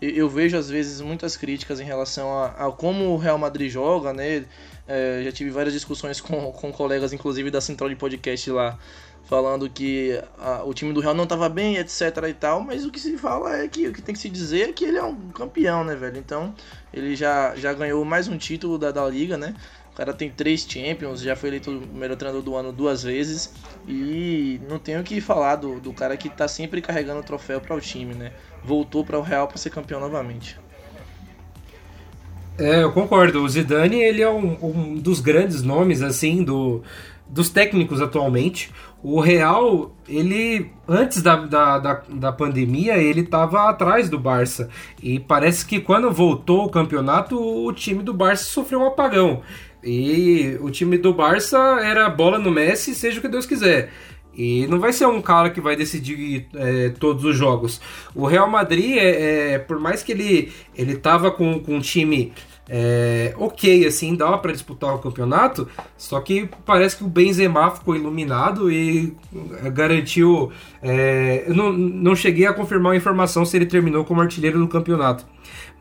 eu 0.00 0.28
vejo 0.28 0.56
às 0.56 0.68
vezes 0.68 1.00
muitas 1.00 1.36
críticas 1.36 1.80
em 1.80 1.84
relação 1.84 2.36
a, 2.36 2.46
a 2.66 2.72
como 2.72 3.06
o 3.10 3.16
Real 3.16 3.38
Madrid 3.38 3.70
joga, 3.70 4.12
né? 4.12 4.44
É, 4.86 5.22
já 5.24 5.32
tive 5.32 5.50
várias 5.50 5.72
discussões 5.72 6.20
com, 6.20 6.52
com 6.52 6.72
colegas, 6.72 7.12
inclusive 7.12 7.50
da 7.50 7.60
central 7.60 7.88
de 7.88 7.96
podcast 7.96 8.50
lá, 8.50 8.78
falando 9.24 9.68
que 9.70 10.20
a, 10.38 10.62
o 10.64 10.74
time 10.74 10.92
do 10.92 11.00
Real 11.00 11.14
não 11.14 11.24
estava 11.24 11.48
bem, 11.48 11.76
etc 11.76 12.02
e 12.28 12.34
tal, 12.34 12.60
mas 12.60 12.84
o 12.84 12.90
que 12.90 13.00
se 13.00 13.16
fala 13.16 13.56
é 13.56 13.68
que 13.68 13.88
o 13.88 13.92
que 13.92 14.02
tem 14.02 14.14
que 14.14 14.20
se 14.20 14.28
dizer 14.28 14.68
é 14.68 14.72
que 14.72 14.84
ele 14.84 14.98
é 14.98 15.02
um 15.02 15.30
campeão, 15.30 15.84
né, 15.84 15.94
velho? 15.94 16.18
Então, 16.18 16.54
ele 16.92 17.16
já, 17.16 17.54
já 17.56 17.72
ganhou 17.72 18.04
mais 18.04 18.28
um 18.28 18.36
título 18.36 18.78
da, 18.78 18.90
da 18.90 19.08
liga, 19.08 19.38
né? 19.38 19.54
O 19.94 19.96
cara 19.96 20.12
tem 20.12 20.28
três 20.28 20.66
Champions, 20.68 21.20
já 21.20 21.36
foi 21.36 21.50
eleito 21.50 21.70
o 21.70 21.96
melhor 21.96 22.16
treinador 22.16 22.42
do 22.42 22.56
ano 22.56 22.72
duas 22.72 23.04
vezes. 23.04 23.54
E 23.86 24.60
não 24.68 24.76
tenho 24.76 25.00
que 25.04 25.20
falar 25.20 25.54
do, 25.54 25.78
do 25.78 25.92
cara 25.92 26.16
que 26.16 26.28
tá 26.28 26.48
sempre 26.48 26.82
carregando 26.82 27.20
o 27.20 27.22
troféu 27.22 27.60
para 27.60 27.76
o 27.76 27.80
time, 27.80 28.12
né? 28.12 28.32
Voltou 28.64 29.04
para 29.04 29.16
o 29.16 29.22
Real 29.22 29.46
para 29.46 29.56
ser 29.56 29.70
campeão 29.70 30.00
novamente. 30.00 30.58
É, 32.58 32.82
eu 32.82 32.90
concordo. 32.90 33.40
O 33.44 33.48
Zidane 33.48 34.02
ele 34.02 34.20
é 34.20 34.28
um, 34.28 34.58
um 34.60 34.94
dos 34.96 35.20
grandes 35.20 35.62
nomes 35.62 36.02
assim 36.02 36.42
do, 36.42 36.82
dos 37.28 37.48
técnicos 37.48 38.00
atualmente. 38.00 38.72
O 39.00 39.20
Real, 39.20 39.94
ele 40.08 40.72
antes 40.88 41.22
da, 41.22 41.36
da, 41.36 41.78
da, 41.78 42.02
da 42.08 42.32
pandemia, 42.32 42.96
ele 42.96 43.20
estava 43.20 43.70
atrás 43.70 44.10
do 44.10 44.18
Barça. 44.18 44.68
E 45.00 45.20
parece 45.20 45.64
que 45.64 45.78
quando 45.78 46.10
voltou 46.10 46.64
o 46.64 46.68
campeonato, 46.68 47.38
o 47.38 47.72
time 47.72 48.02
do 48.02 48.12
Barça 48.12 48.42
sofreu 48.42 48.80
um 48.80 48.86
apagão. 48.86 49.40
E 49.84 50.56
o 50.60 50.70
time 50.70 50.96
do 50.96 51.12
Barça 51.12 51.58
era 51.82 52.08
bola 52.08 52.38
no 52.38 52.50
Messi, 52.50 52.94
seja 52.94 53.18
o 53.18 53.22
que 53.22 53.28
Deus 53.28 53.44
quiser. 53.44 53.90
E 54.36 54.66
não 54.66 54.80
vai 54.80 54.92
ser 54.92 55.06
um 55.06 55.22
cara 55.22 55.50
que 55.50 55.60
vai 55.60 55.76
decidir 55.76 56.48
é, 56.54 56.88
todos 56.98 57.24
os 57.24 57.36
jogos. 57.36 57.80
O 58.14 58.26
Real 58.26 58.50
Madrid, 58.50 58.96
é, 58.96 59.52
é, 59.52 59.58
por 59.58 59.78
mais 59.78 60.02
que 60.02 60.12
ele, 60.12 60.52
ele 60.74 60.96
tava 60.96 61.30
com, 61.30 61.60
com 61.60 61.76
um 61.76 61.80
time 61.80 62.32
é, 62.68 63.34
ok, 63.36 63.86
assim, 63.86 64.14
dava 64.14 64.38
para 64.38 64.52
disputar 64.52 64.94
o 64.94 64.98
campeonato, 64.98 65.68
só 65.98 66.18
que 66.20 66.48
parece 66.64 66.96
que 66.96 67.04
o 67.04 67.08
Benzema 67.08 67.70
ficou 67.70 67.94
iluminado 67.94 68.72
e 68.72 69.14
garantiu. 69.72 70.50
É, 70.82 71.44
eu 71.46 71.54
não, 71.54 71.72
não 71.72 72.16
cheguei 72.16 72.46
a 72.46 72.54
confirmar 72.54 72.92
a 72.92 72.96
informação 72.96 73.44
se 73.44 73.56
ele 73.56 73.66
terminou 73.66 74.04
como 74.04 74.20
artilheiro 74.20 74.58
do 74.58 74.68
campeonato. 74.68 75.26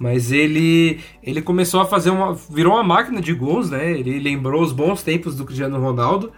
Mas 0.03 0.33
ele 0.33 0.99
ele 1.23 1.41
começou 1.41 1.79
a 1.79 1.85
fazer 1.85 2.09
uma. 2.09 2.33
virou 2.33 2.73
uma 2.73 2.83
máquina 2.83 3.21
de 3.21 3.33
gols, 3.33 3.69
né? 3.69 3.97
Ele 3.97 4.19
lembrou 4.19 4.61
os 4.61 4.73
bons 4.73 5.01
tempos 5.01 5.37
do 5.37 5.45
Cristiano 5.45 5.79
Ronaldo. 5.79 6.29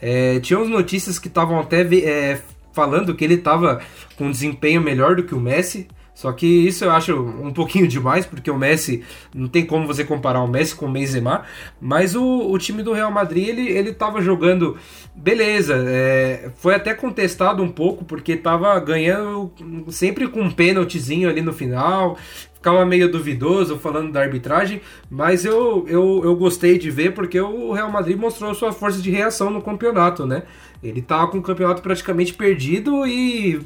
É, 0.00 0.38
tinha 0.38 0.56
umas 0.56 0.68
notícias 0.68 1.18
que 1.18 1.26
estavam 1.26 1.58
até 1.58 1.80
é, 1.82 2.40
falando 2.72 3.12
que 3.16 3.24
ele 3.24 3.34
estava 3.34 3.80
com 4.16 4.26
um 4.26 4.30
desempenho 4.30 4.80
melhor 4.80 5.16
do 5.16 5.24
que 5.24 5.34
o 5.34 5.40
Messi. 5.40 5.88
Só 6.14 6.30
que 6.32 6.46
isso 6.46 6.84
eu 6.84 6.90
acho 6.90 7.18
um 7.18 7.50
pouquinho 7.50 7.88
demais, 7.88 8.26
porque 8.26 8.50
o 8.50 8.58
Messi, 8.58 9.02
não 9.34 9.48
tem 9.48 9.64
como 9.64 9.86
você 9.86 10.04
comparar 10.04 10.42
o 10.42 10.46
Messi 10.46 10.76
com 10.76 10.86
o 10.86 10.92
Benzema, 10.92 11.44
mas 11.80 12.14
o, 12.14 12.22
o 12.22 12.58
time 12.58 12.82
do 12.82 12.92
Real 12.92 13.10
Madrid, 13.10 13.48
ele, 13.48 13.66
ele 13.68 13.94
tava 13.94 14.20
jogando, 14.20 14.76
beleza, 15.14 15.82
é, 15.88 16.50
foi 16.56 16.74
até 16.74 16.92
contestado 16.92 17.62
um 17.62 17.70
pouco, 17.70 18.04
porque 18.04 18.36
tava 18.36 18.78
ganhando 18.80 19.50
sempre 19.88 20.28
com 20.28 20.42
um 20.42 20.50
pênaltizinho 20.50 21.26
ali 21.26 21.40
no 21.40 21.54
final, 21.54 22.18
ficava 22.60 22.84
meio 22.84 23.10
duvidoso 23.10 23.78
falando 23.78 24.12
da 24.12 24.20
arbitragem, 24.20 24.82
mas 25.10 25.46
eu, 25.46 25.86
eu, 25.88 26.20
eu 26.22 26.36
gostei 26.36 26.78
de 26.78 26.90
ver 26.90 27.14
porque 27.14 27.40
o 27.40 27.72
Real 27.72 27.90
Madrid 27.90 28.18
mostrou 28.18 28.54
sua 28.54 28.70
força 28.70 29.00
de 29.00 29.10
reação 29.10 29.50
no 29.50 29.62
campeonato, 29.62 30.26
né? 30.26 30.42
Ele 30.82 31.00
tava 31.00 31.28
com 31.28 31.38
o 31.38 31.42
campeonato 31.42 31.80
praticamente 31.80 32.34
perdido 32.34 33.06
e 33.06 33.58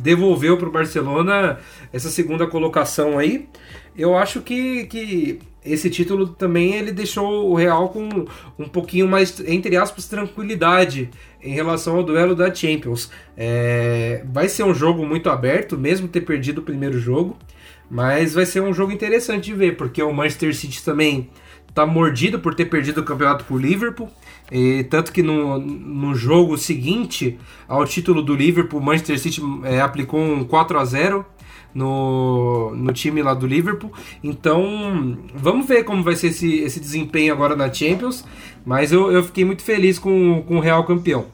devolveu 0.00 0.56
para 0.56 0.68
o 0.68 0.72
Barcelona 0.72 1.58
essa 1.92 2.08
segunda 2.08 2.46
colocação 2.46 3.18
aí. 3.18 3.48
Eu 3.96 4.16
acho 4.16 4.42
que, 4.42 4.84
que 4.86 5.40
esse 5.64 5.90
título 5.90 6.28
também 6.28 6.74
ele 6.74 6.92
deixou 6.92 7.50
o 7.50 7.54
Real 7.54 7.88
com 7.88 8.26
um 8.58 8.68
pouquinho 8.68 9.08
mais, 9.08 9.40
entre 9.46 9.76
aspas, 9.76 10.06
tranquilidade 10.06 11.10
em 11.42 11.52
relação 11.52 11.96
ao 11.96 12.04
duelo 12.04 12.36
da 12.36 12.52
Champions. 12.54 13.10
É, 13.36 14.22
vai 14.30 14.48
ser 14.48 14.62
um 14.62 14.74
jogo 14.74 15.04
muito 15.04 15.28
aberto, 15.28 15.76
mesmo 15.76 16.06
ter 16.06 16.20
perdido 16.20 16.58
o 16.58 16.62
primeiro 16.62 16.98
jogo, 16.98 17.36
mas 17.94 18.34
vai 18.34 18.44
ser 18.44 18.60
um 18.60 18.74
jogo 18.74 18.90
interessante 18.90 19.44
de 19.44 19.54
ver, 19.54 19.76
porque 19.76 20.02
o 20.02 20.12
Manchester 20.12 20.52
City 20.52 20.82
também 20.82 21.30
tá 21.72 21.86
mordido 21.86 22.40
por 22.40 22.52
ter 22.52 22.64
perdido 22.64 23.00
o 23.00 23.04
campeonato 23.04 23.44
por 23.44 23.62
Liverpool. 23.62 24.10
E, 24.50 24.82
tanto 24.90 25.12
que 25.12 25.22
no, 25.22 25.60
no 25.60 26.12
jogo 26.12 26.58
seguinte 26.58 27.38
ao 27.68 27.84
título 27.84 28.20
do 28.20 28.34
Liverpool, 28.34 28.80
o 28.80 28.82
Manchester 28.82 29.16
City 29.20 29.40
é, 29.62 29.80
aplicou 29.80 30.20
um 30.20 30.42
4 30.42 30.76
a 30.76 30.84
0 30.84 31.24
no, 31.72 32.74
no 32.74 32.92
time 32.92 33.22
lá 33.22 33.32
do 33.32 33.46
Liverpool. 33.46 33.92
Então, 34.24 35.16
vamos 35.32 35.64
ver 35.64 35.84
como 35.84 36.02
vai 36.02 36.16
ser 36.16 36.28
esse, 36.28 36.52
esse 36.62 36.80
desempenho 36.80 37.32
agora 37.32 37.54
na 37.54 37.72
Champions. 37.72 38.24
Mas 38.66 38.90
eu, 38.90 39.12
eu 39.12 39.22
fiquei 39.22 39.44
muito 39.44 39.62
feliz 39.62 40.00
com, 40.00 40.42
com 40.42 40.56
o 40.56 40.60
Real 40.60 40.82
campeão. 40.82 41.26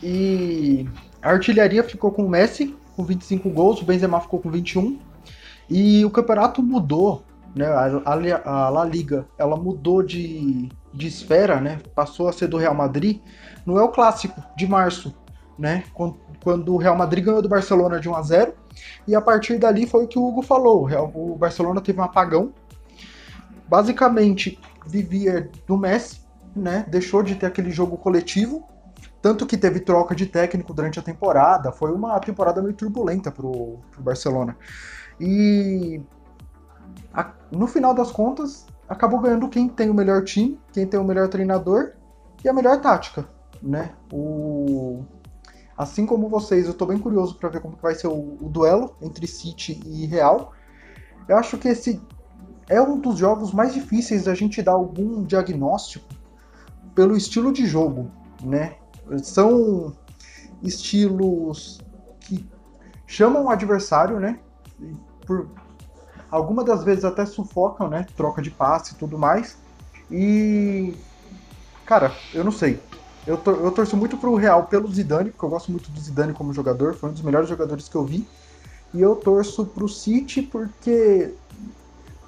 E 0.00 0.86
a 1.20 1.30
artilharia 1.30 1.82
ficou 1.82 2.12
com 2.12 2.24
o 2.24 2.30
Messi, 2.30 2.76
com 3.00 3.04
25 3.04 3.48
gols, 3.50 3.80
o 3.80 3.84
Benzema 3.84 4.20
ficou 4.20 4.38
com 4.38 4.50
21. 4.50 4.98
E 5.68 6.04
o 6.04 6.10
campeonato 6.10 6.62
mudou, 6.62 7.24
né? 7.54 7.66
A, 7.66 8.02
a, 8.04 8.66
a 8.66 8.68
La 8.68 8.84
Liga, 8.84 9.26
ela 9.38 9.56
mudou 9.56 10.02
de, 10.02 10.68
de 10.92 11.06
esfera, 11.06 11.60
né? 11.60 11.80
Passou 11.94 12.28
a 12.28 12.32
ser 12.32 12.48
do 12.48 12.58
Real 12.58 12.74
Madrid. 12.74 13.20
Não 13.64 13.78
é 13.78 13.82
o 13.82 13.88
clássico 13.88 14.42
de 14.56 14.66
março, 14.66 15.14
né? 15.58 15.84
Quando, 15.94 16.18
quando 16.42 16.74
o 16.74 16.76
Real 16.76 16.96
Madrid 16.96 17.24
ganhou 17.24 17.40
do 17.40 17.48
Barcelona 17.48 18.00
de 18.00 18.08
1 18.08 18.14
a 18.14 18.22
0 18.22 18.54
e 19.06 19.14
a 19.14 19.20
partir 19.20 19.58
dali 19.58 19.86
foi 19.86 20.04
o 20.04 20.08
que 20.08 20.18
o 20.18 20.26
Hugo 20.26 20.42
falou. 20.42 20.82
O, 20.82 20.84
Real, 20.84 21.10
o 21.14 21.36
Barcelona 21.36 21.80
teve 21.80 22.00
um 22.00 22.04
apagão. 22.04 22.52
Basicamente 23.68 24.58
vivia 24.86 25.48
do 25.66 25.78
Messi, 25.78 26.20
né? 26.54 26.84
Deixou 26.88 27.22
de 27.22 27.36
ter 27.36 27.46
aquele 27.46 27.70
jogo 27.70 27.96
coletivo 27.96 28.66
tanto 29.22 29.46
que 29.46 29.56
teve 29.56 29.80
troca 29.80 30.14
de 30.14 30.26
técnico 30.26 30.72
durante 30.72 30.98
a 30.98 31.02
temporada. 31.02 31.72
Foi 31.72 31.92
uma 31.92 32.18
temporada 32.20 32.62
meio 32.62 32.74
turbulenta 32.74 33.30
pro, 33.30 33.78
pro 33.90 34.02
Barcelona. 34.02 34.56
E 35.18 36.00
a, 37.12 37.32
no 37.50 37.66
final 37.66 37.92
das 37.92 38.10
contas, 38.10 38.66
acabou 38.88 39.20
ganhando 39.20 39.48
quem 39.48 39.68
tem 39.68 39.90
o 39.90 39.94
melhor 39.94 40.24
time, 40.24 40.58
quem 40.72 40.86
tem 40.86 40.98
o 40.98 41.04
melhor 41.04 41.28
treinador 41.28 41.92
e 42.44 42.48
a 42.48 42.52
melhor 42.52 42.80
tática, 42.80 43.28
né? 43.62 43.92
O... 44.12 45.04
Assim 45.76 46.04
como 46.04 46.28
vocês, 46.28 46.66
eu 46.66 46.72
estou 46.72 46.88
bem 46.88 46.98
curioso 46.98 47.36
para 47.36 47.48
ver 47.48 47.60
como 47.60 47.76
vai 47.80 47.94
ser 47.94 48.08
o, 48.08 48.36
o, 48.40 48.48
duelo 48.48 48.96
entre 49.00 49.26
City 49.26 49.80
e 49.86 50.06
Real. 50.06 50.52
Eu 51.28 51.36
acho 51.36 51.56
que 51.56 51.68
esse 51.68 52.00
é 52.68 52.80
um 52.80 52.98
dos 52.98 53.18
jogos 53.18 53.52
mais 53.52 53.72
difíceis 53.72 54.24
da 54.24 54.34
gente 54.34 54.62
dar 54.62 54.72
algum 54.72 55.22
diagnóstico 55.22 56.06
pelo 56.94 57.16
estilo 57.16 57.52
de 57.52 57.64
jogo, 57.66 58.10
né? 58.42 58.76
São 59.22 59.92
estilos 60.62 61.80
que 62.20 62.46
chamam 63.06 63.46
o 63.46 63.50
adversário, 63.50 64.20
né? 64.20 64.38
Por, 65.26 65.48
algumas 66.30 66.64
das 66.64 66.84
vezes 66.84 67.04
até 67.04 67.26
sufocam, 67.26 67.88
né? 67.88 68.06
Troca 68.16 68.40
de 68.40 68.50
passe 68.50 68.94
e 68.94 68.96
tudo 68.96 69.18
mais. 69.18 69.56
E. 70.10 70.94
Cara, 71.84 72.12
eu 72.32 72.44
não 72.44 72.52
sei. 72.52 72.80
Eu, 73.26 73.36
tor 73.36 73.60
eu 73.62 73.70
torço 73.70 73.96
muito 73.96 74.16
pro 74.16 74.34
Real 74.34 74.64
pelo 74.64 74.90
Zidane, 74.92 75.30
porque 75.30 75.44
eu 75.44 75.50
gosto 75.50 75.70
muito 75.70 75.90
do 75.90 76.00
Zidane 76.00 76.32
como 76.32 76.52
jogador, 76.52 76.94
foi 76.94 77.10
um 77.10 77.12
dos 77.12 77.22
melhores 77.22 77.48
jogadores 77.48 77.88
que 77.88 77.96
eu 77.96 78.04
vi. 78.04 78.26
E 78.94 79.00
eu 79.00 79.14
torço 79.14 79.66
pro 79.66 79.88
City 79.88 80.42
porque 80.42 81.34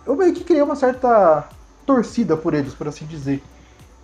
eu 0.06 0.16
meio 0.16 0.34
que 0.34 0.44
criei 0.44 0.62
uma 0.62 0.76
certa 0.76 1.48
torcida 1.86 2.36
por 2.36 2.54
eles, 2.54 2.74
por 2.74 2.88
assim 2.88 3.06
dizer. 3.06 3.42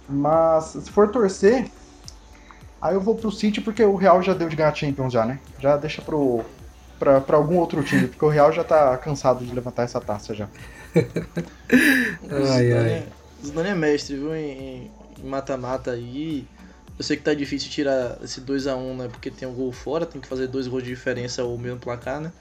Mas 0.09 0.65
se 0.65 0.91
for 0.91 1.11
torcer, 1.11 1.71
aí 2.81 2.95
eu 2.95 3.01
vou 3.01 3.15
pro 3.15 3.31
City 3.31 3.61
porque 3.61 3.83
o 3.83 3.97
Real 3.97 4.23
já 4.23 4.35
deu 4.35 4.49
de 4.49 4.57
ganhar 4.57 4.75
Champions 4.75 5.13
já, 5.13 5.25
né? 5.25 5.39
Já 5.59 5.77
deixa 5.77 6.03
pro, 6.03 6.45
para 6.99 7.37
algum 7.37 7.57
outro 7.57 7.83
time, 7.83 8.09
porque 8.09 8.25
o 8.25 8.29
Real 8.29 8.53
já 8.53 8.65
tá 8.65 8.97
cansado 8.99 9.45
de 9.45 9.55
levantar 9.55 9.85
essa 9.85 10.01
taça 10.01 10.35
já. 10.35 10.49
ai, 12.53 12.73
ai. 12.73 13.07
Zidane 13.45 13.69
é 13.69 13.75
mestre, 13.75 14.17
viu, 14.17 14.35
em, 14.35 14.91
mata-mata 15.23 15.93
aí. 15.93 16.47
Eu 16.99 17.05
sei 17.05 17.17
que 17.17 17.23
tá 17.23 17.33
difícil 17.33 17.71
tirar 17.71 18.19
esse 18.23 18.41
2 18.41 18.67
a 18.67 18.77
1 18.77 18.97
né? 18.97 19.09
Porque 19.09 19.31
tem 19.31 19.47
um 19.47 19.55
gol 19.55 19.71
fora, 19.71 20.05
tem 20.05 20.21
que 20.21 20.27
fazer 20.27 20.49
dois 20.49 20.67
gols 20.67 20.83
de 20.83 20.91
diferença 20.91 21.45
ou 21.45 21.57
mesmo 21.57 21.79
placar, 21.79 22.21
né? 22.21 22.33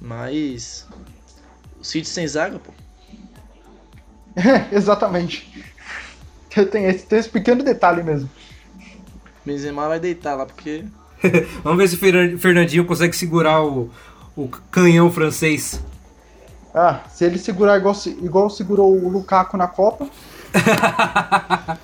Mas. 0.00 0.86
O 1.80 1.84
City 1.84 2.08
sem 2.08 2.28
zaga, 2.28 2.58
pô. 2.58 2.72
É, 4.36 4.68
exatamente. 4.76 5.64
Tem 6.70 6.84
esse, 6.84 7.06
tem 7.06 7.18
esse 7.18 7.28
pequeno 7.28 7.64
detalhe 7.64 8.02
mesmo. 8.02 8.28
Benzema 9.44 9.88
vai 9.88 10.00
deitar 10.00 10.34
lá, 10.34 10.46
porque. 10.46 10.84
Vamos 11.62 11.78
ver 11.78 11.88
se 11.88 11.96
o 11.96 12.38
Fernandinho 12.38 12.84
consegue 12.84 13.16
segurar 13.16 13.62
o, 13.62 13.90
o 14.36 14.48
canhão 14.70 15.10
francês. 15.10 15.80
Ah, 16.74 17.00
se 17.08 17.24
ele 17.24 17.38
segurar 17.38 17.78
igual, 17.78 17.94
igual 18.20 18.50
segurou 18.50 18.92
o 18.92 19.08
Lukaku 19.08 19.56
na 19.56 19.68
Copa. 19.68 20.08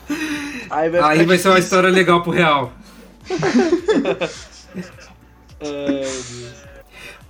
Aí 0.70 0.90
vai, 0.90 1.00
Aí 1.00 1.24
vai 1.24 1.38
ser 1.38 1.48
uma 1.48 1.58
história 1.58 1.88
legal 1.88 2.22
pro 2.22 2.32
Real. 2.32 2.72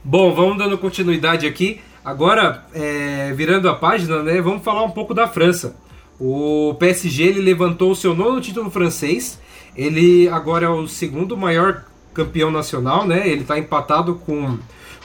Bom, 0.02 0.34
vamos 0.34 0.58
dando 0.58 0.78
continuidade 0.78 1.46
aqui. 1.46 1.80
Agora, 2.04 2.64
é, 2.72 3.32
virando 3.34 3.68
a 3.68 3.74
página, 3.74 4.22
né, 4.22 4.40
vamos 4.40 4.64
falar 4.64 4.82
um 4.82 4.90
pouco 4.90 5.12
da 5.12 5.28
França. 5.28 5.76
O 6.18 6.74
PSG 6.78 7.24
ele 7.24 7.40
levantou 7.40 7.90
o 7.90 7.96
seu 7.96 8.14
nono 8.14 8.40
título 8.40 8.70
francês. 8.70 9.38
Ele 9.80 10.28
agora 10.28 10.66
é 10.66 10.68
o 10.68 10.86
segundo 10.86 11.34
maior 11.38 11.84
campeão 12.12 12.50
nacional, 12.50 13.06
né? 13.06 13.26
Ele 13.26 13.40
está 13.40 13.58
empatado 13.58 14.14
com, 14.14 14.58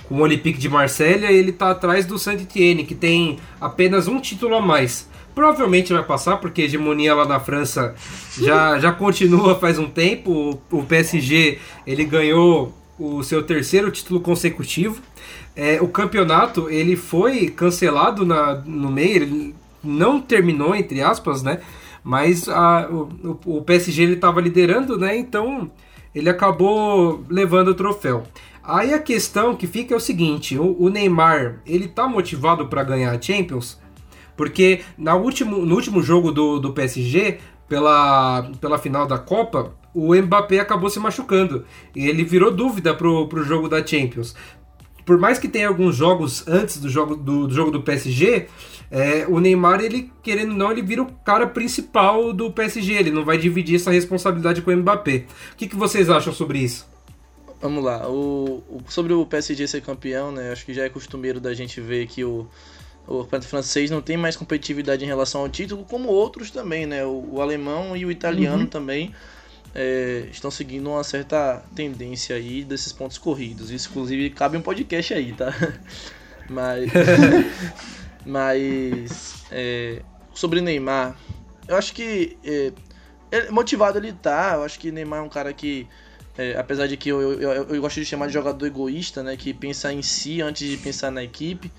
com 0.03 0.15
o 0.15 0.19
Olympique 0.19 0.59
de 0.59 0.67
Marselha 0.67 1.31
e 1.31 1.37
ele 1.37 1.51
está 1.51 1.71
atrás 1.71 2.05
do 2.05 2.19
Saint-Étienne, 2.19 2.83
que 2.83 2.93
tem 2.93 3.39
apenas 3.61 4.09
um 4.09 4.19
título 4.19 4.53
a 4.53 4.61
mais. 4.61 5.07
Provavelmente 5.33 5.93
vai 5.93 6.03
passar, 6.03 6.37
porque 6.37 6.63
a 6.63 6.65
hegemonia 6.65 7.15
lá 7.15 7.25
na 7.25 7.39
França 7.39 7.95
já, 8.37 8.77
já 8.79 8.91
continua 8.91 9.55
faz 9.55 9.79
um 9.79 9.89
tempo. 9.89 10.59
O, 10.69 10.79
o 10.79 10.83
PSG 10.83 11.57
ele 11.87 12.03
ganhou 12.03 12.73
o 12.99 13.23
seu 13.23 13.43
terceiro 13.43 13.89
título 13.89 14.19
consecutivo. 14.19 15.01
É, 15.55 15.81
o 15.81 15.87
campeonato 15.87 16.69
ele 16.69 16.97
foi 16.97 17.47
cancelado 17.47 18.25
na, 18.25 18.55
no 18.55 18.91
meio, 18.91 19.15
ele 19.15 19.55
não 19.81 20.19
terminou, 20.19 20.75
entre 20.75 21.01
aspas, 21.01 21.41
né? 21.41 21.61
Mas 22.05 22.47
a, 22.47 22.87
o, 22.87 23.57
o 23.57 23.61
PSG 23.63 24.03
ele 24.03 24.13
estava 24.13 24.39
liderando, 24.39 24.95
né? 24.95 25.17
Então 25.17 25.71
ele 26.13 26.29
acabou 26.29 27.25
levando 27.27 27.69
o 27.69 27.73
troféu. 27.73 28.21
Aí 28.63 28.93
a 28.93 28.99
questão 28.99 29.55
que 29.55 29.65
fica 29.65 29.95
é 29.95 29.97
o 29.97 29.99
seguinte: 29.99 30.55
o, 30.55 30.79
o 30.79 30.87
Neymar 30.87 31.63
ele 31.65 31.87
tá 31.87 32.07
motivado 32.07 32.67
para 32.67 32.83
ganhar 32.83 33.11
a 33.11 33.19
Champions? 33.19 33.81
Porque 34.37 34.81
na 34.95 35.15
último, 35.15 35.65
no 35.65 35.73
último 35.73 36.03
jogo 36.03 36.31
do, 36.31 36.59
do 36.59 36.73
PSG, 36.73 37.39
pela, 37.67 38.51
pela 38.61 38.77
final 38.77 39.07
da 39.07 39.17
Copa, 39.17 39.73
o 39.91 40.13
Mbappé 40.13 40.59
acabou 40.59 40.91
se 40.91 40.99
machucando. 40.99 41.65
Ele 41.95 42.23
virou 42.23 42.51
dúvida 42.51 42.93
pro, 42.93 43.27
pro 43.27 43.43
jogo 43.43 43.67
da 43.67 43.83
Champions. 43.83 44.35
Por 45.03 45.17
mais 45.17 45.39
que 45.39 45.47
tenha 45.47 45.67
alguns 45.67 45.95
jogos 45.95 46.47
antes 46.47 46.77
do 46.79 46.87
jogo 46.87 47.15
do, 47.15 47.47
do 47.47 47.53
jogo 47.53 47.71
do 47.71 47.81
PSG, 47.81 48.47
é, 48.91 49.25
o 49.27 49.39
Neymar, 49.39 49.81
ele 49.81 50.11
querendo 50.21 50.51
ou 50.51 50.57
não, 50.57 50.71
ele 50.71 50.81
vira 50.81 51.01
o 51.01 51.11
cara 51.23 51.47
principal 51.47 52.31
do 52.31 52.51
PSG. 52.51 52.93
Ele 52.93 53.11
não 53.11 53.25
vai 53.25 53.37
dividir 53.37 53.75
essa 53.75 53.91
responsabilidade 53.91 54.61
com 54.61 54.71
o 54.71 54.77
Mbappé. 54.77 55.25
O 55.53 55.55
que, 55.55 55.67
que 55.67 55.75
vocês 55.75 56.09
acham 56.09 56.33
sobre 56.33 56.59
isso? 56.59 56.87
Vamos 57.61 57.83
lá. 57.83 58.07
O, 58.07 58.63
o, 58.69 58.81
sobre 58.87 59.13
o 59.13 59.25
PSG 59.25 59.67
ser 59.67 59.81
campeão, 59.81 60.31
né? 60.31 60.51
Acho 60.51 60.65
que 60.65 60.73
já 60.73 60.83
é 60.83 60.89
costumeiro 60.89 61.39
da 61.39 61.53
gente 61.53 61.81
ver 61.81 62.05
que 62.07 62.23
o, 62.23 62.47
o 63.07 63.23
campeonato 63.23 63.47
francês 63.47 63.89
não 63.89 64.01
tem 64.01 64.17
mais 64.17 64.35
competitividade 64.35 65.03
em 65.03 65.07
relação 65.07 65.41
ao 65.41 65.49
título, 65.49 65.83
como 65.83 66.09
outros 66.09 66.51
também, 66.51 66.85
né? 66.85 67.03
O, 67.05 67.27
o 67.33 67.41
alemão 67.41 67.97
e 67.97 68.05
o 68.05 68.11
italiano 68.11 68.63
uhum. 68.63 68.67
também 68.67 69.13
é, 69.73 70.27
estão 70.31 70.51
seguindo 70.51 70.89
uma 70.89 71.03
certa 71.03 71.63
tendência 71.75 72.35
aí 72.35 72.63
desses 72.63 72.93
pontos 72.93 73.17
corridos. 73.17 73.71
Isso, 73.71 73.89
inclusive, 73.89 74.29
cabe 74.29 74.57
um 74.57 74.61
podcast 74.61 75.13
aí, 75.13 75.33
tá? 75.33 75.53
Mas. 76.49 76.91
mas. 78.25 79.45
É, 79.51 80.01
sobre 80.33 80.61
Neymar, 80.61 81.15
eu 81.67 81.75
acho 81.75 81.93
que. 81.93 82.37
É, 82.43 83.49
motivado 83.51 83.97
ele 83.97 84.13
tá. 84.13 84.53
Eu 84.55 84.63
acho 84.63 84.79
que 84.79 84.91
Neymar 84.91 85.19
é 85.19 85.23
um 85.23 85.29
cara 85.29 85.53
que. 85.53 85.87
É, 86.37 86.57
apesar 86.57 86.87
de 86.87 86.97
que 86.97 87.07
eu, 87.07 87.21
eu, 87.21 87.41
eu, 87.41 87.63
eu, 87.75 87.81
gosto 87.81 87.95
de 87.95 88.05
chamar 88.05 88.27
de 88.27 88.33
jogador 88.33 88.65
egoísta, 88.65 89.23
né? 89.23 89.37
Que 89.37 89.53
pensa 89.53 89.93
em 89.93 90.01
si 90.01 90.41
antes 90.41 90.67
de 90.67 90.77
pensar 90.77 91.11
na 91.11 91.23
equipe. 91.23 91.71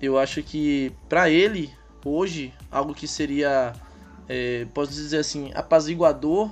Eu 0.00 0.18
acho 0.18 0.42
que 0.42 0.92
para 1.08 1.28
ele, 1.28 1.70
hoje, 2.04 2.54
algo 2.70 2.94
que 2.94 3.08
seria, 3.08 3.72
é, 4.28 4.66
posso 4.72 4.92
dizer 4.92 5.18
assim, 5.18 5.50
apaziguador 5.54 6.50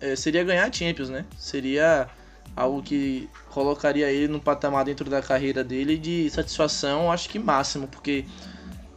é, 0.00 0.16
seria 0.16 0.42
ganhar 0.42 0.66
a 0.66 0.72
Champions, 0.72 1.08
né? 1.08 1.24
Seria 1.38 2.08
algo 2.56 2.82
que 2.82 3.28
colocaria 3.50 4.10
ele 4.10 4.28
no 4.28 4.40
patamar 4.40 4.84
dentro 4.84 5.08
da 5.08 5.22
carreira 5.22 5.62
dele 5.62 5.96
de 5.96 6.28
satisfação, 6.30 7.10
acho 7.12 7.28
que 7.28 7.38
máximo, 7.38 7.86
porque 7.86 8.24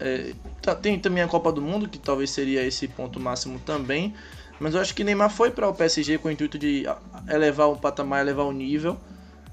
é, 0.03 0.33
tá, 0.61 0.75
tem 0.75 0.99
também 0.99 1.23
a 1.23 1.27
Copa 1.27 1.49
do 1.49 1.61
Mundo, 1.61 1.87
que 1.87 1.97
talvez 1.97 2.29
seria 2.29 2.61
esse 2.65 2.89
ponto 2.89 3.21
máximo 3.21 3.57
também, 3.59 4.13
mas 4.59 4.75
eu 4.75 4.81
acho 4.81 4.93
que 4.93 5.03
Neymar 5.03 5.29
foi 5.29 5.49
para 5.49 5.67
o 5.69 5.73
PSG 5.73 6.17
com 6.17 6.27
o 6.27 6.31
intuito 6.31 6.59
de 6.59 6.85
elevar 7.29 7.69
o 7.69 7.77
patamar, 7.77 8.21
elevar 8.21 8.45
o 8.45 8.51
nível. 8.51 8.97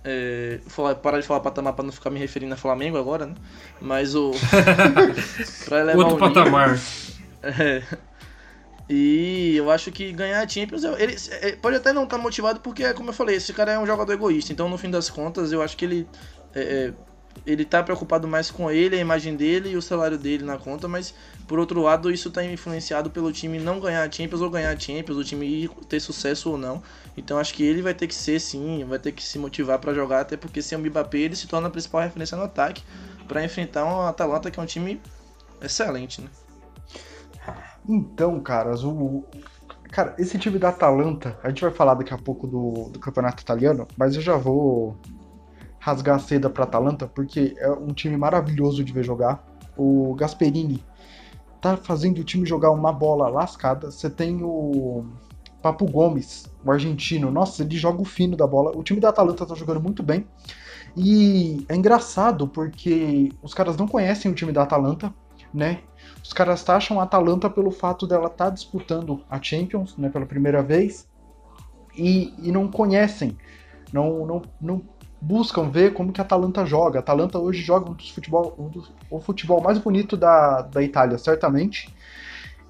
É, 0.02 0.58
falar, 0.66 0.94
parar 0.94 1.20
de 1.20 1.26
falar 1.26 1.40
patamar 1.40 1.74
para 1.74 1.84
não 1.84 1.92
ficar 1.92 2.10
me 2.10 2.18
referindo 2.18 2.54
a 2.54 2.56
Flamengo 2.56 2.98
agora, 2.98 3.26
né? 3.26 3.34
Mas 3.80 4.14
o. 4.14 4.32
pra 5.66 5.80
elevar 5.80 6.06
Outro 6.06 6.16
o 6.16 6.18
patamar. 6.18 6.70
Nível, 6.70 6.82
é, 7.42 7.82
e 8.88 9.56
eu 9.56 9.70
acho 9.70 9.92
que 9.92 10.10
ganhar 10.10 10.42
a 10.42 10.48
Champions, 10.48 10.82
ele, 10.82 11.14
ele 11.42 11.56
pode 11.58 11.76
até 11.76 11.92
não 11.92 12.04
estar 12.04 12.16
tá 12.16 12.22
motivado 12.22 12.58
porque, 12.58 12.92
como 12.94 13.10
eu 13.10 13.14
falei, 13.14 13.36
esse 13.36 13.52
cara 13.52 13.70
é 13.70 13.78
um 13.78 13.86
jogador 13.86 14.12
egoísta. 14.12 14.52
Então, 14.52 14.68
no 14.68 14.76
fim 14.76 14.90
das 14.90 15.08
contas, 15.08 15.52
eu 15.52 15.62
acho 15.62 15.76
que 15.76 15.84
ele 15.84 16.08
é, 16.52 16.60
é, 16.60 16.92
ele 17.46 17.64
tá 17.64 17.82
preocupado 17.82 18.28
mais 18.28 18.50
com 18.50 18.70
ele, 18.70 18.96
a 18.96 19.00
imagem 19.00 19.34
dele 19.34 19.70
e 19.70 19.76
o 19.76 19.82
salário 19.82 20.18
dele 20.18 20.44
na 20.44 20.58
conta, 20.58 20.86
mas 20.86 21.14
por 21.46 21.58
outro 21.58 21.82
lado, 21.82 22.10
isso 22.10 22.28
está 22.28 22.44
influenciado 22.44 23.10
pelo 23.10 23.32
time 23.32 23.58
não 23.58 23.80
ganhar 23.80 24.06
a 24.06 24.10
Champions 24.10 24.40
ou 24.40 24.50
ganhar 24.50 24.70
a 24.70 24.78
Champions, 24.78 25.16
o 25.16 25.24
time 25.24 25.68
ter 25.88 25.98
sucesso 25.98 26.50
ou 26.50 26.58
não. 26.58 26.82
Então, 27.16 27.38
acho 27.38 27.54
que 27.54 27.64
ele 27.64 27.82
vai 27.82 27.92
ter 27.92 28.06
que 28.06 28.14
ser 28.14 28.38
sim, 28.40 28.84
vai 28.84 28.98
ter 28.98 29.12
que 29.12 29.22
se 29.22 29.38
motivar 29.38 29.78
para 29.78 29.92
jogar, 29.92 30.20
até 30.20 30.36
porque 30.36 30.62
sem 30.62 30.78
o 30.78 30.80
Mbappé 30.80 31.18
ele 31.18 31.36
se 31.36 31.48
torna 31.48 31.68
a 31.68 31.70
principal 31.70 32.02
referência 32.02 32.36
no 32.36 32.44
ataque 32.44 32.84
para 33.26 33.44
enfrentar 33.44 33.84
um 33.84 34.02
Atalanta 34.02 34.50
que 34.50 34.60
é 34.60 34.62
um 34.62 34.66
time 34.66 35.00
excelente, 35.60 36.20
né? 36.20 36.28
Então, 37.88 38.38
caras, 38.40 38.84
o. 38.84 39.24
Cara, 39.90 40.14
esse 40.18 40.38
time 40.38 40.56
da 40.56 40.68
Atalanta, 40.68 41.36
a 41.42 41.48
gente 41.48 41.62
vai 41.62 41.72
falar 41.72 41.94
daqui 41.94 42.14
a 42.14 42.18
pouco 42.18 42.46
do, 42.46 42.90
do 42.90 43.00
campeonato 43.00 43.42
italiano, 43.42 43.88
mas 43.96 44.14
eu 44.14 44.22
já 44.22 44.36
vou 44.36 44.96
rasgar 45.80 46.16
a 46.16 46.18
seda 46.18 46.48
pra 46.48 46.64
Atalanta, 46.64 47.06
porque 47.08 47.56
é 47.58 47.70
um 47.70 47.88
time 47.88 48.16
maravilhoso 48.16 48.84
de 48.84 48.92
ver 48.92 49.02
jogar. 49.02 49.42
O 49.76 50.14
Gasperini 50.14 50.84
tá 51.60 51.76
fazendo 51.76 52.18
o 52.18 52.24
time 52.24 52.46
jogar 52.46 52.70
uma 52.70 52.92
bola 52.92 53.28
lascada. 53.28 53.90
Você 53.90 54.10
tem 54.10 54.42
o 54.42 55.06
Papo 55.62 55.90
Gomes, 55.90 56.44
o 56.64 56.70
argentino. 56.70 57.30
Nossa, 57.30 57.62
ele 57.62 57.76
joga 57.76 58.02
o 58.02 58.04
fino 58.04 58.36
da 58.36 58.46
bola. 58.46 58.76
O 58.76 58.82
time 58.82 59.00
da 59.00 59.08
Atalanta 59.08 59.46
tá 59.46 59.54
jogando 59.54 59.80
muito 59.80 60.02
bem. 60.02 60.26
E 60.94 61.64
é 61.68 61.74
engraçado 61.74 62.46
porque 62.46 63.32
os 63.42 63.54
caras 63.54 63.76
não 63.76 63.88
conhecem 63.88 64.30
o 64.30 64.34
time 64.34 64.52
da 64.52 64.62
Atalanta, 64.62 65.14
né? 65.52 65.80
Os 66.22 66.32
caras 66.32 66.62
taxam 66.62 67.00
a 67.00 67.04
Atalanta 67.04 67.48
pelo 67.48 67.70
fato 67.70 68.06
dela 68.06 68.26
estar 68.26 68.46
tá 68.46 68.50
disputando 68.50 69.22
a 69.30 69.40
Champions 69.40 69.96
né, 69.96 70.10
pela 70.10 70.26
primeira 70.26 70.62
vez 70.62 71.08
e, 71.96 72.34
e 72.38 72.52
não 72.52 72.68
conhecem, 72.68 73.36
não, 73.92 74.26
não, 74.26 74.42
não 74.60 74.82
buscam 75.20 75.68
ver 75.68 75.92
como 75.92 76.12
que 76.12 76.20
a 76.20 76.24
Atalanta 76.24 76.64
joga. 76.64 76.98
A 76.98 77.00
Atalanta 77.00 77.38
hoje 77.38 77.62
joga 77.62 77.90
um 77.90 77.94
dos 77.94 78.10
futebol, 78.10 78.54
um 78.58 78.68
dos, 78.68 78.92
o 79.10 79.20
futebol 79.20 79.60
mais 79.60 79.78
bonito 79.78 80.16
da, 80.16 80.62
da 80.62 80.82
Itália, 80.82 81.18
certamente. 81.18 81.94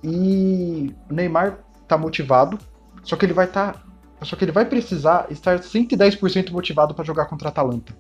E 0.03 0.95
o 1.11 1.15
Neymar 1.15 1.59
está 1.83 1.97
motivado, 1.97 2.59
só 3.03 3.17
que 3.17 3.25
ele 3.25 3.33
vai 3.33 3.47
estar. 3.47 3.75
Tá, 3.75 3.81
só 4.23 4.37
que 4.37 4.45
ele 4.45 4.53
vai 4.53 4.67
precisar 4.67 5.27
estar 5.31 5.59
110% 5.59 6.51
motivado 6.51 6.95
para 6.95 7.05
jogar 7.05 7.27
contra 7.27 7.49
a 7.49 7.51
Atalanta. 7.51 7.97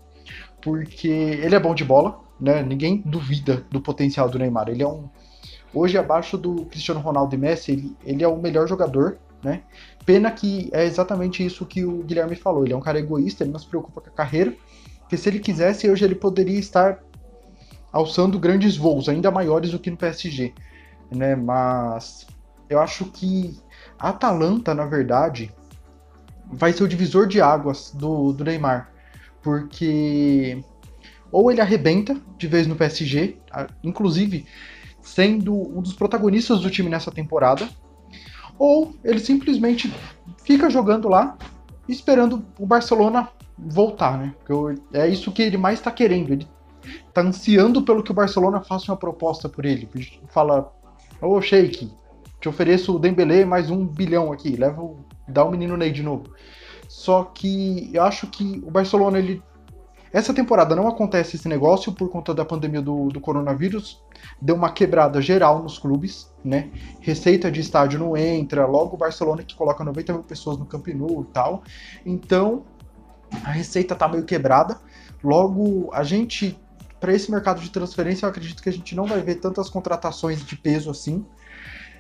Porque 0.60 1.08
ele 1.08 1.54
é 1.54 1.60
bom 1.60 1.74
de 1.74 1.84
bola, 1.84 2.20
né? 2.38 2.62
Ninguém 2.62 3.02
duvida 3.06 3.64
do 3.70 3.80
potencial 3.80 4.28
do 4.28 4.38
Neymar. 4.38 4.68
Ele 4.68 4.82
é 4.82 4.86
um, 4.86 5.08
Hoje, 5.72 5.96
abaixo 5.96 6.36
do 6.36 6.64
Cristiano 6.66 7.00
Ronaldo 7.00 7.34
e 7.34 7.38
Messi, 7.38 7.72
ele, 7.72 7.96
ele 8.04 8.24
é 8.24 8.28
o 8.28 8.36
melhor 8.36 8.66
jogador, 8.66 9.18
né? 9.42 9.62
Pena 10.04 10.30
que 10.30 10.68
é 10.72 10.84
exatamente 10.84 11.44
isso 11.44 11.66
que 11.66 11.84
o 11.84 12.02
Guilherme 12.02 12.36
falou. 12.36 12.64
Ele 12.64 12.72
é 12.72 12.76
um 12.76 12.80
cara 12.80 12.98
egoísta, 12.98 13.44
ele 13.44 13.52
não 13.52 13.58
se 13.58 13.66
preocupa 13.66 14.00
com 14.00 14.08
a 14.08 14.12
carreira. 14.12 14.54
Porque 15.00 15.16
se 15.16 15.28
ele 15.28 15.38
quisesse, 15.38 15.88
hoje 15.90 16.04
ele 16.04 16.14
poderia 16.14 16.58
estar 16.58 16.98
alçando 17.92 18.38
grandes 18.38 18.76
voos, 18.76 19.08
ainda 19.08 19.30
maiores 19.30 19.70
do 19.70 19.78
que 19.78 19.90
no 19.90 19.96
PSG. 19.96 20.54
Né? 21.10 21.34
Mas 21.34 22.26
eu 22.68 22.78
acho 22.78 23.06
que 23.06 23.58
a 23.98 24.10
Atalanta, 24.10 24.74
na 24.74 24.86
verdade, 24.86 25.52
vai 26.46 26.72
ser 26.72 26.84
o 26.84 26.88
divisor 26.88 27.26
de 27.26 27.40
águas 27.40 27.92
do, 27.94 28.32
do 28.32 28.44
Neymar. 28.44 28.92
Porque 29.42 30.62
ou 31.32 31.50
ele 31.50 31.60
arrebenta 31.60 32.16
de 32.36 32.46
vez 32.46 32.66
no 32.66 32.74
PSG, 32.74 33.36
inclusive 33.82 34.46
sendo 35.00 35.54
um 35.54 35.80
dos 35.80 35.94
protagonistas 35.94 36.60
do 36.60 36.70
time 36.70 36.90
nessa 36.90 37.10
temporada, 37.10 37.68
ou 38.60 38.94
ele 39.02 39.18
simplesmente 39.18 39.90
fica 40.44 40.68
jogando 40.68 41.08
lá, 41.08 41.34
esperando 41.88 42.44
o 42.58 42.66
Barcelona 42.66 43.26
voltar, 43.56 44.18
né? 44.18 44.34
Porque 44.44 44.78
é 44.92 45.08
isso 45.08 45.32
que 45.32 45.40
ele 45.40 45.56
mais 45.56 45.78
está 45.78 45.90
querendo. 45.90 46.30
Ele 46.30 46.46
tá 47.14 47.22
ansiando 47.22 47.80
pelo 47.80 48.02
que 48.02 48.10
o 48.10 48.14
Barcelona 48.14 48.60
faça 48.60 48.92
uma 48.92 48.98
proposta 48.98 49.48
por 49.48 49.64
ele. 49.64 49.88
Fala, 50.28 50.70
ô 51.22 51.36
oh, 51.36 51.40
Sheik, 51.40 51.90
te 52.38 52.50
ofereço 52.50 52.94
o 52.94 52.98
Dembélé 52.98 53.46
mais 53.46 53.70
um 53.70 53.86
bilhão 53.86 54.30
aqui, 54.30 54.54
leva 54.56 54.82
o, 54.82 54.98
dá 55.26 55.42
o 55.42 55.50
menino 55.50 55.74
Ney 55.74 55.90
de 55.90 56.02
novo. 56.02 56.24
Só 56.86 57.24
que 57.24 57.88
eu 57.94 58.02
acho 58.02 58.26
que 58.26 58.62
o 58.62 58.70
Barcelona, 58.70 59.18
ele 59.18 59.42
essa 60.12 60.34
temporada 60.34 60.74
não 60.74 60.88
acontece 60.88 61.36
esse 61.36 61.48
negócio 61.48 61.92
por 61.92 62.08
conta 62.10 62.34
da 62.34 62.44
pandemia 62.44 62.82
do, 62.82 63.08
do 63.08 63.20
coronavírus. 63.20 64.02
Deu 64.40 64.56
uma 64.56 64.72
quebrada 64.72 65.22
geral 65.22 65.62
nos 65.62 65.78
clubes, 65.78 66.30
né? 66.44 66.70
Receita 67.00 67.50
de 67.50 67.60
estádio 67.60 67.98
não 67.98 68.16
entra, 68.16 68.66
logo 68.66 68.94
o 68.94 68.98
Barcelona 68.98 69.42
que 69.42 69.54
coloca 69.54 69.84
90 69.84 70.12
mil 70.12 70.22
pessoas 70.22 70.58
no 70.58 70.66
Camp 70.66 70.88
Nou 70.88 71.22
e 71.22 71.32
tal. 71.32 71.62
Então, 72.04 72.64
a 73.44 73.50
receita 73.50 73.94
tá 73.94 74.08
meio 74.08 74.24
quebrada. 74.24 74.80
Logo, 75.22 75.90
a 75.92 76.02
gente 76.02 76.58
para 77.00 77.14
esse 77.14 77.30
mercado 77.30 77.60
de 77.60 77.70
transferência, 77.70 78.26
eu 78.26 78.30
acredito 78.30 78.62
que 78.62 78.68
a 78.68 78.72
gente 78.72 78.94
não 78.94 79.06
vai 79.06 79.22
ver 79.22 79.36
tantas 79.36 79.70
contratações 79.70 80.44
de 80.44 80.54
peso 80.54 80.90
assim. 80.90 81.24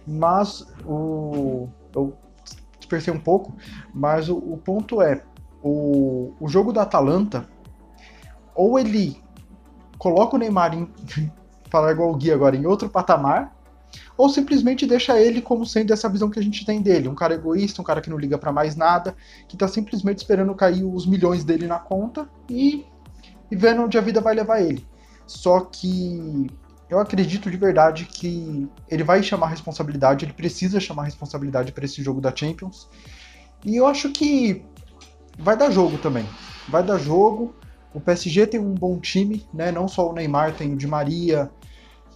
Mas 0.06 0.66
o. 0.84 1.68
Eu 1.94 2.14
dispersei 2.78 3.12
um 3.12 3.18
pouco, 3.18 3.56
mas 3.94 4.28
o, 4.28 4.36
o 4.36 4.58
ponto 4.58 5.00
é: 5.00 5.22
o, 5.62 6.34
o 6.38 6.48
jogo 6.48 6.72
da 6.72 6.82
Atalanta, 6.82 7.48
ou 8.54 8.78
ele 8.78 9.22
coloca 9.98 10.36
o 10.36 10.38
Neymar 10.38 10.74
em. 10.74 10.88
falar 11.70 11.92
igual 11.92 12.10
o 12.10 12.16
Gui 12.16 12.32
agora, 12.32 12.56
em 12.56 12.66
outro 12.66 12.90
patamar, 12.90 13.56
ou 14.16 14.28
simplesmente 14.28 14.86
deixa 14.86 15.18
ele 15.18 15.40
como 15.40 15.64
sendo 15.64 15.92
essa 15.92 16.08
visão 16.08 16.28
que 16.28 16.38
a 16.38 16.42
gente 16.42 16.66
tem 16.66 16.82
dele, 16.82 17.08
um 17.08 17.14
cara 17.14 17.34
egoísta, 17.34 17.80
um 17.80 17.84
cara 17.84 18.00
que 18.00 18.10
não 18.10 18.18
liga 18.18 18.36
para 18.36 18.52
mais 18.52 18.76
nada, 18.76 19.16
que 19.48 19.56
tá 19.56 19.66
simplesmente 19.68 20.18
esperando 20.18 20.54
cair 20.54 20.84
os 20.84 21.06
milhões 21.06 21.44
dele 21.44 21.66
na 21.66 21.78
conta 21.78 22.28
e, 22.48 22.84
e 23.50 23.56
vendo 23.56 23.82
onde 23.82 23.96
a 23.96 24.00
vida 24.00 24.20
vai 24.20 24.34
levar 24.34 24.60
ele. 24.60 24.86
Só 25.26 25.60
que 25.60 26.50
eu 26.88 26.98
acredito 26.98 27.50
de 27.50 27.56
verdade 27.56 28.04
que 28.04 28.68
ele 28.88 29.04
vai 29.04 29.22
chamar 29.22 29.46
responsabilidade, 29.46 30.24
ele 30.24 30.32
precisa 30.32 30.80
chamar 30.80 31.04
responsabilidade 31.04 31.72
para 31.72 31.84
esse 31.84 32.02
jogo 32.02 32.20
da 32.20 32.34
Champions. 32.34 32.88
E 33.64 33.76
eu 33.76 33.86
acho 33.86 34.10
que 34.10 34.64
vai 35.38 35.56
dar 35.56 35.70
jogo 35.70 35.98
também. 35.98 36.26
Vai 36.68 36.82
dar 36.82 36.98
jogo. 36.98 37.54
O 37.92 38.00
PSG 38.00 38.46
tem 38.46 38.60
um 38.60 38.74
bom 38.74 38.98
time, 38.98 39.46
né? 39.52 39.72
Não 39.72 39.88
só 39.88 40.08
o 40.08 40.12
Neymar, 40.12 40.54
tem 40.54 40.72
o 40.72 40.76
Di 40.76 40.86
Maria, 40.86 41.50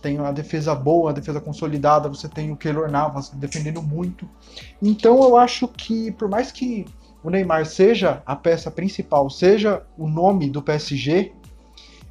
tem 0.00 0.18
uma 0.18 0.32
defesa 0.32 0.74
boa, 0.74 1.10
a 1.10 1.14
defesa 1.14 1.40
consolidada, 1.40 2.08
você 2.08 2.28
tem 2.28 2.52
o 2.52 2.56
Keylor 2.56 2.90
Navas 2.90 3.30
defendendo 3.30 3.82
muito. 3.82 4.28
Então 4.82 5.22
eu 5.22 5.36
acho 5.36 5.66
que 5.66 6.12
por 6.12 6.28
mais 6.28 6.52
que 6.52 6.84
o 7.22 7.30
Neymar 7.30 7.64
seja 7.64 8.22
a 8.26 8.36
peça 8.36 8.70
principal, 8.70 9.30
seja 9.30 9.82
o 9.96 10.06
nome 10.06 10.50
do 10.50 10.62
PSG, 10.62 11.32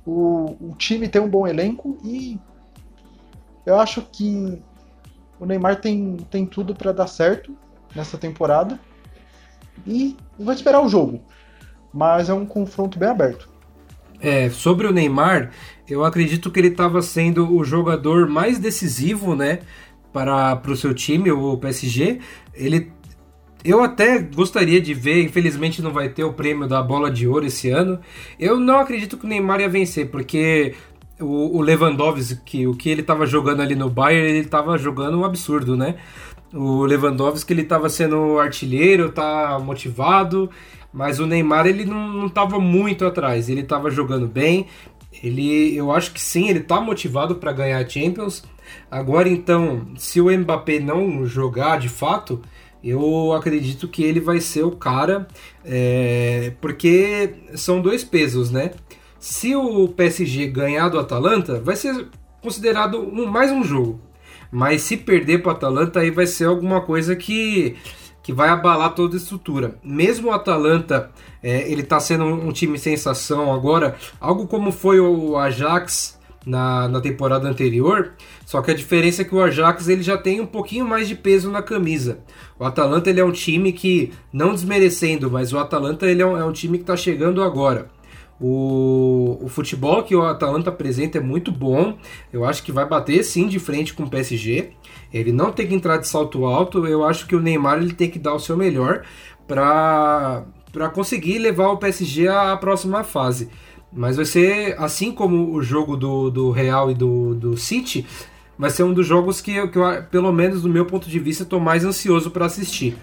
o, 0.05 0.55
o 0.59 0.75
time 0.75 1.07
tem 1.07 1.21
um 1.21 1.29
bom 1.29 1.47
elenco 1.47 1.97
e 2.03 2.39
eu 3.63 3.79
acho 3.79 4.01
que 4.01 4.61
o 5.39 5.45
Neymar 5.45 5.79
tem, 5.79 6.17
tem 6.31 6.45
tudo 6.45 6.73
para 6.73 6.91
dar 6.91 7.07
certo 7.07 7.55
nessa 7.95 8.17
temporada. 8.17 8.79
E 9.85 10.17
vou 10.37 10.53
esperar 10.53 10.81
o 10.81 10.89
jogo. 10.89 11.21
Mas 11.93 12.27
é 12.27 12.33
um 12.33 12.45
confronto 12.45 12.97
bem 12.97 13.09
aberto. 13.09 13.52
É, 14.23 14.49
sobre 14.49 14.87
o 14.87 14.93
Neymar, 14.93 15.51
eu 15.87 16.05
acredito 16.05 16.49
que 16.49 16.57
ele 16.57 16.69
estava 16.69 17.01
sendo 17.01 17.53
o 17.53 17.61
jogador 17.61 18.25
mais 18.29 18.57
decisivo, 18.57 19.35
né, 19.35 19.59
para, 20.13 20.61
o 20.65 20.75
seu 20.77 20.93
time, 20.93 21.29
o 21.29 21.57
PSG. 21.57 22.19
Ele 22.53 22.89
eu 23.65 23.81
até 23.81 24.19
gostaria 24.19 24.81
de 24.81 24.93
ver, 24.93 25.23
infelizmente 25.23 25.81
não 25.81 25.91
vai 25.91 26.09
ter 26.09 26.23
o 26.23 26.33
prêmio 26.33 26.67
da 26.67 26.81
bola 26.81 27.09
de 27.09 27.27
ouro 27.27 27.45
esse 27.45 27.69
ano. 27.69 27.99
Eu 28.39 28.59
não 28.59 28.79
acredito 28.79 29.17
que 29.17 29.25
o 29.25 29.27
Neymar 29.27 29.61
ia 29.61 29.69
vencer, 29.69 30.09
porque 30.09 30.73
o, 31.19 31.57
o 31.57 31.61
Lewandowski, 31.61 32.67
o 32.67 32.75
que 32.75 32.89
ele 32.89 33.01
estava 33.01 33.25
jogando 33.25 33.61
ali 33.61 33.75
no 33.75 33.89
Bayern, 33.89 34.29
ele 34.29 34.39
estava 34.39 34.77
jogando 34.77 35.17
um 35.19 35.25
absurdo, 35.25 35.77
né? 35.77 35.95
O 36.53 36.85
Lewandowski 36.85 37.53
ele 37.53 37.61
estava 37.63 37.89
sendo 37.89 38.37
artilheiro, 38.37 39.11
tá 39.11 39.59
motivado, 39.63 40.49
mas 40.93 41.19
o 41.19 41.25
Neymar 41.25 41.65
ele 41.65 41.85
não 41.85 42.27
estava 42.27 42.59
muito 42.59 43.05
atrás, 43.05 43.49
ele 43.49 43.61
estava 43.61 43.89
jogando 43.89 44.27
bem. 44.27 44.67
Ele, 45.23 45.75
eu 45.75 45.91
acho 45.91 46.11
que 46.13 46.21
sim, 46.21 46.49
ele 46.49 46.59
está 46.59 46.79
motivado 46.79 47.35
para 47.35 47.51
ganhar 47.51 47.79
a 47.79 47.87
Champions. 47.87 48.43
Agora 48.89 49.27
então, 49.27 49.87
se 49.97 50.21
o 50.21 50.31
Mbappé 50.31 50.79
não 50.79 51.25
jogar 51.25 51.79
de 51.79 51.89
fato, 51.89 52.41
eu 52.83 53.33
acredito 53.33 53.87
que 53.87 54.03
ele 54.03 54.19
vai 54.19 54.39
ser 54.39 54.63
o 54.63 54.71
cara, 54.71 55.27
é, 55.63 56.53
porque 56.59 57.35
são 57.55 57.81
dois 57.81 58.03
pesos, 58.03 58.51
né? 58.51 58.71
Se 59.19 59.55
o 59.55 59.87
PSG 59.87 60.47
ganhar 60.47 60.89
do 60.89 60.99
Atalanta, 60.99 61.59
vai 61.61 61.77
ser 61.77 62.07
considerado 62.41 62.99
um, 62.99 63.25
mais 63.25 63.51
um 63.51 63.63
jogo. 63.63 64.01
Mas 64.51 64.81
se 64.81 64.97
perder 64.97 65.41
para 65.41 65.53
o 65.53 65.55
Atalanta, 65.55 66.01
aí 66.01 66.11
vai 66.11 66.27
ser 66.27 66.45
alguma 66.45 66.81
coisa 66.81 67.15
que, 67.15 67.75
que 68.23 68.31
vai 68.31 68.49
abalar 68.49 68.95
toda 68.95 69.15
a 69.15 69.17
estrutura. 69.17 69.75
Mesmo 69.83 70.29
o 70.29 70.31
Atalanta, 70.31 71.11
é, 71.43 71.69
ele 71.69 71.81
está 71.81 71.99
sendo 71.99 72.23
um, 72.23 72.51
time 72.53 72.79
sensação 72.79 73.53
agora, 73.53 73.95
algo 74.19 74.47
como 74.47 74.71
foi 74.71 74.99
o 74.99 75.37
Ajax 75.37 76.17
na, 76.45 76.87
na 76.87 77.01
temporada 77.01 77.47
anterior, 77.47 78.13
só 78.45 78.61
que 78.61 78.71
a 78.71 78.73
diferença 78.73 79.21
é 79.21 79.25
que 79.25 79.35
o 79.35 79.41
Ajax 79.41 79.89
ele 79.89 80.01
já 80.01 80.17
tem 80.17 80.39
um 80.39 80.45
pouquinho 80.45 80.87
mais 80.87 81.07
de 81.07 81.15
peso 81.15 81.51
na 81.51 81.61
camisa. 81.61 82.19
O 82.57 82.63
Atalanta 82.63 83.09
ele 83.09 83.19
é 83.19 83.25
um 83.25 83.31
time 83.31 83.73
que, 83.73 84.13
não 84.31 84.53
desmerecendo, 84.53 85.29
mas 85.29 85.51
o 85.51 85.59
Atalanta 85.59 86.05
ele 86.05 86.21
é 86.21 86.25
um, 86.25 86.37
é 86.37 86.45
um 86.45 86.53
time 86.53 86.77
que 86.77 86.83
está 86.83 86.95
chegando 86.95 87.43
agora. 87.43 87.89
O, 88.41 89.39
o 89.41 89.47
futebol 89.47 90.03
que 90.03 90.15
o 90.15 90.23
Atalanta 90.23 90.69
apresenta 90.69 91.17
é 91.17 91.21
muito 91.21 91.51
bom. 91.51 91.97
Eu 92.31 92.43
acho 92.43 92.63
que 92.63 92.71
vai 92.71 92.87
bater 92.87 93.23
sim 93.23 93.47
de 93.47 93.59
frente 93.59 93.93
com 93.93 94.03
o 94.03 94.09
PSG. 94.09 94.71
Ele 95.13 95.31
não 95.31 95.51
tem 95.51 95.67
que 95.67 95.75
entrar 95.75 95.97
de 95.97 96.07
salto 96.07 96.45
alto. 96.45 96.85
Eu 96.85 97.03
acho 97.03 97.27
que 97.27 97.35
o 97.35 97.39
Neymar 97.39 97.77
ele 97.77 97.93
tem 97.93 98.09
que 98.09 98.19
dar 98.19 98.33
o 98.33 98.39
seu 98.39 98.57
melhor 98.57 99.03
para 99.47 100.45
conseguir 100.93 101.37
levar 101.37 101.69
o 101.69 101.77
PSG 101.77 102.27
à 102.27 102.57
próxima 102.57 103.03
fase. 103.03 103.49
Mas 103.95 104.15
vai 104.15 104.25
ser, 104.25 104.75
assim 104.79 105.11
como 105.11 105.53
o 105.53 105.61
jogo 105.61 105.95
do, 105.95 106.31
do 106.31 106.49
Real 106.49 106.89
e 106.89 106.95
do, 106.95 107.35
do 107.35 107.55
City, 107.55 108.05
vai 108.57 108.71
ser 108.71 108.83
um 108.83 108.93
dos 108.93 109.05
jogos 109.05 109.39
que, 109.39 109.55
eu, 109.55 109.69
que 109.69 109.77
eu, 109.77 110.03
pelo 110.09 110.31
menos 110.31 110.63
do 110.63 110.69
meu 110.69 110.85
ponto 110.85 111.07
de 111.07 111.19
vista, 111.19 111.43
estou 111.43 111.59
mais 111.59 111.85
ansioso 111.85 112.31
para 112.31 112.45
assistir. 112.45 112.97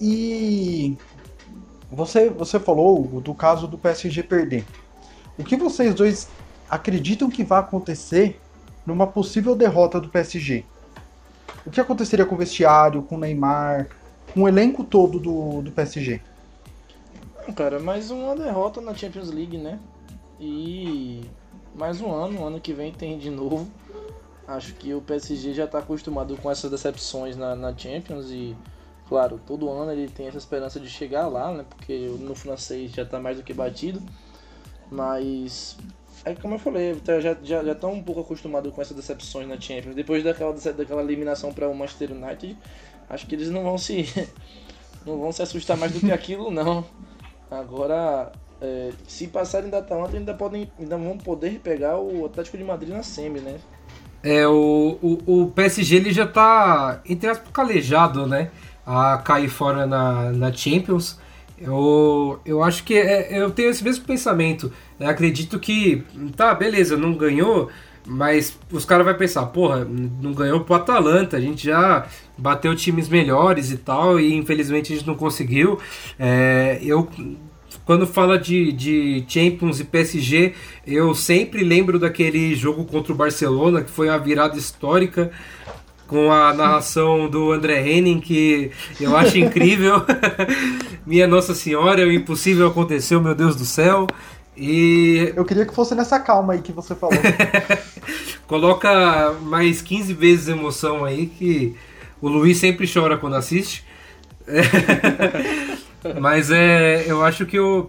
E 0.00 0.96
você, 1.90 2.28
você 2.28 2.58
falou 2.58 3.02
do 3.20 3.34
caso 3.34 3.66
do 3.66 3.76
PSG 3.76 4.22
perder. 4.22 4.64
O 5.38 5.44
que 5.44 5.56
vocês 5.56 5.94
dois 5.94 6.28
acreditam 6.68 7.30
que 7.30 7.42
vai 7.42 7.60
acontecer 7.60 8.40
numa 8.86 9.06
possível 9.06 9.54
derrota 9.54 10.00
do 10.00 10.08
PSG? 10.08 10.64
O 11.66 11.70
que 11.70 11.80
aconteceria 11.80 12.24
com 12.24 12.34
o 12.34 12.38
vestiário, 12.38 13.02
com 13.02 13.16
o 13.16 13.18
Neymar, 13.18 13.88
com 14.32 14.42
o 14.42 14.48
elenco 14.48 14.84
todo 14.84 15.18
do, 15.18 15.62
do 15.62 15.72
PSG? 15.72 16.20
cara, 17.52 17.80
mais 17.80 18.10
uma 18.10 18.36
derrota 18.36 18.80
na 18.80 18.94
Champions 18.94 19.30
League, 19.30 19.58
né? 19.58 19.78
E 20.38 21.22
mais 21.74 22.00
um 22.00 22.10
ano, 22.10 22.44
ano 22.44 22.60
que 22.60 22.72
vem 22.72 22.92
tem 22.92 23.18
de 23.18 23.30
novo. 23.30 23.68
Acho 24.46 24.74
que 24.74 24.94
o 24.94 25.00
PSG 25.00 25.54
já 25.54 25.64
está 25.64 25.78
acostumado 25.78 26.36
com 26.36 26.50
essas 26.50 26.70
decepções 26.70 27.36
na, 27.36 27.54
na, 27.54 27.76
Champions 27.76 28.30
e, 28.30 28.56
claro, 29.10 29.40
todo 29.44 29.68
ano 29.68 29.90
ele 29.90 30.08
tem 30.08 30.28
essa 30.28 30.38
esperança 30.38 30.78
de 30.78 30.88
chegar 30.88 31.26
lá, 31.26 31.52
né? 31.52 31.64
Porque 31.68 31.98
no 32.20 32.32
francês 32.36 32.92
já 32.92 33.02
está 33.02 33.18
mais 33.18 33.36
do 33.36 33.42
que 33.42 33.52
batido. 33.52 34.00
Mas, 34.88 35.76
é 36.24 36.32
como 36.36 36.54
eu 36.54 36.58
falei, 36.60 36.94
tá, 36.94 37.18
já 37.18 37.36
já 37.42 37.64
já 37.64 37.72
estão 37.72 37.92
um 37.92 38.02
pouco 38.04 38.20
acostumado 38.20 38.70
com 38.70 38.80
essas 38.80 38.96
decepções 38.96 39.48
na 39.48 39.60
Champions. 39.60 39.96
Depois 39.96 40.22
daquela, 40.22 40.52
daquela 40.52 41.02
eliminação 41.02 41.52
para 41.52 41.68
o 41.68 41.74
Manchester 41.74 42.12
United, 42.12 42.56
acho 43.08 43.26
que 43.26 43.34
eles 43.34 43.50
não 43.50 43.64
vão 43.64 43.76
se 43.76 44.06
não 45.04 45.18
vão 45.18 45.32
se 45.32 45.42
assustar 45.42 45.76
mais 45.76 45.90
do 45.90 45.98
que 45.98 46.12
aquilo, 46.12 46.48
não. 46.48 46.84
Agora, 47.50 48.30
é, 48.60 48.92
se 49.08 49.26
passarem 49.26 49.70
da 49.70 49.78
Atalanta, 49.78 50.16
ainda, 50.16 50.34
podem, 50.34 50.70
ainda 50.78 50.96
vão 50.96 51.18
poder 51.18 51.58
pegar 51.58 51.98
o 51.98 52.26
Atlético 52.26 52.56
de 52.56 52.62
Madrid 52.62 52.90
na 52.90 53.02
semi, 53.02 53.40
né? 53.40 53.58
É, 54.22 54.46
o, 54.46 54.98
o, 55.02 55.42
o 55.42 55.50
PSG 55.50 55.96
ele 55.96 56.12
já 56.12 56.26
tá, 56.26 57.00
entre 57.06 57.28
aspas, 57.28 57.50
calejado, 57.52 58.26
né? 58.26 58.50
A 58.86 59.18
cair 59.18 59.48
fora 59.48 59.86
na, 59.86 60.32
na 60.32 60.52
Champions. 60.52 61.18
Eu, 61.60 62.40
eu 62.44 62.62
acho 62.62 62.82
que 62.84 62.94
é, 62.94 63.38
eu 63.38 63.50
tenho 63.50 63.70
esse 63.70 63.84
mesmo 63.84 64.04
pensamento. 64.04 64.72
Eu 64.98 65.08
acredito 65.08 65.58
que, 65.58 66.02
tá, 66.34 66.54
beleza, 66.54 66.96
não 66.96 67.14
ganhou, 67.14 67.70
mas 68.06 68.58
os 68.72 68.84
caras 68.84 69.04
vão 69.04 69.14
pensar, 69.14 69.44
porra, 69.46 69.84
não 69.84 70.32
ganhou 70.32 70.60
pro 70.60 70.74
Atalanta, 70.74 71.36
a 71.36 71.40
gente 71.40 71.66
já 71.66 72.06
bateu 72.36 72.74
times 72.74 73.08
melhores 73.08 73.70
e 73.70 73.76
tal, 73.76 74.18
e 74.18 74.34
infelizmente 74.34 74.92
a 74.92 74.96
gente 74.96 75.06
não 75.06 75.14
conseguiu. 75.14 75.78
É, 76.18 76.78
eu 76.82 77.08
quando 77.84 78.06
fala 78.06 78.38
de, 78.38 78.72
de 78.72 79.24
Champions 79.26 79.80
e 79.80 79.84
PSG, 79.84 80.54
eu 80.86 81.14
sempre 81.14 81.64
lembro 81.64 81.98
daquele 81.98 82.54
jogo 82.54 82.84
contra 82.84 83.12
o 83.12 83.16
Barcelona, 83.16 83.82
que 83.82 83.90
foi 83.90 84.08
uma 84.08 84.18
virada 84.18 84.56
histórica. 84.56 85.30
Com 86.10 86.32
a 86.32 86.52
narração 86.52 87.28
do 87.28 87.52
André 87.52 87.88
Henning, 87.88 88.18
que 88.18 88.72
eu 89.00 89.16
acho 89.16 89.38
incrível. 89.38 90.04
Minha 91.06 91.28
Nossa 91.28 91.54
Senhora, 91.54 92.04
o 92.04 92.10
impossível 92.10 92.66
aconteceu, 92.66 93.22
meu 93.22 93.32
Deus 93.32 93.54
do 93.54 93.64
céu. 93.64 94.08
E. 94.56 95.32
Eu 95.36 95.44
queria 95.44 95.64
que 95.64 95.72
fosse 95.72 95.94
nessa 95.94 96.18
calma 96.18 96.54
aí 96.54 96.62
que 96.62 96.72
você 96.72 96.96
falou. 96.96 97.16
Coloca 98.48 99.32
mais 99.42 99.80
15 99.80 100.12
vezes 100.12 100.48
emoção 100.48 101.04
aí, 101.04 101.26
que 101.26 101.76
o 102.20 102.28
Luiz 102.28 102.58
sempre 102.58 102.92
chora 102.92 103.16
quando 103.16 103.36
assiste. 103.36 103.86
Mas 106.20 106.50
é, 106.50 107.04
eu 107.06 107.24
acho 107.24 107.46
que 107.46 107.56
eu, 107.56 107.88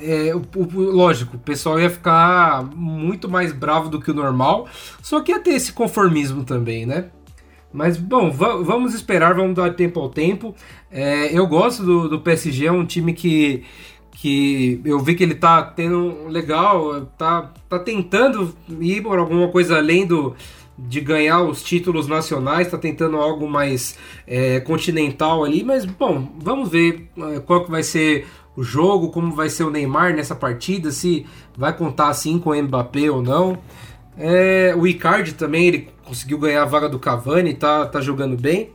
é, 0.00 0.32
o, 0.32 0.42
o, 0.56 0.80
lógico, 0.82 1.36
o 1.36 1.40
pessoal 1.40 1.80
ia 1.80 1.90
ficar 1.90 2.62
muito 2.76 3.28
mais 3.28 3.52
bravo 3.52 3.88
do 3.88 4.00
que 4.00 4.12
o 4.12 4.14
normal, 4.14 4.68
só 5.02 5.20
que 5.20 5.32
ia 5.32 5.40
ter 5.40 5.50
esse 5.50 5.72
conformismo 5.72 6.44
também, 6.44 6.86
né? 6.86 7.06
Mas, 7.76 7.98
bom, 7.98 8.30
vamos 8.30 8.94
esperar, 8.94 9.34
vamos 9.34 9.54
dar 9.54 9.74
tempo 9.74 10.00
ao 10.00 10.08
tempo. 10.08 10.54
É, 10.90 11.36
eu 11.36 11.46
gosto 11.46 11.82
do, 11.84 12.08
do, 12.08 12.20
PSG, 12.20 12.68
é 12.68 12.72
um 12.72 12.86
time 12.86 13.12
que, 13.12 13.64
que 14.12 14.80
eu 14.82 14.98
vi 14.98 15.14
que 15.14 15.22
ele 15.22 15.34
tá 15.34 15.62
tendo 15.62 16.26
legal, 16.26 17.02
tá, 17.18 17.52
tá 17.68 17.78
tentando 17.78 18.56
ir 18.80 19.02
por 19.02 19.18
alguma 19.18 19.48
coisa 19.48 19.76
além 19.76 20.06
do, 20.06 20.34
de 20.78 21.02
ganhar 21.02 21.42
os 21.42 21.62
títulos 21.62 22.08
nacionais, 22.08 22.70
tá 22.70 22.78
tentando 22.78 23.18
algo 23.18 23.46
mais 23.46 23.98
é, 24.26 24.58
continental 24.60 25.44
ali, 25.44 25.62
mas, 25.62 25.84
bom, 25.84 26.32
vamos 26.38 26.70
ver 26.70 27.10
é, 27.18 27.40
qual 27.40 27.62
que 27.62 27.70
vai 27.70 27.82
ser 27.82 28.26
o 28.56 28.62
jogo, 28.62 29.10
como 29.10 29.34
vai 29.34 29.50
ser 29.50 29.64
o 29.64 29.70
Neymar 29.70 30.16
nessa 30.16 30.34
partida, 30.34 30.90
se 30.90 31.26
vai 31.54 31.76
contar 31.76 32.08
assim 32.08 32.38
com 32.38 32.52
o 32.52 32.62
Mbappé 32.62 33.10
ou 33.10 33.20
não. 33.20 33.58
É, 34.16 34.74
o 34.74 34.86
Icardi 34.86 35.34
também, 35.34 35.66
ele 35.66 35.95
conseguiu 36.06 36.38
ganhar 36.38 36.62
a 36.62 36.66
vaga 36.66 36.88
do 36.88 36.98
Cavani, 36.98 37.52
tá, 37.52 37.84
tá 37.86 38.00
jogando 38.00 38.36
bem. 38.36 38.72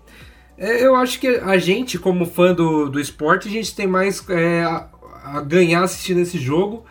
É, 0.58 0.86
eu 0.86 0.96
acho 0.96 1.20
que 1.20 1.28
a 1.28 1.58
gente, 1.58 1.98
como 1.98 2.26
fã 2.26 2.54
do, 2.54 2.90
do 2.90 3.00
esporte, 3.00 3.48
a 3.48 3.52
gente 3.52 3.76
tem 3.76 3.88
mais 3.88 4.24
é, 4.30 4.64
a, 4.64 4.90
a, 5.24 5.42
ganhar 5.42 5.84
assistindo 5.84 6.20
esse 6.20 6.38
jogo. 6.38 6.86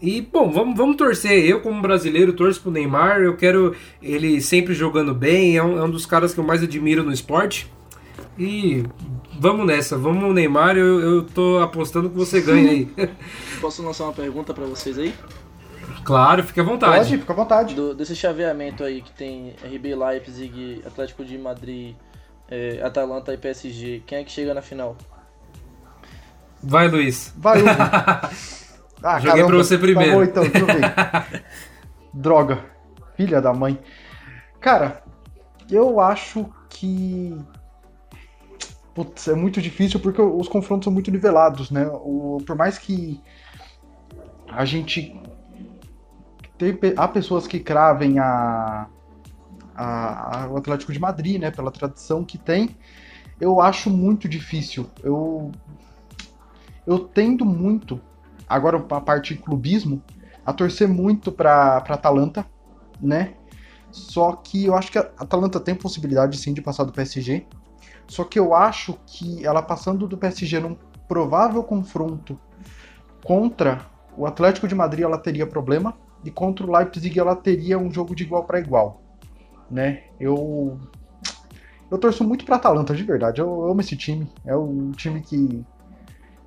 E, 0.00 0.20
bom, 0.20 0.50
vamos, 0.50 0.76
vamos 0.76 0.96
torcer. 0.96 1.44
Eu, 1.44 1.60
como 1.60 1.82
brasileiro, 1.82 2.32
torço 2.32 2.60
pro 2.60 2.70
Neymar. 2.70 3.20
Eu 3.20 3.36
quero 3.36 3.74
ele 4.00 4.40
sempre 4.40 4.74
jogando 4.74 5.14
bem. 5.14 5.56
É 5.56 5.62
um, 5.62 5.78
é 5.78 5.84
um 5.84 5.90
dos 5.90 6.06
caras 6.06 6.32
que 6.32 6.40
eu 6.40 6.44
mais 6.44 6.62
admiro 6.62 7.04
no 7.04 7.12
esporte. 7.12 7.70
E 8.38 8.84
vamos 9.38 9.66
nessa, 9.66 9.96
vamos 9.98 10.34
Neymar, 10.34 10.76
eu, 10.76 11.00
eu 11.00 11.22
tô 11.22 11.58
apostando 11.58 12.08
que 12.08 12.16
você 12.16 12.40
ganha 12.40 12.70
aí. 12.70 12.88
Posso 13.60 13.82
lançar 13.82 14.04
uma 14.04 14.12
pergunta 14.12 14.54
para 14.54 14.64
vocês 14.64 14.98
aí? 14.98 15.12
Claro, 16.04 16.42
fique 16.42 16.60
à 16.60 16.62
vontade. 16.62 16.96
Pode, 16.96 17.18
fica 17.18 17.32
à 17.32 17.36
vontade. 17.36 17.74
Do, 17.74 17.94
desse 17.94 18.16
chaveamento 18.16 18.82
aí 18.82 19.02
que 19.02 19.12
tem 19.12 19.54
RB 19.64 19.94
Leipzig, 19.94 20.82
Atlético 20.86 21.24
de 21.24 21.38
Madrid, 21.38 21.94
é, 22.50 22.80
Atalanta 22.82 23.32
e 23.32 23.38
PSG, 23.38 24.02
quem 24.06 24.18
é 24.18 24.24
que 24.24 24.30
chega 24.30 24.52
na 24.52 24.62
final? 24.62 24.96
Vai, 26.62 26.88
Luiz. 26.88 27.32
Vai, 27.36 27.60
Hugo. 27.60 27.68
Ah, 29.04 29.18
Joguei 29.18 29.32
caramba. 29.32 29.48
pra 29.48 29.56
você 29.56 29.76
primeiro. 29.76 30.12
Tá 30.12 30.16
bom, 30.16 30.22
então, 30.22 30.42
deixa 30.44 30.58
eu 30.58 30.66
ver. 30.66 31.44
Droga. 32.14 32.64
Filha 33.16 33.42
da 33.42 33.52
mãe. 33.52 33.76
Cara, 34.60 35.02
eu 35.68 35.98
acho 35.98 36.48
que 36.70 37.36
putz, 38.94 39.26
é 39.28 39.34
muito 39.34 39.60
difícil 39.60 39.98
porque 39.98 40.20
os 40.20 40.48
confrontos 40.48 40.84
são 40.84 40.92
muito 40.92 41.10
nivelados, 41.10 41.70
né? 41.70 41.86
O, 41.92 42.38
por 42.46 42.56
mais 42.56 42.78
que 42.78 43.20
a 44.48 44.64
gente 44.64 45.18
tem, 46.62 46.94
há 46.96 47.08
pessoas 47.08 47.46
que 47.46 47.58
cravem 47.58 48.18
a, 48.18 48.86
a, 49.74 50.44
a, 50.44 50.48
o 50.48 50.56
Atlético 50.56 50.92
de 50.92 51.00
Madrid, 51.00 51.40
né? 51.40 51.50
Pela 51.50 51.70
tradição 51.70 52.24
que 52.24 52.38
tem, 52.38 52.76
eu 53.40 53.60
acho 53.60 53.90
muito 53.90 54.28
difícil. 54.28 54.86
Eu 55.02 55.50
eu 56.86 56.98
tendo 56.98 57.44
muito 57.44 58.00
agora 58.48 58.76
a 58.76 59.00
parte 59.00 59.34
de 59.34 59.40
clubismo 59.40 60.02
a 60.44 60.52
torcer 60.52 60.88
muito 60.88 61.32
para 61.32 61.80
para 61.80 61.94
Atalanta, 61.94 62.46
né? 63.00 63.34
Só 63.90 64.32
que 64.32 64.66
eu 64.66 64.74
acho 64.74 64.90
que 64.90 64.98
a 64.98 65.10
Atalanta 65.18 65.60
tem 65.60 65.74
possibilidade 65.74 66.38
sim 66.38 66.54
de 66.54 66.62
passar 66.62 66.84
do 66.84 66.92
PSG. 66.92 67.46
Só 68.06 68.24
que 68.24 68.38
eu 68.38 68.54
acho 68.54 68.98
que 69.06 69.44
ela 69.44 69.62
passando 69.62 70.06
do 70.06 70.16
PSG 70.16 70.60
num 70.60 70.76
provável 71.06 71.62
confronto 71.62 72.38
contra 73.24 73.86
o 74.16 74.26
Atlético 74.26 74.66
de 74.68 74.74
Madrid, 74.74 75.04
ela 75.04 75.18
teria 75.18 75.46
problema 75.46 75.94
e 76.24 76.30
contra 76.30 76.66
o 76.66 76.72
Leipzig 76.72 77.18
ela 77.18 77.36
teria 77.36 77.78
um 77.78 77.92
jogo 77.92 78.14
de 78.14 78.22
igual 78.22 78.44
para 78.44 78.60
igual, 78.60 79.02
né? 79.70 80.04
Eu 80.20 80.78
eu 81.90 81.98
torço 81.98 82.24
muito 82.24 82.46
para 82.46 82.56
Atalanta, 82.56 82.94
de 82.94 83.02
verdade. 83.02 83.40
Eu 83.40 83.70
amo 83.70 83.82
esse 83.82 83.94
time. 83.94 84.26
É 84.46 84.56
o 84.56 84.92
time 84.96 85.20
que 85.20 85.62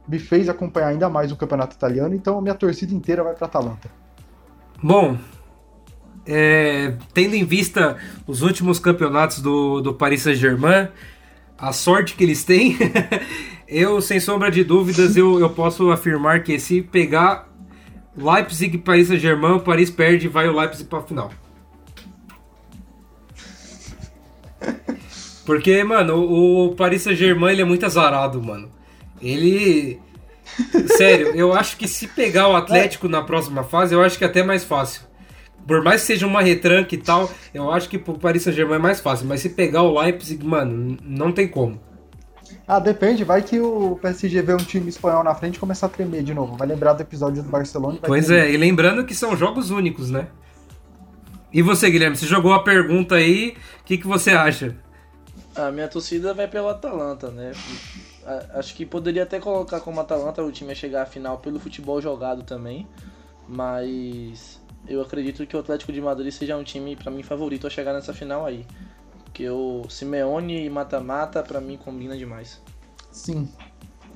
me 0.07 0.17
fez 0.17 0.49
acompanhar 0.49 0.87
ainda 0.87 1.07
mais 1.07 1.31
o 1.31 1.35
campeonato 1.35 1.75
italiano, 1.75 2.15
então 2.15 2.39
a 2.39 2.41
minha 2.41 2.55
torcida 2.55 2.93
inteira 2.93 3.23
vai 3.23 3.35
para 3.35 3.45
Atalanta. 3.45 3.89
Bom, 4.81 5.17
é, 6.25 6.95
tendo 7.13 7.35
em 7.35 7.43
vista 7.43 7.97
os 8.25 8.41
últimos 8.41 8.79
campeonatos 8.79 9.39
do, 9.39 9.81
do 9.81 9.93
Paris 9.93 10.23
Saint-Germain, 10.23 10.89
a 11.57 11.71
sorte 11.71 12.15
que 12.15 12.23
eles 12.23 12.43
têm, 12.43 12.77
eu, 13.67 14.01
sem 14.01 14.19
sombra 14.19 14.49
de 14.49 14.63
dúvidas, 14.63 15.15
eu, 15.15 15.39
eu 15.39 15.49
posso 15.49 15.91
afirmar 15.91 16.43
que 16.43 16.59
se 16.59 16.81
pegar 16.81 17.54
Leipzig 18.17 18.77
Paris 18.79 19.07
Saint-Germain, 19.07 19.59
Paris 19.59 19.89
perde 19.89 20.25
e 20.25 20.29
vai 20.29 20.47
o 20.47 20.57
Leipzig 20.57 20.87
para 20.87 20.99
a 20.99 21.03
final. 21.03 21.31
Porque, 25.45 25.83
mano, 25.83 26.15
o, 26.15 26.67
o 26.67 26.75
Paris 26.75 27.01
Saint-Germain 27.03 27.51
ele 27.53 27.61
é 27.61 27.65
muito 27.65 27.85
azarado, 27.85 28.41
mano. 28.41 28.69
Ele. 29.21 29.99
Sério, 30.95 31.35
eu 31.35 31.53
acho 31.53 31.75
que 31.77 31.87
se 31.87 32.07
pegar 32.07 32.47
o 32.47 32.55
Atlético 32.55 33.07
na 33.09 33.21
próxima 33.21 33.63
fase, 33.63 33.93
eu 33.93 34.01
acho 34.01 34.17
que 34.17 34.23
é 34.23 34.27
até 34.27 34.41
mais 34.41 34.63
fácil. 34.63 35.01
Por 35.67 35.83
mais 35.83 36.01
que 36.01 36.07
seja 36.07 36.27
uma 36.27 36.41
retranca 36.41 36.93
e 36.93 36.97
tal, 36.97 37.29
eu 37.53 37.71
acho 37.71 37.89
que 37.89 37.97
pro 37.97 38.17
Paris 38.17 38.43
Saint-Germain 38.43 38.77
é 38.77 38.81
mais 38.81 38.99
fácil. 38.99 39.27
Mas 39.27 39.41
se 39.41 39.49
pegar 39.49 39.81
o 39.81 39.99
Leipzig, 39.99 40.43
mano, 40.45 40.97
não 41.03 41.31
tem 41.31 41.47
como. 41.47 41.79
Ah, 42.67 42.79
depende. 42.79 43.23
Vai 43.23 43.41
que 43.41 43.59
o 43.59 43.97
PSG 44.01 44.41
vê 44.41 44.53
um 44.53 44.57
time 44.57 44.89
espanhol 44.89 45.23
na 45.23 45.35
frente 45.35 45.55
e 45.55 45.59
começar 45.59 45.87
a 45.87 45.89
tremer 45.89 46.23
de 46.23 46.33
novo. 46.33 46.57
Vai 46.57 46.67
lembrar 46.67 46.93
do 46.93 47.01
episódio 47.01 47.43
do 47.43 47.49
Barcelona. 47.49 47.99
pois 48.05 48.27
tremer. 48.27 48.45
é, 48.45 48.53
e 48.53 48.57
lembrando 48.57 49.05
que 49.05 49.13
são 49.13 49.35
jogos 49.35 49.71
únicos, 49.71 50.09
né? 50.09 50.27
E 51.51 51.61
você, 51.61 51.89
Guilherme, 51.89 52.17
você 52.17 52.25
jogou 52.25 52.53
a 52.53 52.63
pergunta 52.63 53.15
aí, 53.15 53.55
o 53.79 53.83
que, 53.85 53.97
que 53.97 54.05
você 54.05 54.31
acha? 54.31 54.75
A 55.55 55.71
minha 55.71 55.87
torcida 55.87 56.33
vai 56.33 56.49
pelo 56.49 56.67
Atalanta, 56.67 57.29
né? 57.31 57.53
Acho 58.55 58.75
que 58.75 58.85
poderia 58.85 59.23
até 59.23 59.39
colocar 59.39 59.79
como 59.79 60.01
Atalanta 60.01 60.43
o 60.43 60.51
time 60.51 60.71
a 60.71 60.75
chegar 60.75 61.03
à 61.03 61.05
final 61.05 61.37
pelo 61.37 61.59
futebol 61.59 62.01
jogado 62.01 62.43
também, 62.43 62.85
mas 63.47 64.59
eu 64.87 65.01
acredito 65.01 65.45
que 65.45 65.55
o 65.55 65.59
Atlético 65.59 65.93
de 65.93 66.01
Madrid 66.01 66.31
seja 66.31 66.57
um 66.57 66.63
time 66.63 66.95
para 66.95 67.11
mim 67.11 67.23
favorito 67.23 67.67
a 67.67 67.69
chegar 67.69 67.93
nessa 67.93 68.13
final 68.13 68.45
aí. 68.45 68.65
Porque 69.35 69.49
o 69.49 69.83
Simeone 69.89 70.65
e 70.65 70.69
mata-mata 70.69 71.43
para 71.43 71.59
mim 71.59 71.75
combina 71.75 72.15
demais. 72.15 72.61
Sim. 73.11 73.49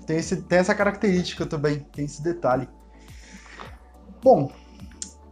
Tem, 0.08 0.16
esse, 0.16 0.44
tem 0.44 0.60
essa 0.60 0.74
característica 0.74 1.46
também, 1.46 1.80
tem 1.94 2.06
esse 2.06 2.24
detalhe. 2.24 2.70
Bom, 4.24 4.50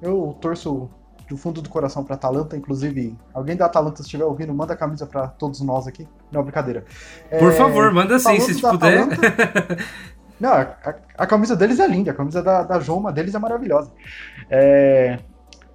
eu 0.02 0.38
torço 0.42 0.90
do 1.30 1.38
fundo 1.38 1.62
do 1.62 1.70
coração 1.70 2.04
para 2.04 2.16
Atalanta, 2.16 2.58
inclusive, 2.58 3.18
alguém 3.34 3.56
da 3.56 3.66
Atalanta 3.66 3.98
se 3.98 4.04
estiver 4.04 4.26
ouvindo, 4.26 4.54
manda 4.54 4.74
a 4.74 4.78
camisa 4.78 5.06
para 5.06 5.30
todos 5.30 5.62
nós 5.62 5.88
aqui. 5.88 6.06
Não, 6.34 6.44
brincadeira. 6.44 6.84
Por 7.40 7.54
é, 7.54 7.56
favor, 7.56 7.90
manda 7.94 8.20
sim, 8.20 8.42
se 8.42 8.60
puder. 8.60 9.04
Atalanta, 9.04 9.78
Não, 10.38 10.52
a, 10.52 10.96
a, 11.18 11.26
camisa 11.26 11.56
deles 11.56 11.80
é 11.80 11.88
linda, 11.88 12.12
a 12.12 12.14
camisa 12.14 12.44
da, 12.44 12.62
da 12.62 12.78
Joma 12.82 13.14
deles 13.14 13.34
é 13.34 13.40
maravilhosa. 13.40 13.90
É, 14.50 15.18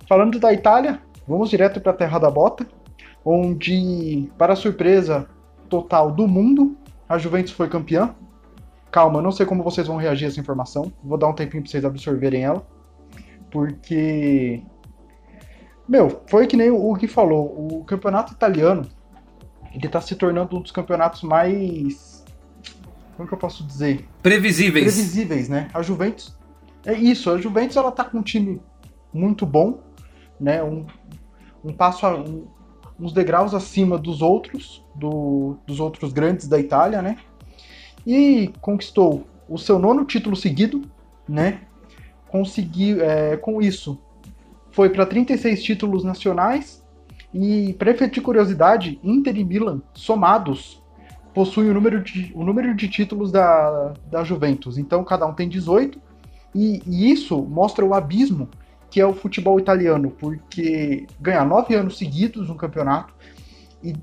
falando 0.07 0.39
da 0.39 0.53
Itália, 0.53 1.01
vamos 1.27 1.49
direto 1.49 1.81
para 1.81 1.93
a 1.93 1.97
Terra 1.97 2.19
da 2.19 2.31
Bota, 2.31 2.67
onde, 3.25 4.31
para 4.37 4.57
surpresa 4.57 5.29
total 5.69 6.11
do 6.11 6.27
mundo, 6.27 6.77
a 7.09 7.19
Juventus 7.19 7.53
foi 7.53 7.69
campeã. 7.69 8.15
Calma, 8.91 9.23
não 9.23 9.33
sei 9.33 9.47
como 9.47 9.63
vocês 9.63 9.87
vão 9.87 9.97
reagir 9.97 10.27
a 10.27 10.29
essa 10.29 10.41
informação, 10.41 10.93
vou 11.03 11.17
dar 11.17 11.29
um 11.29 11.35
tempinho 11.35 11.63
para 11.63 11.71
vocês 11.71 11.85
absorverem 11.85 12.45
ela, 12.45 12.67
porque. 13.51 14.63
Meu, 15.89 16.23
foi 16.29 16.47
que 16.47 16.57
nem 16.57 16.71
o 16.71 16.93
Gui 16.95 17.09
falou, 17.09 17.45
o 17.73 17.85
campeonato 17.85 18.33
italiano 18.33 18.87
ele 19.75 19.87
está 19.87 20.01
se 20.01 20.15
tornando 20.15 20.57
um 20.57 20.61
dos 20.61 20.71
campeonatos 20.71 21.23
mais 21.23 22.23
como 23.17 23.29
que 23.29 23.35
eu 23.35 23.39
posso 23.39 23.65
dizer? 23.65 24.05
Previsíveis. 24.23 24.85
Previsíveis, 24.85 25.49
né? 25.49 25.69
A 25.73 25.83
Juventus. 25.83 26.37
É 26.85 26.93
isso, 26.93 27.31
a 27.31 27.39
Juventus 27.39 27.77
ela 27.77 27.93
tá 27.93 28.05
com 28.05 28.19
um 28.19 28.23
time 28.23 28.61
muito 29.13 29.47
bom, 29.47 29.81
né? 30.41 30.63
Um, 30.63 30.87
um 31.65 31.73
passo, 31.73 32.07
a, 32.07 32.17
um, 32.17 32.47
uns 32.99 33.13
degraus 33.13 33.55
acima 33.55 33.99
dos 33.99 34.23
outros, 34.23 34.85
do, 34.95 35.57
dos 35.67 35.81
outros 35.81 36.13
grandes 36.13 36.49
da 36.49 36.59
Itália, 36.59 37.03
né? 37.03 37.19
E 38.07 38.51
conquistou 38.61 39.27
o 39.49 39.59
seu 39.59 39.79
nono 39.79 40.05
título 40.05 40.37
seguido, 40.37 40.83
né? 41.29 41.61
Conseguiu, 42.29 43.03
é, 43.03 43.37
com 43.37 43.61
isso, 43.61 43.99
foi 44.71 44.89
para 44.89 45.05
36 45.05 45.63
títulos 45.63 46.03
nacionais 46.03 46.83
E, 47.35 47.75
para 47.75 47.91
efeito 47.91 48.15
de 48.15 48.21
curiosidade, 48.21 48.99
Inter 49.03 49.37
e 49.39 49.45
Milan, 49.45 49.81
somados, 49.95 50.83
possuem 51.33 51.71
o 51.71 51.75
número 51.75 52.03
de, 52.03 52.31
o 52.35 52.45
número 52.45 52.75
de 52.75 52.89
títulos 52.89 53.33
da, 53.33 53.95
da 54.11 54.23
Juventus. 54.23 54.77
Então, 54.77 55.03
cada 55.03 55.27
um 55.27 55.33
tem 55.33 55.49
18. 55.49 55.99
E, 56.55 56.83
e 56.87 57.11
isso 57.11 57.41
mostra 57.41 57.85
o 57.85 57.95
abismo 57.95 58.51
que 58.93 59.01
é 59.01 59.07
o 59.07 59.15
futebol 59.15 59.59
italiano, 59.59 60.11
porque 60.11 61.07
ganhar 61.19 61.47
nove 61.47 61.75
anos 61.75 61.97
seguidos 61.97 62.51
um 62.51 62.57
campeonato 62.59 63.15
e, 63.83 63.97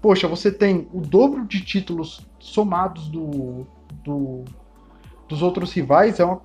poxa, 0.00 0.28
você 0.28 0.52
tem 0.52 0.88
o 0.92 1.00
dobro 1.00 1.44
de 1.44 1.60
títulos 1.60 2.24
somados 2.38 3.08
do, 3.08 3.66
do 4.04 4.44
dos 5.28 5.42
outros 5.42 5.72
rivais, 5.72 6.20
é 6.20 6.24
uma, 6.24 6.40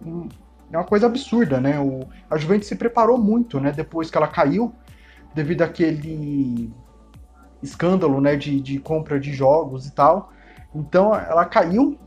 é 0.72 0.78
uma 0.78 0.84
coisa 0.84 1.06
absurda, 1.06 1.60
né? 1.60 1.80
O, 1.80 2.08
a 2.28 2.38
Juventus 2.38 2.68
se 2.68 2.76
preparou 2.76 3.20
muito, 3.20 3.60
né? 3.60 3.72
Depois 3.72 4.10
que 4.10 4.18
ela 4.18 4.28
caiu, 4.28 4.74
devido 5.36 5.62
àquele 5.62 6.74
escândalo, 7.62 8.20
né? 8.20 8.36
De, 8.36 8.60
de 8.60 8.80
compra 8.80 9.20
de 9.20 9.32
jogos 9.32 9.86
e 9.86 9.92
tal. 9.92 10.32
Então, 10.74 11.16
ela 11.16 11.46
caiu 11.46 12.00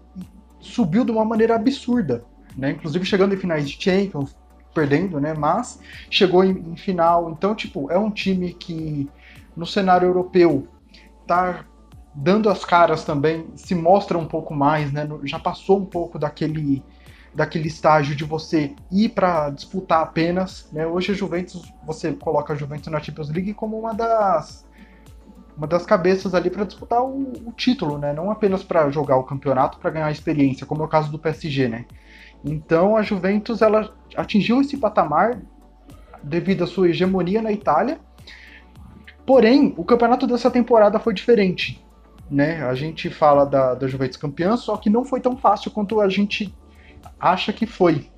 subiu 0.60 1.04
de 1.04 1.12
uma 1.12 1.24
maneira 1.24 1.54
absurda, 1.54 2.24
né? 2.56 2.72
Inclusive 2.72 3.04
chegando 3.04 3.32
em 3.32 3.38
finais 3.38 3.68
de 3.68 3.80
Champions, 3.80 4.36
perdendo, 4.78 5.20
né? 5.20 5.34
Mas 5.34 5.80
chegou 6.08 6.44
em, 6.44 6.50
em, 6.50 6.76
final. 6.76 7.30
Então, 7.30 7.54
tipo, 7.54 7.90
é 7.90 7.98
um 7.98 8.10
time 8.10 8.52
que 8.52 9.10
no 9.56 9.66
cenário 9.66 10.06
europeu 10.06 10.68
tá 11.26 11.64
dando 12.14 12.48
as 12.48 12.64
caras 12.64 13.04
também, 13.04 13.46
se 13.56 13.74
mostra 13.74 14.16
um 14.16 14.26
pouco 14.26 14.54
mais, 14.54 14.92
né? 14.92 15.08
Já 15.24 15.38
passou 15.38 15.78
um 15.78 15.84
pouco 15.84 16.18
daquele 16.18 16.82
daquele 17.34 17.68
estágio 17.68 18.16
de 18.16 18.24
você 18.24 18.74
ir 18.90 19.10
para 19.10 19.50
disputar 19.50 20.02
apenas, 20.02 20.68
né? 20.72 20.86
Hoje 20.86 21.12
a 21.12 21.14
Juventus, 21.14 21.72
você 21.84 22.12
coloca 22.12 22.52
a 22.52 22.56
Juventus 22.56 22.88
na 22.88 23.00
Champions 23.00 23.30
League 23.30 23.54
como 23.54 23.78
uma 23.78 23.92
das 23.92 24.66
uma 25.56 25.66
das 25.66 25.84
cabeças 25.84 26.34
ali 26.34 26.50
para 26.50 26.64
disputar 26.64 27.02
o, 27.02 27.32
o, 27.44 27.52
título, 27.52 27.98
né? 27.98 28.12
Não 28.12 28.30
apenas 28.30 28.62
para 28.62 28.88
jogar 28.90 29.16
o 29.16 29.24
campeonato, 29.24 29.78
para 29.78 29.90
ganhar 29.90 30.10
experiência, 30.10 30.64
como 30.64 30.82
é 30.82 30.86
o 30.86 30.88
caso 30.88 31.10
do 31.10 31.18
PSG, 31.18 31.68
né? 31.68 31.84
Então 32.44 32.96
a 32.96 33.02
Juventus 33.02 33.62
ela 33.62 33.92
atingiu 34.16 34.60
esse 34.60 34.76
patamar 34.76 35.40
devido 36.22 36.64
à 36.64 36.66
sua 36.66 36.88
hegemonia 36.88 37.42
na 37.42 37.52
Itália. 37.52 37.98
Porém, 39.26 39.74
o 39.76 39.84
campeonato 39.84 40.26
dessa 40.26 40.50
temporada 40.50 40.98
foi 40.98 41.12
diferente. 41.12 41.84
Né? 42.30 42.62
A 42.62 42.74
gente 42.74 43.10
fala 43.10 43.44
da, 43.44 43.74
da 43.74 43.86
Juventus 43.86 44.16
campeã, 44.16 44.56
só 44.56 44.76
que 44.76 44.90
não 44.90 45.04
foi 45.04 45.20
tão 45.20 45.36
fácil 45.36 45.70
quanto 45.70 46.00
a 46.00 46.08
gente 46.08 46.54
acha 47.18 47.52
que 47.52 47.66
foi. 47.66 48.08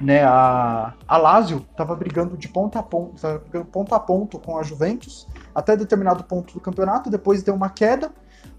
Né? 0.00 0.24
A, 0.24 0.94
a 1.06 1.16
Lazio 1.18 1.66
estava 1.70 1.94
brigando 1.94 2.36
de 2.36 2.48
ponta 2.48 2.78
a 2.78 2.82
ponta, 2.82 3.42
ponto 3.70 3.94
a 3.94 4.00
ponto 4.00 4.38
com 4.38 4.58
a 4.58 4.62
Juventus 4.62 5.28
até 5.54 5.76
determinado 5.76 6.24
ponto 6.24 6.54
do 6.54 6.60
campeonato, 6.60 7.10
depois 7.10 7.42
deu 7.42 7.54
uma 7.54 7.68
queda, 7.68 8.10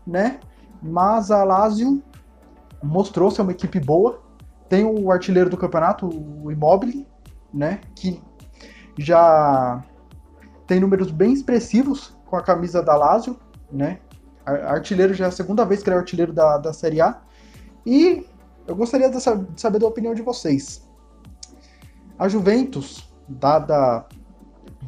né? 0.05 0.39
Mas 0.81 1.31
a 1.31 1.43
Lazio 1.43 2.01
mostrou 2.83 3.31
ser 3.31 3.41
uma 3.41 3.51
equipe 3.51 3.79
boa, 3.79 4.21
tem 4.71 4.85
o 4.85 5.11
artilheiro 5.11 5.49
do 5.49 5.57
campeonato, 5.57 6.07
o 6.07 6.49
Immobile, 6.49 7.05
né? 7.53 7.81
Que 7.93 8.23
já 8.97 9.83
tem 10.65 10.79
números 10.79 11.11
bem 11.11 11.33
expressivos 11.33 12.15
com 12.25 12.37
a 12.37 12.41
camisa 12.41 12.81
da 12.81 12.95
Lazio, 12.95 13.37
né? 13.69 13.99
Artilheiro 14.45 15.13
já 15.13 15.25
é 15.25 15.27
a 15.27 15.31
segunda 15.31 15.65
vez 15.65 15.83
que 15.83 15.89
ele 15.89 15.97
é 15.97 15.99
artilheiro 15.99 16.31
da, 16.31 16.57
da 16.57 16.71
Série 16.71 17.01
A. 17.01 17.19
E 17.85 18.25
eu 18.65 18.73
gostaria 18.73 19.09
de 19.09 19.19
saber 19.59 19.77
da 19.77 19.87
opinião 19.87 20.13
de 20.13 20.21
vocês. 20.21 20.89
A 22.17 22.29
Juventus, 22.29 23.13
dada 23.27 24.05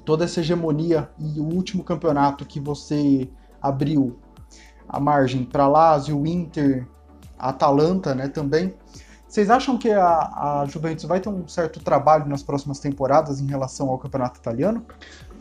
toda 0.05 0.23
essa 0.23 0.39
hegemonia 0.39 1.09
e 1.19 1.41
o 1.41 1.43
último 1.43 1.83
campeonato 1.83 2.45
que 2.45 2.57
você 2.57 3.29
abriu 3.61 4.17
a 4.87 4.97
margem 4.97 5.43
para 5.43 5.67
Lazio, 5.67 6.25
Inter, 6.25 6.87
Atalanta, 7.37 8.15
né, 8.15 8.29
também. 8.29 8.73
Vocês 9.33 9.49
acham 9.49 9.79
que 9.79 9.89
a, 9.89 10.61
a 10.61 10.65
Juventus 10.67 11.05
vai 11.05 11.19
ter 11.19 11.27
um 11.27 11.47
certo 11.47 11.79
trabalho 11.79 12.27
nas 12.27 12.43
próximas 12.43 12.77
temporadas 12.77 13.41
em 13.41 13.47
relação 13.47 13.89
ao 13.89 13.97
campeonato 13.97 14.39
italiano? 14.39 14.85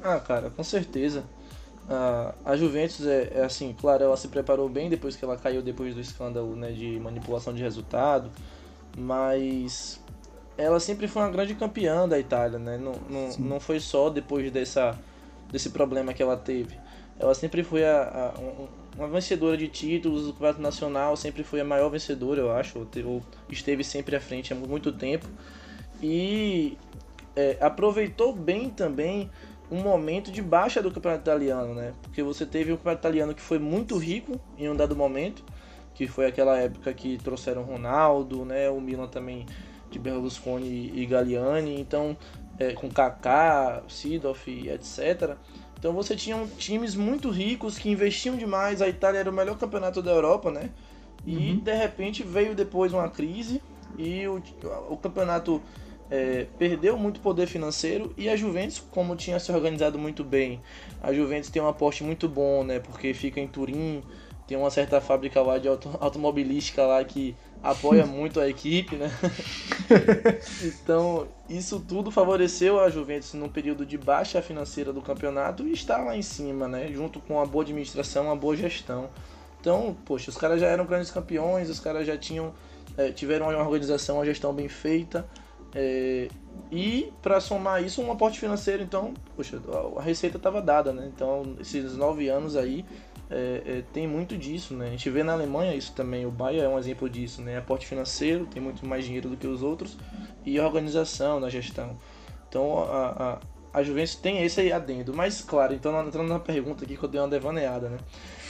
Ah, 0.02 0.18
cara, 0.18 0.48
com 0.48 0.64
certeza. 0.64 1.24
Uh, 1.84 2.32
a 2.42 2.56
Juventus 2.56 3.06
é, 3.06 3.32
é, 3.34 3.44
assim, 3.44 3.76
claro, 3.78 4.02
ela 4.02 4.16
se 4.16 4.28
preparou 4.28 4.66
bem 4.66 4.88
depois 4.88 5.14
que 5.14 5.22
ela 5.22 5.36
caiu 5.36 5.60
depois 5.60 5.94
do 5.94 6.00
escândalo 6.00 6.56
né, 6.56 6.72
de 6.72 6.98
manipulação 7.00 7.52
de 7.52 7.62
resultado, 7.62 8.30
mas 8.96 10.00
ela 10.56 10.80
sempre 10.80 11.06
foi 11.06 11.20
uma 11.20 11.30
grande 11.30 11.54
campeã 11.54 12.08
da 12.08 12.18
Itália, 12.18 12.58
né? 12.58 12.78
Não, 12.78 12.94
não, 13.10 13.36
não 13.38 13.60
foi 13.60 13.78
só 13.78 14.08
depois 14.08 14.50
dessa, 14.50 14.98
desse 15.50 15.68
problema 15.68 16.14
que 16.14 16.22
ela 16.22 16.38
teve. 16.38 16.78
Ela 17.20 17.34
sempre 17.34 17.62
foi 17.62 17.84
a, 17.84 18.04
a 18.04 18.40
uma 18.96 19.08
vencedora 19.08 19.56
de 19.56 19.68
títulos 19.68 20.26
do 20.26 20.32
Campeonato 20.32 20.60
Nacional, 20.60 21.16
sempre 21.16 21.42
foi 21.42 21.60
a 21.60 21.64
maior 21.64 21.88
vencedora, 21.88 22.40
eu 22.40 22.50
acho, 22.50 22.86
ou 23.04 23.22
esteve 23.48 23.82
sempre 23.82 24.14
à 24.16 24.20
frente 24.20 24.52
há 24.52 24.56
muito 24.56 24.92
tempo. 24.92 25.26
E 26.02 26.76
é, 27.34 27.56
aproveitou 27.60 28.34
bem 28.34 28.68
também 28.68 29.30
um 29.70 29.80
momento 29.80 30.30
de 30.30 30.42
baixa 30.42 30.82
do 30.82 30.90
Campeonato 30.90 31.22
Italiano, 31.22 31.74
né? 31.74 31.94
Porque 32.02 32.22
você 32.22 32.44
teve 32.44 32.72
um 32.72 32.76
Campeonato 32.76 33.00
Italiano 33.00 33.34
que 33.34 33.40
foi 33.40 33.58
muito 33.58 33.96
rico 33.96 34.38
em 34.58 34.68
um 34.68 34.76
dado 34.76 34.94
momento, 34.94 35.42
que 35.94 36.06
foi 36.06 36.26
aquela 36.26 36.58
época 36.58 36.92
que 36.92 37.16
trouxeram 37.18 37.62
Ronaldo, 37.62 38.44
né? 38.44 38.68
O 38.68 38.80
Milan 38.80 39.06
também 39.06 39.46
de 39.90 39.98
Berlusconi 39.98 40.92
e 40.94 41.06
Galliani, 41.06 41.80
então 41.80 42.16
é, 42.58 42.72
com 42.72 42.90
Kaká, 42.90 43.82
Sidoff, 43.88 44.68
etc. 44.68 45.36
Então 45.82 45.92
você 45.92 46.14
tinha 46.14 46.46
times 46.56 46.94
muito 46.94 47.28
ricos 47.28 47.76
que 47.76 47.90
investiam 47.90 48.36
demais. 48.36 48.80
A 48.80 48.88
Itália 48.88 49.18
era 49.18 49.28
o 49.28 49.32
melhor 49.32 49.58
campeonato 49.58 50.00
da 50.00 50.12
Europa, 50.12 50.48
né? 50.48 50.70
E 51.26 51.34
uhum. 51.34 51.58
de 51.58 51.74
repente 51.74 52.22
veio 52.22 52.54
depois 52.54 52.92
uma 52.92 53.08
crise 53.08 53.60
e 53.98 54.24
o, 54.28 54.40
o 54.88 54.96
campeonato 54.96 55.60
é, 56.08 56.46
perdeu 56.56 56.96
muito 56.96 57.18
poder 57.18 57.48
financeiro 57.48 58.14
e 58.16 58.28
a 58.28 58.36
Juventus, 58.36 58.78
como 58.92 59.16
tinha 59.16 59.40
se 59.40 59.50
organizado 59.50 59.98
muito 59.98 60.22
bem, 60.22 60.60
a 61.02 61.12
Juventus 61.12 61.50
tem 61.50 61.60
um 61.60 61.66
aporte 61.66 62.04
muito 62.04 62.28
bom, 62.28 62.62
né? 62.62 62.78
Porque 62.78 63.12
fica 63.12 63.40
em 63.40 63.48
Turim, 63.48 64.04
tem 64.46 64.56
uma 64.56 64.70
certa 64.70 65.00
fábrica 65.00 65.42
lá 65.42 65.58
de 65.58 65.66
auto, 65.66 65.98
automobilística 66.00 66.86
lá 66.86 67.02
que 67.02 67.34
apoia 67.62 68.04
muito 68.06 68.40
a 68.40 68.48
equipe, 68.48 68.96
né? 68.96 69.10
então, 70.62 71.28
isso 71.48 71.80
tudo 71.80 72.10
favoreceu 72.10 72.80
a 72.80 72.90
Juventus 72.90 73.34
num 73.34 73.48
período 73.48 73.86
de 73.86 73.96
baixa 73.96 74.42
financeira 74.42 74.92
do 74.92 75.00
campeonato 75.00 75.66
e 75.66 75.72
está 75.72 75.98
lá 75.98 76.16
em 76.16 76.22
cima, 76.22 76.66
né? 76.66 76.88
Junto 76.92 77.20
com 77.20 77.40
a 77.40 77.46
boa 77.46 77.62
administração, 77.62 78.30
a 78.30 78.34
boa 78.34 78.56
gestão. 78.56 79.08
Então, 79.60 79.96
poxa, 80.04 80.30
os 80.30 80.36
caras 80.36 80.60
já 80.60 80.66
eram 80.66 80.84
grandes 80.84 81.10
campeões, 81.10 81.70
os 81.70 81.78
caras 81.78 82.06
já 82.06 82.16
tinham 82.16 82.52
é, 82.96 83.10
tiveram 83.10 83.48
uma 83.48 83.58
organização, 83.62 84.16
uma 84.16 84.24
gestão 84.24 84.52
bem 84.52 84.68
feita. 84.68 85.26
É, 85.74 86.28
e 86.70 87.12
para 87.22 87.40
somar 87.40 87.82
isso, 87.82 88.02
um 88.02 88.12
aporte 88.12 88.38
financeiro, 88.38 88.82
então, 88.82 89.14
poxa, 89.34 89.60
a 89.96 90.02
receita 90.02 90.36
estava 90.36 90.60
dada, 90.60 90.92
né? 90.92 91.10
Então, 91.14 91.56
esses 91.60 91.96
nove 91.96 92.28
anos 92.28 92.56
aí 92.56 92.84
é, 93.32 93.78
é, 93.78 93.84
tem 93.92 94.06
muito 94.06 94.36
disso, 94.36 94.74
né? 94.74 94.86
A 94.86 94.90
gente 94.90 95.08
vê 95.08 95.22
na 95.22 95.32
Alemanha 95.32 95.74
isso 95.74 95.92
também, 95.92 96.26
o 96.26 96.30
Bayern 96.30 96.66
é 96.66 96.68
um 96.68 96.78
exemplo 96.78 97.08
disso, 97.08 97.40
né? 97.40 97.58
Aporte 97.58 97.86
financeiro, 97.86 98.46
tem 98.46 98.62
muito 98.62 98.86
mais 98.86 99.04
dinheiro 99.04 99.28
do 99.28 99.36
que 99.36 99.46
os 99.46 99.62
outros, 99.62 99.96
e 100.44 100.60
organização 100.60 101.40
na 101.40 101.48
gestão. 101.48 101.96
Então 102.48 102.78
a, 102.78 103.38
a, 103.72 103.80
a 103.80 103.82
Juventus 103.82 104.14
tem 104.14 104.42
esse 104.42 104.70
adendo. 104.70 105.14
Mas, 105.14 105.40
claro, 105.40 105.74
então 105.74 106.06
entrando 106.06 106.28
na 106.28 106.38
pergunta 106.38 106.84
aqui 106.84 106.96
que 106.96 107.02
eu 107.02 107.08
dei 107.08 107.20
uma 107.20 107.28
devaneada, 107.28 107.88
né? 107.88 107.98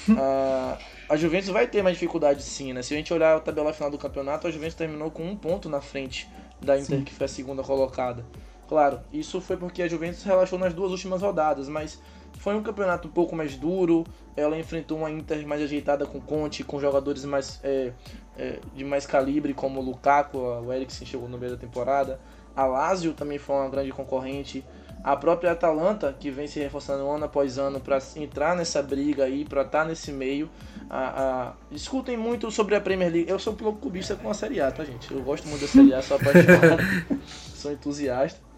a, 0.18 0.78
a 1.08 1.16
Juventus 1.16 1.48
vai 1.48 1.66
ter 1.66 1.82
mais 1.82 1.96
dificuldade 1.96 2.42
sim, 2.42 2.72
né? 2.72 2.82
Se 2.82 2.92
a 2.92 2.96
gente 2.96 3.12
olhar 3.14 3.36
a 3.36 3.40
tabela 3.40 3.72
final 3.72 3.90
do 3.90 3.98
campeonato, 3.98 4.46
a 4.46 4.50
Juventus 4.50 4.74
terminou 4.74 5.10
com 5.10 5.24
um 5.24 5.36
ponto 5.36 5.68
na 5.68 5.80
frente 5.80 6.28
da 6.60 6.78
Inter, 6.78 6.98
sim. 6.98 7.04
que 7.04 7.14
foi 7.14 7.26
a 7.26 7.28
segunda 7.28 7.62
colocada. 7.62 8.24
Claro, 8.68 9.00
isso 9.12 9.40
foi 9.40 9.56
porque 9.56 9.82
a 9.82 9.88
Juventus 9.88 10.22
relaxou 10.22 10.58
nas 10.58 10.72
duas 10.72 10.90
últimas 10.92 11.20
rodadas, 11.20 11.68
mas 11.68 12.00
foi 12.42 12.56
um 12.56 12.62
campeonato 12.62 13.06
um 13.06 13.10
pouco 13.10 13.36
mais 13.36 13.54
duro. 13.54 14.04
Ela 14.36 14.58
enfrentou 14.58 14.98
uma 14.98 15.10
Inter 15.10 15.46
mais 15.46 15.62
ajeitada 15.62 16.04
com 16.04 16.20
Conte, 16.20 16.64
com 16.64 16.80
jogadores 16.80 17.24
mais 17.24 17.60
é, 17.62 17.92
é, 18.36 18.58
de 18.74 18.84
mais 18.84 19.06
calibre, 19.06 19.54
como 19.54 19.80
o 19.80 19.82
Lukaku, 19.82 20.38
o 20.38 20.72
Eriksen 20.72 21.06
chegou 21.06 21.28
no 21.28 21.38
meio 21.38 21.52
da 21.52 21.58
temporada. 21.58 22.18
A 22.56 22.66
Lazio 22.66 23.12
também 23.12 23.38
foi 23.38 23.54
uma 23.54 23.68
grande 23.68 23.92
concorrente. 23.92 24.64
A 25.04 25.16
própria 25.16 25.52
Atalanta, 25.52 26.16
que 26.18 26.32
vem 26.32 26.48
se 26.48 26.58
reforçando 26.58 27.08
ano 27.08 27.26
após 27.26 27.58
ano 27.58 27.78
para 27.78 27.98
entrar 28.16 28.56
nessa 28.56 28.82
briga 28.82 29.22
aí, 29.22 29.44
para 29.44 29.62
estar 29.62 29.82
tá 29.82 29.84
nesse 29.84 30.10
meio. 30.10 30.50
A, 30.90 31.22
a... 31.22 31.52
Escutem 31.70 32.16
muito 32.16 32.50
sobre 32.50 32.74
a 32.74 32.80
Premier 32.80 33.12
League. 33.12 33.30
Eu 33.30 33.38
sou 33.38 33.52
um 33.52 33.56
pouco 33.56 33.78
cubista 33.78 34.16
com 34.16 34.28
a 34.28 34.34
Série 34.34 34.60
A, 34.60 34.72
tá, 34.72 34.84
gente? 34.84 35.12
Eu 35.14 35.22
gosto 35.22 35.46
muito 35.46 35.60
da 35.60 35.68
Série 35.68 35.94
A, 35.94 36.02
sou 36.02 36.16
apaixonado, 36.16 36.82
sou 37.54 37.70
entusiasta. 37.70 38.51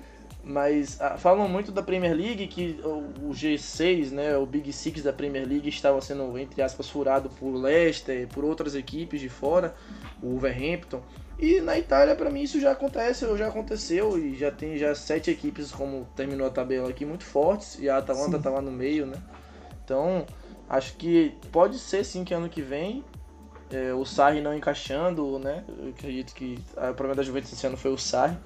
Mas 0.47 1.01
ah, 1.01 1.17
falam 1.17 1.49
muito 1.49 1.73
da 1.73 1.83
Premier 1.83 2.15
League 2.15 2.47
que 2.49 2.79
o, 2.85 3.29
o, 3.29 3.31
G6, 3.31 4.11
né, 4.11 4.37
o 4.37 4.45
Big 4.45 4.71
Six 4.73 5.03
da 5.03 5.13
Premier 5.13 5.49
League 5.49 5.69
estava 5.69 5.99
sendo, 6.03 6.39
entre 6.39 6.61
aspas, 6.61 6.89
furado 6.89 7.31
por 7.31 7.55
Leicester, 7.55 8.29
por 8.29 8.45
outras 8.45 8.75
equipes 8.75 9.21
de 9.21 9.31
fora, 9.31 9.75
o 10.23 10.29
Wolverhampton. 10.29 11.01
E 11.39 11.61
na 11.61 11.79
Itália, 11.79 12.15
para 12.15 12.31
mim, 12.31 12.43
isso 12.43 12.61
já 12.61 12.73
acontece, 12.73 13.25
já 13.37 13.49
aconteceu 13.49 14.19
e 14.19 14.37
já 14.37 14.51
tem 14.51 14.77
já 14.77 14.95
sete 14.95 15.31
equipes, 15.31 15.73
como 15.73 16.07
terminou 16.15 16.47
a 16.47 16.51
tabela 16.51 16.91
aqui, 16.91 17.07
muito 17.07 17.25
fortes 17.25 17.79
e 17.79 17.89
a 17.89 17.97
Atalanta 17.97 18.39
tá 18.39 18.51
lá 18.51 18.61
no 18.61 18.71
meio, 18.71 19.07
né? 19.07 19.17
Então, 19.83 20.27
acho 20.69 20.95
que 20.97 21.35
pode 21.51 21.79
ser 21.79 22.05
sim 22.05 22.23
que 22.23 22.35
ano 22.35 22.49
que 22.49 22.61
vem 22.61 23.03
é, 23.71 23.93
o 23.93 24.05
Sarri 24.05 24.41
não 24.41 24.55
encaixando, 24.55 25.39
né? 25.39 25.65
Eu 25.67 25.89
acredito 25.91 26.35
que 26.35 26.59
o 26.77 26.95
problema 26.95 27.15
da 27.15 27.23
Juventus 27.23 27.53
esse 27.53 27.67
ano 27.67 27.77
foi 27.77 27.93
o 27.93 27.99
Sarri. 27.99 28.37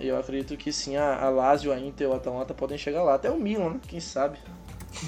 Eu 0.00 0.18
acredito 0.18 0.56
que 0.56 0.72
sim, 0.72 0.96
a, 0.96 1.22
a 1.22 1.28
Lazio, 1.28 1.72
a 1.72 1.78
Inter 1.78 2.08
o 2.08 2.14
Atalanta 2.14 2.52
podem 2.52 2.76
chegar 2.76 3.02
lá. 3.02 3.14
Até 3.14 3.30
o 3.30 3.38
Milan, 3.38 3.70
né? 3.70 3.80
Quem 3.86 4.00
sabe? 4.00 4.38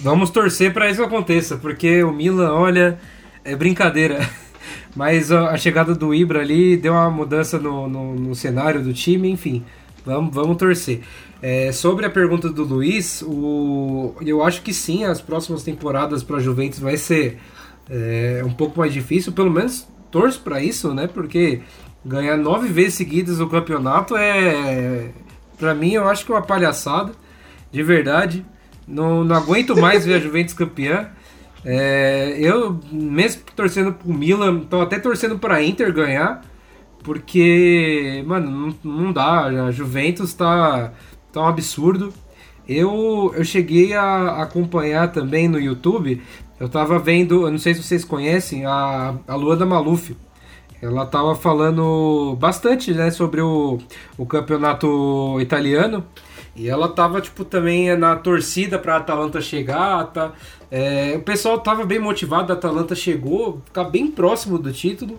Vamos 0.03 0.31
torcer 0.31 0.73
para 0.73 0.91
isso 0.91 1.03
aconteça, 1.03 1.57
porque 1.57 2.03
o 2.03 2.13
Milan, 2.13 2.53
olha, 2.53 2.99
é 3.45 3.55
brincadeira. 3.55 4.21
Mas 4.97 5.33
a 5.33 5.57
chegada 5.57 5.95
do 5.95 6.15
Ibra 6.15 6.41
ali 6.41 6.77
deu 6.77 6.93
uma 6.93 7.11
mudança 7.11 7.59
no, 7.59 7.89
no, 7.89 8.15
no 8.15 8.35
cenário 8.35 8.83
do 8.83 8.93
time, 8.93 9.29
enfim. 9.29 9.65
Vamos, 10.05 10.35
vamos 10.35 10.57
torcer. 10.57 11.01
É, 11.43 11.73
sobre 11.73 12.07
a 12.07 12.11
pergunta 12.11 12.49
do 12.49 12.65
Luiz, 12.65 13.23
o, 13.23 14.15
eu 14.25 14.43
acho 14.43 14.63
que 14.63 14.73
sim, 14.73 15.05
as 15.05 15.21
próximas 15.21 15.63
temporadas 15.63 16.23
para 16.23 16.37
a 16.37 16.41
Juventus 16.41 16.79
vai 16.79 16.97
ser 16.97 17.39
é, 17.91 18.43
um 18.45 18.53
pouco 18.53 18.79
mais 18.79 18.93
difícil, 18.93 19.33
pelo 19.33 19.51
menos 19.51 19.87
torço 20.11 20.41
para 20.41 20.63
isso, 20.63 20.95
né? 20.95 21.07
Porque 21.07 21.61
ganhar 22.05 22.37
nove 22.37 22.69
vezes 22.69 22.95
seguidas 22.95 23.41
o 23.41 23.49
campeonato 23.49 24.17
é, 24.17 25.11
para 25.59 25.75
mim, 25.75 25.93
eu 25.93 26.09
acho 26.09 26.25
que 26.27 26.33
é 26.33 26.35
uma 26.35 26.43
palhaçada, 26.43 27.13
de 27.71 27.83
verdade. 27.83 28.45
Não, 28.87 29.25
não 29.25 29.37
aguento 29.37 29.77
mais 29.77 30.05
ver 30.05 30.15
a 30.15 30.21
Juventus 30.21 30.55
campeã. 30.55 31.09
É, 31.65 32.37
eu, 32.39 32.79
mesmo 32.93 33.43
torcendo 33.57 33.93
pro 33.93 34.13
Milan, 34.13 34.61
tô 34.61 34.83
até 34.83 34.99
torcendo 34.99 35.39
pra 35.39 35.63
Inter 35.63 35.93
ganhar, 35.93 36.43
porque, 37.03 38.23
mano, 38.27 38.75
não, 38.83 39.03
não 39.05 39.13
dá. 39.13 39.45
A 39.45 39.71
Juventus 39.71 40.35
tá, 40.35 40.93
tá 41.33 41.41
um 41.41 41.49
absurdo. 41.49 42.13
Eu, 42.69 43.33
eu 43.37 43.45
cheguei 43.45 43.95
a 43.95 44.43
acompanhar 44.43 45.13
também 45.13 45.49
no 45.49 45.59
YouTube. 45.59 46.21
Eu 46.59 46.69
tava 46.69 46.99
vendo, 46.99 47.47
eu 47.47 47.51
não 47.51 47.59
sei 47.59 47.75
se 47.75 47.83
vocês 47.83 48.05
conhecem, 48.05 48.65
a, 48.67 49.15
a 49.27 49.35
Luanda 49.35 49.67
Maluf. 49.67 50.15
Ela 50.85 51.07
tava 51.07 51.35
falando 51.35 52.37
bastante 52.39 52.93
né, 52.93 53.11
sobre 53.11 53.41
o, 53.41 53.79
o 54.19 54.27
campeonato 54.27 55.41
italiano. 55.41 56.05
E 56.55 56.69
ela 56.69 56.89
tava, 56.91 57.23
tipo, 57.23 57.43
também 57.43 57.97
na 57.97 58.15
torcida 58.17 58.79
pra 58.79 58.99
Atalanta 58.99 59.41
chegar. 59.41 60.05
Tá, 60.13 60.33
é, 60.71 61.15
o 61.17 61.23
pessoal 61.23 61.59
tava 61.59 61.87
bem 61.87 61.99
motivado, 61.99 62.53
a 62.53 62.57
Atalanta 62.57 62.95
chegou, 62.95 63.63
ficar 63.65 63.85
bem 63.85 64.11
próximo 64.11 64.59
do 64.59 64.71
título. 64.71 65.19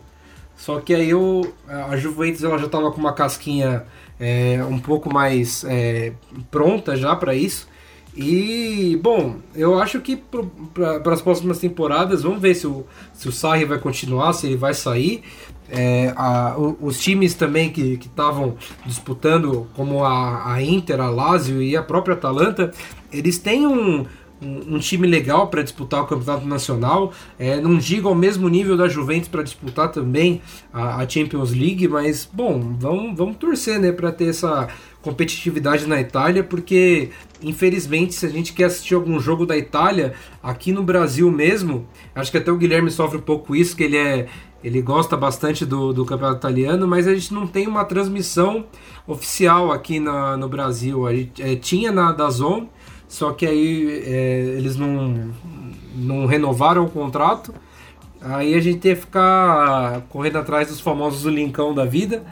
Só 0.56 0.80
que 0.80 0.94
aí 0.94 1.10
eu, 1.10 1.52
a 1.68 1.98
Juventus 1.98 2.44
ela 2.44 2.60
já 2.60 2.70
tava 2.70 2.92
com 2.92 3.00
uma 3.00 3.14
casquinha 3.14 3.86
é, 4.20 4.64
um 4.70 4.80
pouco 4.80 5.12
mais 5.12 5.66
é, 5.68 6.14
pronta 6.52 6.96
já 6.96 7.16
para 7.16 7.34
isso. 7.34 7.68
E, 8.16 8.98
bom, 9.04 9.36
eu 9.54 9.78
acho 9.78 10.00
que 10.00 10.16
para 10.74 11.14
as 11.14 11.22
próximas 11.22 11.60
temporadas, 11.60 12.24
vamos 12.24 12.42
ver 12.42 12.56
se 12.56 12.66
o, 12.66 12.86
se 13.14 13.28
o 13.28 13.32
Sarri 13.32 13.66
vai 13.66 13.78
continuar, 13.78 14.32
se 14.34 14.48
ele 14.48 14.56
vai 14.56 14.74
sair. 14.74 15.22
É, 15.68 16.14
a, 16.16 16.56
os 16.58 17.00
times 17.00 17.34
também 17.34 17.72
que 17.72 18.00
estavam 18.02 18.56
disputando, 18.86 19.68
como 19.76 20.06
a, 20.06 20.54
a 20.54 20.62
Inter, 20.62 21.02
a 21.02 21.10
Lazio 21.10 21.62
e 21.62 21.76
a 21.76 21.84
própria 21.84 22.14
Atalanta, 22.14 22.72
eles 23.12 23.38
têm 23.38 23.68
um, 23.68 24.06
um, 24.42 24.76
um 24.76 24.80
time 24.80 25.08
legal 25.08 25.48
para 25.48 25.64
disputar 25.64 26.04
o 26.04 26.08
campeonato 26.08 26.48
nacional. 26.48 27.12
É, 27.38 27.60
não 27.60 27.78
digo 27.78 28.08
ao 28.08 28.16
mesmo 28.16 28.48
nível 28.48 28.78
da 28.78 28.88
Juventus 28.88 29.28
para 29.28 29.44
disputar 29.44 29.92
também 29.92 30.42
a, 30.72 31.02
a, 31.02 31.10
Champions 31.10 31.52
League, 31.52 31.88
mas 31.88 32.30
bom, 32.32 32.76
vamos, 32.80 33.18
vamos 33.18 33.38
torcer 33.38 33.80
né, 33.80 33.92
para 33.92 34.12
ter 34.12 34.30
essa 34.30 34.68
competitividade 35.02 35.86
na 35.88 36.02
Itália, 36.02 36.44
porque 36.44 37.12
infelizmente 37.46 38.14
se 38.14 38.26
a 38.26 38.30
gente 38.30 38.54
quer 38.54 38.66
assistir 38.66 38.96
algum 38.96 39.20
jogo 39.20 39.46
da 39.46 39.58
Itália 39.58 40.14
aqui 40.42 40.72
no 40.72 40.84
Brasil 40.84 41.32
mesmo, 41.32 41.88
acho 42.14 42.32
que 42.32 42.38
até 42.38 42.52
o 42.52 42.58
Guilherme 42.58 42.92
sofre 42.92 43.18
um 43.18 43.22
pouco 43.22 43.56
isso, 43.56 43.76
que 43.76 43.84
ele 43.84 43.98
é 43.98 44.28
ele 44.64 44.82
gosta 44.82 45.16
bastante 45.16 45.64
do, 45.64 45.94
do 45.94 46.04
campeonato 46.04 46.40
italiano, 46.40 46.88
mas 46.88 47.08
a 47.08 47.14
gente 47.14 47.32
não 47.32 47.46
tem 47.46 47.68
uma 47.68 47.86
transmissão 47.86 48.66
oficial 49.06 49.72
aqui 49.72 50.00
na, 50.00 50.36
no 50.36 50.50
Brasil. 50.50 51.06
A 51.06 51.14
gente, 51.14 51.40
é, 51.40 51.56
tinha 51.56 51.92
na 51.92 52.12
da 52.12 52.28
Zone, 52.32 52.68
só 53.08 53.32
que 53.32 53.46
aí 53.46 54.02
é, 54.04 54.56
eles 54.58 54.76
não, 54.76 55.32
não 55.96 56.26
renovaram 56.26 56.84
o 56.84 56.90
contrato. 56.90 57.54
Aí 58.20 58.56
a 58.56 58.60
gente 58.60 58.80
que 58.80 58.96
ficar 58.96 60.02
correndo 60.10 60.40
atrás 60.40 60.70
dos 60.70 60.80
famosos 60.80 61.22
do 61.22 61.30
Lincão 61.30 61.76
da 61.76 61.86
vida. 61.86 62.24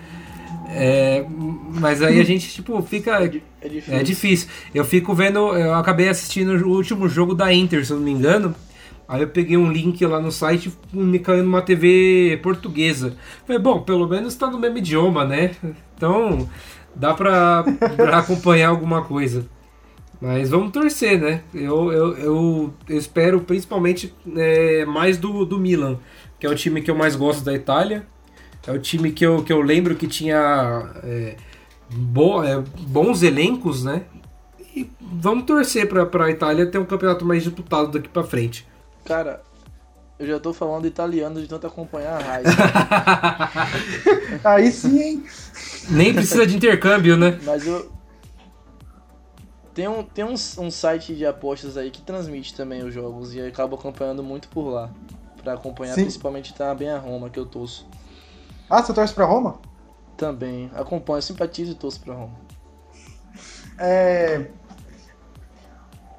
É, 0.70 1.24
mas 1.80 2.02
aí 2.02 2.20
a 2.20 2.24
gente, 2.24 2.50
tipo, 2.52 2.82
fica. 2.82 3.32
É, 3.64 3.68
é 3.68 3.70
difícil. 3.70 3.94
é 3.94 4.04
difícil. 4.04 4.50
Eu 4.74 4.84
fico 4.84 5.14
vendo. 5.14 5.40
Eu 5.56 5.74
acabei 5.74 6.10
assistindo 6.10 6.52
o 6.52 6.70
último 6.70 7.08
jogo 7.08 7.34
da 7.34 7.54
Inter, 7.54 7.86
se 7.86 7.92
eu 7.92 7.98
não 7.98 8.04
me 8.04 8.12
engano. 8.12 8.54
Aí 9.08 9.22
eu 9.22 9.28
peguei 9.28 9.58
um 9.58 9.72
link 9.72 10.04
lá 10.06 10.20
no 10.20 10.32
site 10.32 10.72
me 10.92 11.20
caiu 11.20 11.44
numa 11.44 11.62
TV 11.62 12.40
portuguesa. 12.42 13.16
Falei, 13.46 13.62
bom, 13.62 13.82
pelo 13.82 14.08
menos 14.08 14.34
tá 14.36 14.50
no 14.50 14.60
mesmo 14.60 14.78
idioma, 14.78 15.26
né? 15.26 15.52
Então 15.96 16.50
dá 16.96 17.14
pra, 17.14 17.64
pra 17.96 18.20
acompanhar 18.20 18.70
alguma 18.70 19.04
coisa. 19.04 19.46
Mas 20.22 20.50
vamos 20.50 20.72
torcer, 20.72 21.20
né? 21.20 21.42
Eu, 21.54 21.92
eu, 21.92 22.18
eu, 22.18 22.74
espero 22.90 23.42
principalmente 23.42 24.14
é, 24.38 24.86
mais 24.86 25.18
do, 25.18 25.46
do 25.46 25.60
Milan, 25.60 26.00
que 26.40 26.46
é 26.46 26.50
o 26.50 26.56
time 26.56 26.82
que 26.82 26.90
eu 26.90 26.96
mais 26.96 27.16
gosto 27.16 27.44
da 27.44 27.54
Itália. 27.54 28.08
É 28.66 28.72
o 28.72 28.80
time 28.80 29.12
que 29.12 29.26
eu, 29.26 29.44
que 29.44 29.52
eu 29.52 29.62
lembro 29.62 29.96
que 29.96 30.08
tinha 30.08 30.90
é, 31.04 31.36
bo, 31.94 32.44
é, 32.44 32.60
bons 32.60 33.24
elencos, 33.24 33.84
né? 33.84 34.04
E 34.76 34.90
vamos 35.00 35.46
torcer 35.46 35.88
para 35.88 36.26
a 36.26 36.30
Itália 36.30 36.66
ter 36.66 36.78
um 36.78 36.86
campeonato 36.86 37.26
mais 37.26 37.44
disputado 37.44 37.92
daqui 37.92 38.10
para 38.10 38.24
frente. 38.24 38.68
Cara, 39.06 39.42
eu 40.18 40.28
já 40.28 40.40
tô 40.40 40.54
falando 40.54 40.88
italiano 40.88 41.42
de 41.42 41.48
tanto 41.48 41.68
acompanhar 41.68 42.22
a 42.22 42.24
raiz. 42.24 42.48
Aí 44.44 44.72
sim, 44.72 45.02
hein? 45.02 45.24
Nem 45.90 46.14
precisa 46.14 46.48
de 46.48 46.56
intercâmbio, 46.56 47.18
né? 47.18 47.40
Mas 47.44 47.68
eu, 47.68 47.92
tem 49.74 49.88
um, 49.88 50.04
tem 50.04 50.24
um, 50.24 50.34
um 50.34 50.72
site 50.72 51.16
de 51.16 51.26
apostas 51.26 51.78
aí 51.78 51.90
que 51.90 52.02
transmite 52.02 52.54
também 52.54 52.84
os 52.84 52.94
jogos 52.94 53.34
e 53.34 53.40
eu 53.40 53.48
acabo 53.48 53.76
acompanhando 53.76 54.22
muito 54.22 54.48
por 54.50 54.70
lá. 54.70 54.90
Pra 55.42 55.54
acompanhar, 55.54 55.96
Sim. 55.96 56.04
principalmente 56.04 56.54
tá 56.54 56.74
bem 56.74 56.90
a 56.90 56.98
Roma 56.98 57.30
que 57.30 57.38
eu 57.38 57.46
torço. 57.46 57.86
Ah, 58.70 58.82
você 58.82 58.94
torce 58.94 59.14
pra 59.14 59.26
Roma? 59.26 59.60
Também. 60.18 60.70
Acompanho, 60.74 61.22
simpatizo 61.22 61.72
e 61.72 61.76
torço 61.76 62.00
pra 62.02 62.14
Roma. 62.14 62.34
É... 63.78 64.48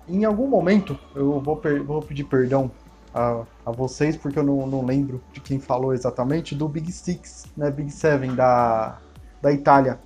Em 0.09 0.25
algum 0.25 0.47
momento, 0.47 0.99
eu 1.15 1.41
vou, 1.41 1.57
per... 1.57 1.83
vou 1.83 2.03
pedir 2.03 2.25
perdão 2.25 2.71
a, 3.15 3.45
a 3.65 3.71
vocês, 3.71 4.17
porque 4.17 4.39
eu 4.39 4.43
não, 4.43 4.67
não 4.67 4.85
lembro 4.85 5.23
de 5.33 5.41
quem 5.41 5.59
falou 5.59 5.95
exatamente, 5.95 6.55
do 6.55 6.69
Big 6.69 6.91
Six, 6.91 7.47
né? 7.57 7.71
Big 7.71 7.91
Seven 7.91 8.35
da, 8.35 8.99
da 9.41 9.53
Itália. 9.53 9.99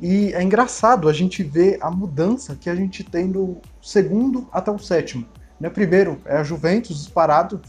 E 0.00 0.32
é 0.32 0.42
engraçado 0.42 1.08
a 1.08 1.12
gente 1.12 1.42
ver 1.42 1.78
a 1.80 1.90
mudança 1.90 2.54
que 2.54 2.70
a 2.70 2.74
gente 2.74 3.02
tem 3.02 3.30
do 3.30 3.58
segundo 3.82 4.48
até 4.52 4.70
o 4.70 4.78
sétimo. 4.78 5.26
Né? 5.60 5.68
Primeiro 5.68 6.18
é 6.24 6.36
a 6.36 6.44
Juventus 6.44 6.98
disparado, 6.98 7.60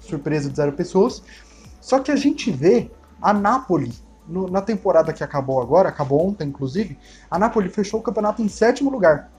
surpresa 0.00 0.50
de 0.50 0.56
zero 0.56 0.72
pessoas. 0.72 1.22
Só 1.80 2.00
que 2.00 2.10
a 2.10 2.16
gente 2.16 2.50
vê 2.50 2.90
a 3.22 3.32
Napoli 3.32 3.92
no, 4.30 4.48
na 4.48 4.60
temporada 4.62 5.12
que 5.12 5.24
acabou 5.24 5.60
agora, 5.60 5.88
acabou 5.88 6.26
ontem 6.26 6.48
inclusive, 6.48 6.98
a 7.30 7.38
Napoli 7.38 7.68
fechou 7.68 8.00
o 8.00 8.02
campeonato 8.02 8.42
em 8.42 8.48
sétimo 8.48 8.90
lugar, 8.90 9.30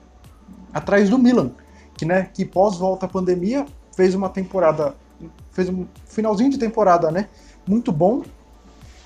atrás 0.72 1.08
do 1.08 1.18
Milan, 1.18 1.52
que 1.94 2.04
né, 2.04 2.28
que 2.32 2.44
pós 2.44 2.76
volta 2.76 3.06
à 3.06 3.08
pandemia 3.08 3.66
fez 3.96 4.14
uma 4.14 4.28
temporada, 4.28 4.94
fez 5.50 5.68
um 5.68 5.86
finalzinho 6.06 6.50
de 6.50 6.58
temporada, 6.58 7.10
né, 7.10 7.28
muito 7.66 7.90
bom, 7.90 8.22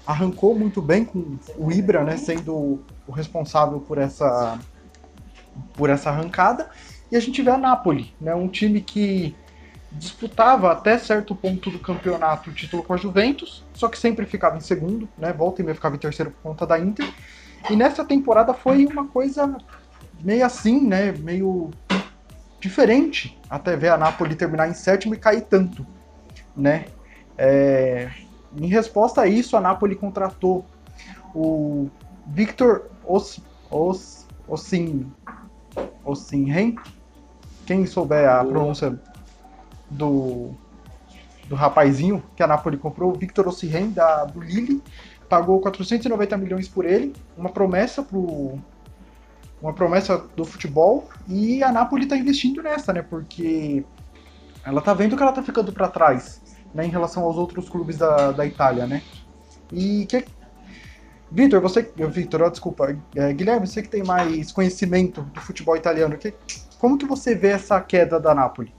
arrancou 0.06 0.56
muito 0.56 0.80
bem 0.80 1.04
com 1.04 1.36
o 1.58 1.72
Ibra, 1.72 2.04
né, 2.04 2.16
sendo 2.16 2.80
o 3.06 3.12
responsável 3.12 3.80
por 3.80 3.98
essa 3.98 4.58
por 5.72 5.88
essa 5.88 6.10
arrancada. 6.10 6.68
E 7.10 7.16
a 7.16 7.20
gente 7.20 7.40
vê 7.40 7.50
a 7.50 7.56
Napoli, 7.56 8.14
né, 8.20 8.34
um 8.34 8.48
time 8.48 8.80
que 8.80 9.34
disputava 9.98 10.72
até 10.72 10.98
certo 10.98 11.34
ponto 11.34 11.70
do 11.70 11.78
campeonato 11.78 12.50
o 12.50 12.52
título 12.52 12.82
com 12.82 12.94
a 12.94 12.96
Juventus, 12.96 13.64
só 13.74 13.88
que 13.88 13.98
sempre 13.98 14.26
ficava 14.26 14.56
em 14.56 14.60
segundo, 14.60 15.08
né, 15.16 15.32
volta 15.32 15.60
e 15.60 15.64
meia 15.64 15.74
ficava 15.74 15.96
em 15.96 15.98
terceiro 15.98 16.30
por 16.30 16.42
conta 16.50 16.66
da 16.66 16.78
Inter. 16.78 17.08
E 17.70 17.76
nessa 17.76 18.04
temporada 18.04 18.54
foi 18.54 18.86
uma 18.86 19.06
coisa 19.06 19.56
meio 20.22 20.44
assim, 20.44 20.86
né, 20.86 21.12
meio 21.12 21.70
diferente, 22.60 23.38
até 23.48 23.76
ver 23.76 23.88
a 23.88 23.96
Napoli 23.96 24.34
terminar 24.34 24.68
em 24.68 24.74
sétimo 24.74 25.14
e 25.14 25.18
cair 25.18 25.42
tanto, 25.42 25.86
né. 26.56 26.86
É... 27.36 28.10
Em 28.58 28.68
resposta 28.68 29.22
a 29.22 29.26
isso, 29.26 29.56
a 29.56 29.60
Napoli 29.60 29.94
contratou 29.94 30.64
o 31.34 31.90
Victor 32.26 32.86
Os, 33.04 33.40
Os, 33.70 34.26
Ossin. 34.48 35.12
Ossinhen. 36.04 36.76
Quem 37.66 37.84
souber 37.84 38.28
a 38.28 38.44
pronúncia 38.44 38.98
do, 39.90 40.50
do 41.48 41.54
rapazinho 41.54 42.22
que 42.34 42.42
a 42.42 42.46
Napoli 42.46 42.76
comprou, 42.76 43.12
o 43.12 43.14
Victor 43.14 43.46
Ossihen, 43.48 43.90
da, 43.90 44.24
do 44.24 44.40
Lille, 44.40 44.82
pagou 45.28 45.60
490 45.60 46.36
milhões 46.36 46.68
por 46.68 46.84
ele, 46.84 47.12
uma 47.36 47.50
promessa 47.50 48.02
pro 48.02 48.58
uma 49.60 49.72
promessa 49.72 50.18
do 50.36 50.44
futebol 50.44 51.08
e 51.26 51.62
a 51.62 51.72
Napoli 51.72 52.04
está 52.04 52.16
investindo 52.16 52.62
nessa, 52.62 52.92
né? 52.92 53.02
Porque 53.02 53.84
ela 54.64 54.82
tá 54.82 54.92
vendo 54.92 55.16
que 55.16 55.22
ela 55.22 55.32
tá 55.32 55.42
ficando 55.42 55.72
para 55.72 55.88
trás, 55.88 56.42
né, 56.74 56.84
em 56.84 56.90
relação 56.90 57.24
aos 57.24 57.36
outros 57.36 57.68
clubes 57.68 57.96
da, 57.96 58.32
da 58.32 58.44
Itália, 58.44 58.86
né? 58.86 59.02
E 59.72 60.04
que 60.06 60.24
Vitor, 61.30 61.60
você, 61.60 61.82
Vitor, 61.82 62.50
desculpa, 62.50 62.96
é, 63.14 63.32
Guilherme, 63.32 63.66
você 63.66 63.82
que 63.82 63.88
tem 63.88 64.04
mais 64.04 64.52
conhecimento 64.52 65.22
do 65.22 65.40
futebol 65.40 65.76
italiano, 65.76 66.16
que, 66.16 66.32
como 66.78 66.96
que 66.96 67.04
você 67.04 67.34
vê 67.34 67.48
essa 67.48 67.80
queda 67.80 68.20
da 68.20 68.34
Napoli? 68.34 68.72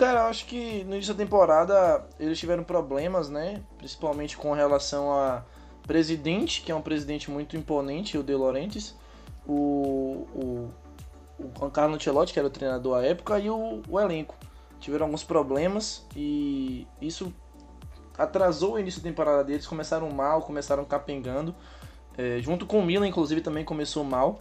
Cara, 0.00 0.20
eu 0.20 0.26
acho 0.28 0.46
que 0.46 0.82
no 0.84 0.94
início 0.94 1.12
da 1.12 1.22
temporada 1.22 2.02
eles 2.18 2.38
tiveram 2.38 2.64
problemas, 2.64 3.28
né? 3.28 3.60
Principalmente 3.76 4.34
com 4.34 4.54
relação 4.54 5.12
a 5.12 5.44
presidente, 5.86 6.62
que 6.62 6.72
é 6.72 6.74
um 6.74 6.80
presidente 6.80 7.30
muito 7.30 7.54
imponente, 7.54 8.16
o 8.16 8.22
De 8.22 8.34
Laurentiis, 8.34 8.96
o, 9.46 10.26
o, 10.34 10.70
o 11.38 11.70
Carlo 11.70 11.96
Ancelotti, 11.96 12.32
que 12.32 12.38
era 12.38 12.48
o 12.48 12.50
treinador 12.50 12.96
à 12.96 13.04
época, 13.04 13.38
e 13.38 13.50
o, 13.50 13.82
o 13.86 14.00
elenco. 14.00 14.34
Tiveram 14.78 15.04
alguns 15.04 15.22
problemas 15.22 16.06
e 16.16 16.86
isso 16.98 17.30
atrasou 18.16 18.76
o 18.76 18.78
início 18.78 19.02
da 19.02 19.10
temporada 19.10 19.44
deles, 19.44 19.66
começaram 19.66 20.08
mal, 20.08 20.40
começaram 20.40 20.82
capengando. 20.82 21.54
É, 22.16 22.38
junto 22.40 22.64
com 22.64 22.78
o 22.78 22.82
Milan, 22.82 23.06
inclusive, 23.06 23.42
também 23.42 23.66
começou 23.66 24.02
mal. 24.02 24.40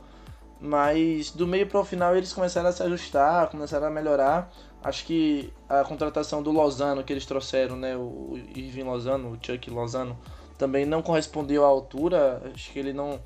Mas 0.62 1.32
do 1.32 1.48
meio 1.48 1.68
para 1.68 1.80
o 1.80 1.86
final 1.86 2.16
eles 2.16 2.34
começaram 2.34 2.70
a 2.70 2.72
se 2.72 2.84
ajustar, 2.84 3.50
começaram 3.50 3.88
a 3.88 3.90
melhorar. 3.90 4.52
Acho 4.82 5.06
que 5.06 5.52
a 5.68 5.84
contratação 5.84 6.42
do 6.42 6.52
Lozano 6.52 7.04
que 7.04 7.12
eles 7.12 7.26
trouxeram, 7.26 7.76
né, 7.76 7.98
o 7.98 8.40
Irving 8.56 8.84
Lozano, 8.84 9.32
o 9.32 9.46
Chuck 9.46 9.70
Lozano, 9.70 10.18
também 10.58 10.86
não 10.86 11.02
correspondeu 11.02 11.66
à 11.66 11.68
altura. 11.68 12.42
Acho 12.54 12.72
que 12.72 12.80
ele 12.80 12.94
não, 12.94 13.20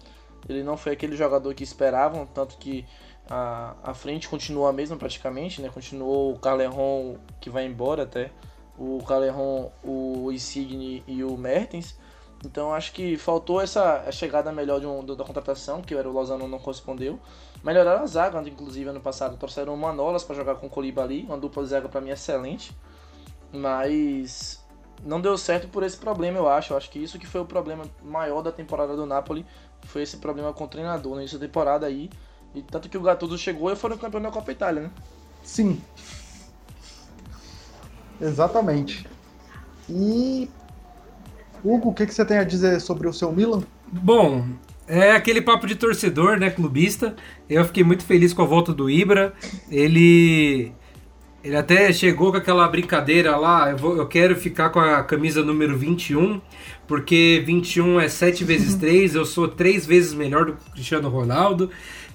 ele 0.49 0.63
não 0.63 0.75
foi 0.75 0.93
aquele 0.93 1.15
jogador 1.15 1.53
que 1.53 1.63
esperavam, 1.63 2.25
tanto 2.25 2.57
que 2.57 2.85
a, 3.29 3.75
a 3.83 3.93
frente 3.93 4.27
continua 4.27 4.69
a 4.69 4.73
mesma 4.73 4.97
praticamente, 4.97 5.61
né? 5.61 5.69
Continuou 5.69 6.33
o 6.33 6.39
Carleron 6.39 7.17
que 7.39 7.49
vai 7.49 7.65
embora 7.65 8.03
até, 8.03 8.31
o 8.77 9.03
Carleron, 9.07 9.71
o 9.83 10.31
Insigne 10.31 11.03
e 11.07 11.23
o 11.23 11.37
Mertens. 11.37 11.95
Então 12.45 12.73
acho 12.73 12.91
que 12.91 13.15
faltou 13.17 13.61
essa 13.61 14.11
chegada 14.11 14.51
melhor 14.51 14.79
de 14.79 14.85
um, 14.85 15.05
da 15.05 15.23
contratação, 15.23 15.81
que 15.81 15.93
era 15.95 16.09
o 16.09 16.11
Lozano 16.11 16.47
não 16.47 16.59
correspondeu. 16.59 17.19
Melhoraram 17.63 18.03
a 18.03 18.07
zaga, 18.07 18.41
inclusive 18.47 18.89
ano 18.89 18.99
passado 18.99 19.37
trouxeram 19.37 19.73
o 19.73 19.77
Manolas 19.77 20.23
para 20.23 20.35
jogar 20.35 20.55
com 20.55 20.67
o 20.67 20.69
Colibali, 20.69 21.23
uma 21.23 21.37
dupla 21.37 21.63
de 21.63 21.69
zaga 21.69 21.87
para 21.87 22.01
mim 22.01 22.09
excelente. 22.09 22.75
Mas 23.53 24.61
não 25.05 25.21
deu 25.21 25.37
certo 25.37 25.69
por 25.69 25.81
esse 25.83 25.95
problema, 25.95 26.37
eu 26.37 26.49
acho. 26.49 26.73
Eu 26.73 26.77
acho 26.77 26.89
que 26.89 26.99
isso 26.99 27.17
que 27.17 27.25
foi 27.25 27.39
o 27.39 27.45
problema 27.45 27.85
maior 28.03 28.41
da 28.41 28.51
temporada 28.51 28.95
do 28.95 29.05
Napoli, 29.05 29.45
foi 29.83 30.01
esse 30.01 30.17
problema 30.17 30.51
com 30.51 30.65
o 30.65 30.67
treinador 30.67 31.15
nessa 31.15 31.39
temporada 31.39 31.85
aí. 31.85 32.09
E 32.53 32.61
tanto 32.61 32.89
que 32.89 32.97
o 32.97 33.01
Gattuso 33.01 33.37
chegou 33.37 33.71
e 33.71 33.75
foram 33.75 33.97
campeão 33.97 34.21
da 34.21 34.29
Copa 34.29 34.51
Itália, 34.51 34.83
né? 34.83 34.91
Sim. 35.41 35.81
Exatamente. 38.19 39.07
E 39.89 40.49
Hugo, 41.63 41.89
o 41.89 41.93
que, 41.93 42.05
que 42.05 42.13
você 42.13 42.25
tem 42.25 42.37
a 42.37 42.43
dizer 42.43 42.79
sobre 42.81 43.07
o 43.07 43.13
seu 43.13 43.31
Milan? 43.31 43.63
Bom, 43.87 44.45
é 44.87 45.11
aquele 45.11 45.41
papo 45.41 45.65
de 45.65 45.75
torcedor, 45.75 46.37
né, 46.37 46.49
clubista. 46.49 47.15
Eu 47.49 47.63
fiquei 47.65 47.83
muito 47.83 48.03
feliz 48.03 48.33
com 48.33 48.41
a 48.41 48.45
volta 48.45 48.73
do 48.73 48.89
Ibra. 48.89 49.33
Ele 49.69 50.73
ele 51.43 51.57
até 51.57 51.91
chegou 51.91 52.31
com 52.31 52.37
aquela 52.37 52.65
brincadeira 52.69 53.35
lá, 53.35 53.69
eu, 53.69 53.77
vou, 53.77 53.97
eu 53.97 54.07
quero 54.07 54.33
ficar 54.33 54.69
com 54.69 54.79
a 54.79 55.03
camisa 55.03 55.43
número 55.43 55.77
21, 55.77 56.39
porque 56.87 57.43
21 57.45 57.99
é 57.99 58.07
7 58.07 58.45
vezes 58.45 58.75
3, 58.75 59.15
eu 59.15 59.25
sou 59.25 59.49
3 59.49 59.85
vezes 59.85 60.13
melhor 60.13 60.45
do 60.45 60.53
que 60.53 60.69
o 60.69 60.71
Cristiano 60.71 61.09
Ronaldo. 61.09 61.69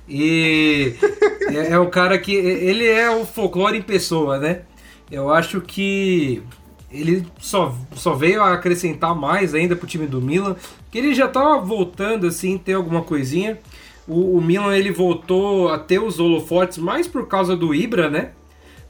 E 0.08 0.94
é, 1.52 1.72
é 1.72 1.78
um 1.78 1.90
cara 1.90 2.18
que. 2.18 2.34
Ele 2.34 2.86
é 2.86 3.10
o 3.10 3.26
folclore 3.26 3.76
em 3.76 3.82
pessoa, 3.82 4.38
né? 4.38 4.62
Eu 5.10 5.32
acho 5.32 5.60
que 5.60 6.42
ele 6.90 7.26
só, 7.38 7.74
só 7.92 8.14
veio 8.14 8.42
a 8.42 8.54
acrescentar 8.54 9.14
mais 9.14 9.54
ainda 9.54 9.76
pro 9.76 9.86
time 9.86 10.06
do 10.06 10.22
Milan, 10.22 10.56
que 10.90 10.98
ele 10.98 11.14
já 11.14 11.28
tava 11.28 11.60
voltando 11.60 12.26
assim, 12.26 12.56
ter 12.56 12.72
alguma 12.72 13.02
coisinha. 13.02 13.58
O, 14.06 14.38
o, 14.38 14.40
Milan 14.40 14.74
ele 14.74 14.90
voltou 14.90 15.68
a 15.68 15.78
ter 15.78 16.00
os 16.00 16.18
holofotes 16.18 16.78
mais 16.78 17.06
por 17.06 17.26
causa 17.26 17.54
do 17.54 17.74
Ibra, 17.74 18.08
né? 18.08 18.30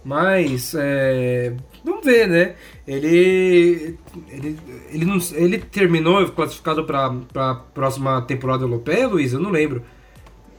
Mas 0.05 0.75
é, 0.79 1.55
vamos 1.85 2.05
ver, 2.05 2.29
né? 2.29 2.55
Ele 2.87 3.99
ele, 4.29 4.59
ele, 4.93 5.05
não, 5.05 5.19
ele 5.33 5.59
terminou 5.59 6.25
classificado 6.29 6.85
para 6.85 7.13
a 7.35 7.55
próxima 7.57 8.23
temporada 8.23 8.63
europeia, 8.63 9.09
Luiz? 9.09 9.33
Eu 9.33 9.41
não 9.41 9.51
lembro. 9.51 9.83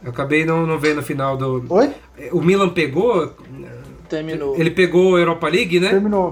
Eu 0.04 0.12
acabei 0.12 0.46
não, 0.46 0.68
não 0.68 0.78
vendo 0.78 1.00
a 1.00 1.04
final 1.04 1.38
do. 1.38 1.66
Oi? 1.70 1.90
O 2.34 2.42
Milan 2.42 2.70
pegou. 2.70 3.34
Terminou. 4.10 4.56
Ele 4.58 4.72
pegou 4.72 5.16
a 5.16 5.20
Europa 5.20 5.48
League, 5.48 5.80
né? 5.80 5.90
Terminou. 5.90 6.32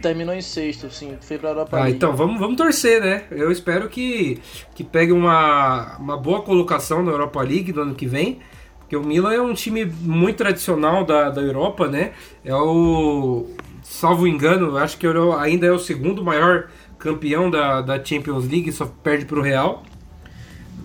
Terminou 0.00 0.34
em 0.34 0.40
sexto, 0.40 0.90
sim. 0.90 1.16
Foi 1.20 1.38
pra 1.38 1.50
Europa 1.50 1.76
ah, 1.76 1.80
League. 1.80 1.96
então 1.96 2.16
vamos, 2.16 2.40
vamos 2.40 2.56
torcer, 2.56 3.00
né? 3.00 3.24
Eu 3.30 3.50
espero 3.52 3.88
que, 3.88 4.40
que 4.74 4.82
pegue 4.82 5.12
uma, 5.12 5.96
uma 5.98 6.16
boa 6.16 6.42
colocação 6.42 7.02
na 7.02 7.10
Europa 7.12 7.42
League 7.42 7.72
do 7.72 7.82
ano 7.82 7.94
que 7.94 8.06
vem. 8.06 8.38
Porque 8.78 8.96
o 8.96 9.04
Milan 9.04 9.32
é 9.32 9.40
um 9.40 9.54
time 9.54 9.84
muito 9.84 10.38
tradicional 10.38 11.04
da, 11.04 11.30
da 11.30 11.40
Europa, 11.40 11.86
né? 11.86 12.12
É 12.44 12.54
o. 12.54 13.46
Salvo 13.82 14.26
engano, 14.26 14.76
acho 14.76 14.96
que 14.98 15.06
ainda 15.38 15.66
é 15.66 15.72
o 15.72 15.78
segundo 15.78 16.24
maior 16.24 16.68
campeão 16.98 17.50
da, 17.50 17.80
da 17.80 18.04
Champions 18.04 18.48
League, 18.48 18.70
só 18.72 18.86
perde 18.86 19.26
pro 19.26 19.42
Real. 19.42 19.84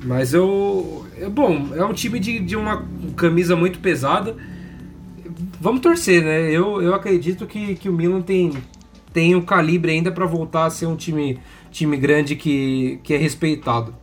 Mas 0.03 0.35
eu. 0.35 1.05
É 1.19 1.27
bom, 1.27 1.69
é 1.73 1.83
um 1.83 1.93
time 1.93 2.19
de, 2.19 2.39
de 2.39 2.55
uma 2.55 2.85
camisa 3.15 3.55
muito 3.55 3.79
pesada. 3.79 4.35
Vamos 5.59 5.81
torcer, 5.81 6.23
né? 6.23 6.51
Eu, 6.51 6.81
eu 6.81 6.93
acredito 6.93 7.47
que, 7.47 7.75
que 7.75 7.89
o 7.89 7.93
Milan 7.93 8.21
tem, 8.21 8.53
tem 9.15 9.33
o 9.33 9.45
calibre 9.45 9.93
ainda 9.93 10.11
para 10.11 10.25
voltar 10.25 10.65
a 10.65 10.69
ser 10.69 10.87
um 10.87 10.95
time, 10.97 11.39
time 11.71 11.95
grande 11.95 12.35
que, 12.35 12.99
que 13.01 13.13
é 13.13 13.17
respeitado. 13.17 13.95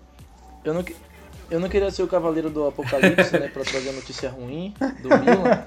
Eu 0.64 0.72
não, 0.72 0.82
eu 1.50 1.60
não 1.60 1.68
queria 1.68 1.90
ser 1.90 2.02
o 2.02 2.08
cavaleiro 2.08 2.48
do 2.48 2.66
apocalipse, 2.66 3.38
né? 3.38 3.48
Pra 3.52 3.62
trazer 3.62 3.90
a 3.90 3.92
notícia 3.92 4.30
ruim 4.30 4.72
do 5.02 5.10
Milan. 5.10 5.66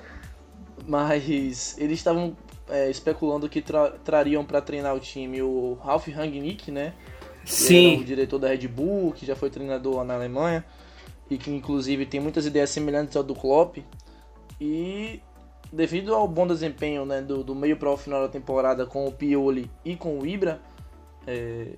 Mas 0.88 1.78
eles 1.78 2.00
estavam 2.00 2.36
é, 2.68 2.90
especulando 2.90 3.48
que 3.48 3.62
tra 3.62 3.92
trariam 4.04 4.44
para 4.44 4.62
treinar 4.62 4.96
o 4.96 5.00
time 5.00 5.44
o 5.44 5.78
Ralf 5.84 6.08
Rangnick, 6.08 6.72
né? 6.72 6.94
Sim. 7.46 8.02
o 8.02 8.04
diretor 8.04 8.40
da 8.40 8.48
Red 8.48 8.68
Bull, 8.68 9.12
que 9.12 9.28
já 9.28 9.36
foi 9.36 9.52
treinador 9.52 9.98
lá 9.98 10.04
na 10.04 10.16
Alemanha 10.16 10.66
e 11.30 11.38
que 11.38 11.52
inclusive 11.52 12.08
tem 12.08 12.20
muitas 12.20 12.48
ideias 12.48 12.72
semelhantes 12.72 13.16
ao 13.16 13.22
do 13.22 13.36
Klopp. 13.36 13.78
E 14.60 15.22
devido 15.76 16.16
ao 16.16 16.28
bom 16.28 16.48
desempenho 16.48 17.06
né, 17.06 17.22
do, 17.22 17.44
do 17.44 17.54
meio 17.54 17.76
para 17.76 17.92
o 17.92 17.98
final 17.98 18.22
da 18.22 18.30
temporada 18.30 18.86
com 18.86 19.06
o 19.06 19.12
Pioli 19.12 19.70
e 19.84 19.96
com 19.96 20.18
o 20.18 20.26
Ibra, 20.26 20.62
é, 21.28 21.74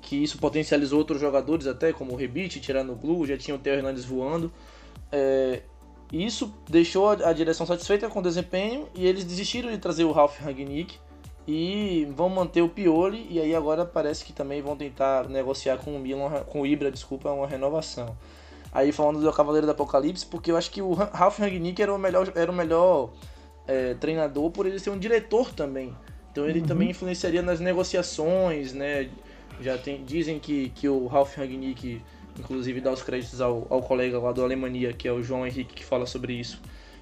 que 0.00 0.16
isso 0.16 0.38
potencializou 0.38 0.98
outros 0.98 1.20
jogadores 1.20 1.66
até, 1.66 1.92
como 1.92 2.12
o 2.12 2.16
Rebite, 2.16 2.60
tirando 2.60 2.92
o 2.92 2.96
Glu, 2.96 3.26
já 3.26 3.36
tinha 3.36 3.54
o 3.54 3.58
Theo 3.58 3.74
Hernandes 3.74 4.04
voando. 4.04 4.50
É, 5.12 5.62
isso 6.10 6.52
deixou 6.68 7.10
a, 7.10 7.28
a, 7.28 7.32
direção 7.32 7.66
satisfeita 7.66 8.08
com 8.08 8.20
o 8.20 8.22
desempenho 8.22 8.88
e 8.94 9.06
eles 9.06 9.24
desistiram 9.24 9.70
de 9.70 9.78
trazer 9.78 10.04
o 10.04 10.12
Ralf 10.12 10.40
Rangnick 10.40 10.96
e 11.46 12.08
vão 12.16 12.28
manter 12.28 12.62
o 12.62 12.68
Pioli 12.68 13.26
e 13.30 13.38
aí 13.38 13.54
agora 13.54 13.84
parece 13.84 14.24
que 14.24 14.32
também 14.32 14.62
vão 14.62 14.76
tentar 14.76 15.28
negociar 15.28 15.76
com 15.76 15.94
o 15.94 15.98
Milan, 15.98 16.42
com 16.46 16.62
o 16.62 16.66
Ibra, 16.66 16.90
desculpa, 16.90 17.30
uma 17.30 17.46
renovação. 17.46 18.16
Aí 18.72 18.92
falando 18.92 19.20
do 19.20 19.32
Cavaleiro 19.32 19.66
do 19.66 19.72
Apocalipse, 19.72 20.26
porque 20.26 20.50
eu 20.50 20.56
acho 20.56 20.70
que 20.70 20.82
o 20.82 20.92
Ralf 20.92 21.38
Rangnick 21.38 21.80
era 21.80 21.94
o 21.94 21.98
melhor, 21.98 22.30
era 22.34 22.50
o 22.50 22.54
melhor 22.54 23.10
é, 23.66 23.94
treinador 23.94 24.50
por 24.50 24.66
ele 24.66 24.78
ser 24.78 24.90
um 24.90 24.98
diretor 24.98 25.52
também. 25.52 25.94
Então 26.30 26.48
ele 26.48 26.60
uhum. 26.60 26.66
também 26.66 26.90
influenciaria 26.90 27.40
nas 27.40 27.60
negociações, 27.60 28.72
né? 28.74 29.08
Já 29.60 29.78
tem, 29.78 30.04
dizem 30.04 30.38
que, 30.38 30.68
que 30.70 30.86
o 30.88 31.06
Ralf 31.06 31.36
Rangnick, 31.36 32.02
inclusive, 32.38 32.80
dá 32.80 32.92
os 32.92 33.02
créditos 33.02 33.40
ao, 33.40 33.66
ao 33.70 33.80
colega 33.80 34.18
lá 34.18 34.32
do 34.32 34.42
Alemanha, 34.44 34.92
que 34.92 35.08
é 35.08 35.12
o 35.12 35.22
João 35.22 35.46
Henrique, 35.46 35.74
que 35.74 35.84
fala 35.84 36.04
sobre 36.04 36.34
isso. 36.34 36.60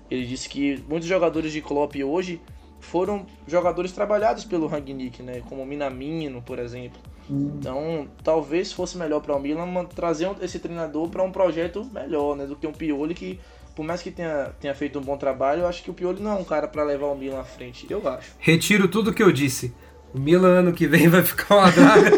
Ele 0.08 0.24
disse 0.24 0.48
que 0.48 0.82
muitos 0.88 1.08
jogadores 1.08 1.52
de 1.52 1.60
Klopp 1.60 1.96
hoje 1.96 2.40
foram 2.78 3.26
jogadores 3.46 3.90
trabalhados 3.90 4.44
pelo 4.44 4.66
Rangnick, 4.66 5.22
né? 5.22 5.42
Como 5.48 5.66
Minamino, 5.66 6.40
por 6.42 6.58
exemplo. 6.58 7.00
Hum. 7.31 7.57
Então, 7.59 8.09
talvez 8.22 8.72
fosse 8.72 8.97
melhor 8.99 9.20
para 9.20 9.35
o 9.35 9.41
Milan 9.41 9.85
trazer 9.87 10.31
esse 10.43 10.59
treinador 10.59 11.09
para 11.09 11.22
um 11.22 11.33
projeto 11.33 11.85
melhor, 11.93 12.37
né? 12.37 12.47
Do 12.47 12.57
que 12.57 12.66
um 12.66 12.72
Pioli 12.72 13.14
que, 13.14 13.41
por 13.75 13.85
mais 13.85 14.03
que 14.03 14.11
tenha, 14.11 14.53
tenha 14.61 14.75
feito 14.75 14.99
um 14.99 15.03
bom 15.03 15.16
trabalho, 15.16 15.62
eu 15.62 15.66
acho 15.66 15.83
que 15.83 15.91
o 15.91 15.95
Pioli 15.95 16.22
não 16.22 16.33
é 16.33 16.35
um 16.35 16.45
cara 16.45 16.68
para 16.68 16.85
levar 16.85 17.07
o 17.07 17.14
Milan 17.14 17.41
à 17.41 17.45
frente. 17.45 17.87
Eu 17.89 18.07
acho. 18.09 18.33
Retiro 18.39 18.89
tudo 18.89 19.12
que 19.12 19.22
eu 19.22 19.33
disse. 19.33 19.75
O 20.12 20.18
Milan 20.18 20.61
ano 20.61 20.72
que 20.72 20.87
vem 20.87 21.09
vai 21.09 21.22
ficar 21.22 21.57
uma 21.57 21.70
draga, 21.70 22.11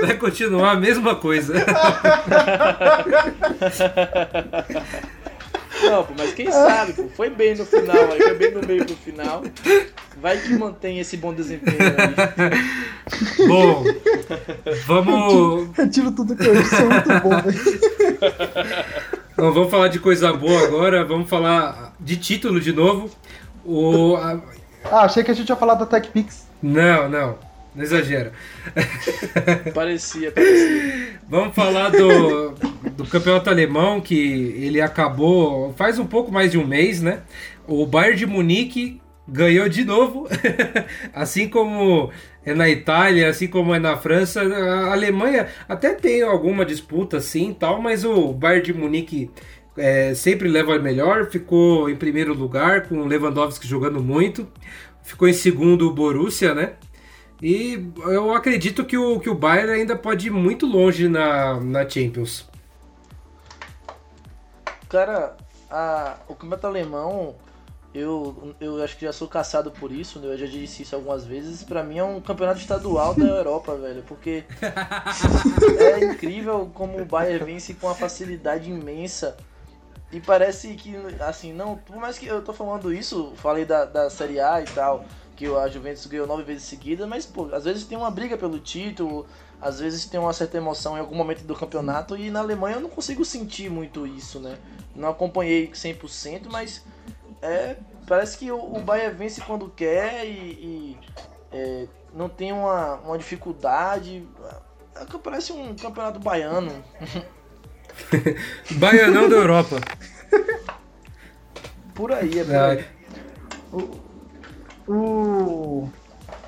vai 0.00 0.16
continuar 0.16 0.72
a 0.72 0.76
mesma 0.76 1.16
coisa. 1.16 1.54
Não, 5.82 6.04
pô, 6.04 6.14
mas 6.16 6.32
quem 6.34 6.50
sabe, 6.50 6.92
pô, 6.92 7.08
foi 7.08 7.30
bem 7.30 7.56
no 7.56 7.66
final, 7.66 8.08
foi 8.16 8.34
bem 8.34 8.52
no 8.52 8.66
meio 8.66 8.84
pro 8.84 8.94
final. 8.96 9.42
Vai 10.22 10.38
que 10.38 10.54
mantém 10.56 11.00
esse 11.00 11.16
bom 11.16 11.34
desempenho 11.34 11.76
aí. 11.80 12.62
Bom, 13.48 13.84
vamos. 14.86 15.76
Retiro 15.76 16.12
tudo 16.12 16.36
que 16.36 16.46
eu 16.46 16.54
disse, 16.54 16.76
é 16.76 16.84
muito 16.84 17.08
bom, 17.20 17.30
velho. 17.42 17.60
Não 19.36 19.52
vamos 19.52 19.70
falar 19.70 19.88
de 19.88 19.98
coisa 19.98 20.32
boa 20.32 20.62
agora, 20.64 21.04
vamos 21.04 21.28
falar 21.28 21.92
de 21.98 22.16
título 22.16 22.60
de 22.60 22.72
novo. 22.72 23.10
O, 23.64 24.14
a- 24.16 24.40
Ah, 24.84 25.00
achei 25.04 25.24
que 25.24 25.32
a 25.32 25.34
gente 25.34 25.48
ia 25.48 25.56
falar 25.56 25.74
da 25.74 25.84
TechPix. 25.86 26.46
Não, 26.62 27.08
não, 27.08 27.38
não 27.74 27.82
exagera. 27.82 28.32
Parecia, 29.74 30.30
parecia. 30.30 31.18
Vamos 31.28 31.54
falar 31.54 31.90
do, 31.90 32.50
do 32.96 33.04
campeonato 33.06 33.50
alemão, 33.50 34.00
que 34.00 34.14
ele 34.56 34.80
acabou 34.80 35.74
faz 35.76 35.98
um 35.98 36.06
pouco 36.06 36.30
mais 36.30 36.52
de 36.52 36.58
um 36.58 36.66
mês, 36.66 37.02
né? 37.02 37.22
O 37.66 37.84
Bayern 37.86 38.16
de 38.16 38.26
Munique 38.26 39.01
ganhou 39.26 39.68
de 39.68 39.84
novo, 39.84 40.28
assim 41.12 41.48
como 41.48 42.10
é 42.44 42.54
na 42.54 42.68
Itália, 42.68 43.28
assim 43.28 43.46
como 43.46 43.74
é 43.74 43.78
na 43.78 43.96
França. 43.96 44.42
A 44.42 44.92
Alemanha 44.92 45.48
até 45.68 45.94
tem 45.94 46.22
alguma 46.22 46.64
disputa 46.64 47.18
assim 47.18 47.54
tal, 47.54 47.80
mas 47.80 48.04
o 48.04 48.32
Bayern 48.32 48.64
de 48.64 48.74
Munique 48.74 49.30
é, 49.76 50.14
sempre 50.14 50.48
leva 50.48 50.78
melhor, 50.78 51.30
ficou 51.30 51.88
em 51.88 51.96
primeiro 51.96 52.34
lugar 52.34 52.88
com 52.88 52.96
o 52.96 53.06
Lewandowski 53.06 53.66
jogando 53.66 54.02
muito, 54.02 54.46
ficou 55.02 55.28
em 55.28 55.32
segundo 55.32 55.88
o 55.88 55.94
Borussia, 55.94 56.54
né? 56.54 56.74
E 57.40 57.90
eu 58.04 58.32
acredito 58.32 58.84
que 58.84 58.96
o, 58.96 59.18
que 59.18 59.28
o 59.28 59.34
Bayern 59.34 59.72
ainda 59.72 59.96
pode 59.96 60.28
ir 60.28 60.30
muito 60.30 60.64
longe 60.64 61.08
na, 61.08 61.58
na 61.58 61.88
Champions. 61.88 62.48
Cara, 64.88 65.36
a, 65.68 66.18
o 66.28 66.34
campeonato 66.34 66.66
alemão, 66.66 67.34
eu, 67.94 68.54
eu 68.58 68.82
acho 68.82 68.96
que 68.96 69.04
já 69.04 69.12
sou 69.12 69.28
caçado 69.28 69.70
por 69.70 69.92
isso, 69.92 70.18
né? 70.18 70.28
Eu 70.28 70.38
já 70.38 70.46
disse 70.46 70.82
isso 70.82 70.94
algumas 70.94 71.26
vezes. 71.26 71.62
Pra 71.62 71.82
mim 71.82 71.98
é 71.98 72.04
um 72.04 72.20
campeonato 72.20 72.60
estadual 72.60 73.14
da 73.14 73.24
Europa, 73.24 73.76
velho. 73.76 74.02
Porque 74.02 74.44
é 75.78 76.04
incrível 76.04 76.70
como 76.72 77.00
o 77.00 77.04
Bayern 77.04 77.44
vence 77.44 77.74
com 77.74 77.86
uma 77.86 77.94
facilidade 77.94 78.70
imensa. 78.70 79.36
E 80.10 80.20
parece 80.20 80.74
que, 80.74 80.94
assim, 81.20 81.52
não. 81.52 81.76
Por 81.76 81.96
mais 81.96 82.18
que 82.18 82.26
eu 82.26 82.42
tô 82.42 82.54
falando 82.54 82.92
isso, 82.92 83.34
falei 83.36 83.66
da, 83.66 83.84
da 83.84 84.08
Série 84.08 84.40
A 84.40 84.62
e 84.62 84.64
tal, 84.64 85.04
que 85.36 85.46
a 85.46 85.68
Juventus 85.68 86.06
ganhou 86.06 86.26
nove 86.26 86.44
vezes 86.44 86.64
seguidas, 86.64 87.06
mas, 87.06 87.26
pô, 87.26 87.48
às 87.52 87.64
vezes 87.64 87.84
tem 87.84 87.96
uma 87.96 88.10
briga 88.10 88.38
pelo 88.38 88.58
título, 88.58 89.26
às 89.60 89.80
vezes 89.80 90.06
tem 90.06 90.20
uma 90.20 90.32
certa 90.32 90.56
emoção 90.56 90.96
em 90.96 91.00
algum 91.00 91.14
momento 91.14 91.42
do 91.44 91.54
campeonato, 91.54 92.16
e 92.16 92.30
na 92.30 92.40
Alemanha 92.40 92.76
eu 92.76 92.80
não 92.80 92.90
consigo 92.90 93.24
sentir 93.24 93.70
muito 93.70 94.06
isso, 94.06 94.38
né? 94.38 94.58
Não 94.94 95.08
acompanhei 95.08 95.68
100%, 95.68 96.42
mas 96.50 96.84
é, 97.42 97.76
parece 98.06 98.38
que 98.38 98.50
o, 98.50 98.58
o 98.76 98.80
Bayern 98.80 99.16
vence 99.16 99.40
quando 99.40 99.68
quer 99.68 100.24
e, 100.24 100.28
e, 100.30 100.98
é, 101.52 101.88
não 102.14 102.28
tem 102.28 102.52
uma, 102.52 102.94
uma 102.96 103.18
dificuldade. 103.18 104.26
É, 104.46 104.72
Parece 105.22 105.52
um 105.52 105.74
campeonato 105.74 106.20
baiano. 106.20 106.70
Baianão 108.72 109.28
da 109.28 109.36
Europa. 109.36 109.76
Por 111.94 112.12
aí, 112.12 112.38
é 112.38 112.44
por 112.44 112.54
Ah, 112.54 112.66
aí. 112.70 112.84
O... 114.86 115.88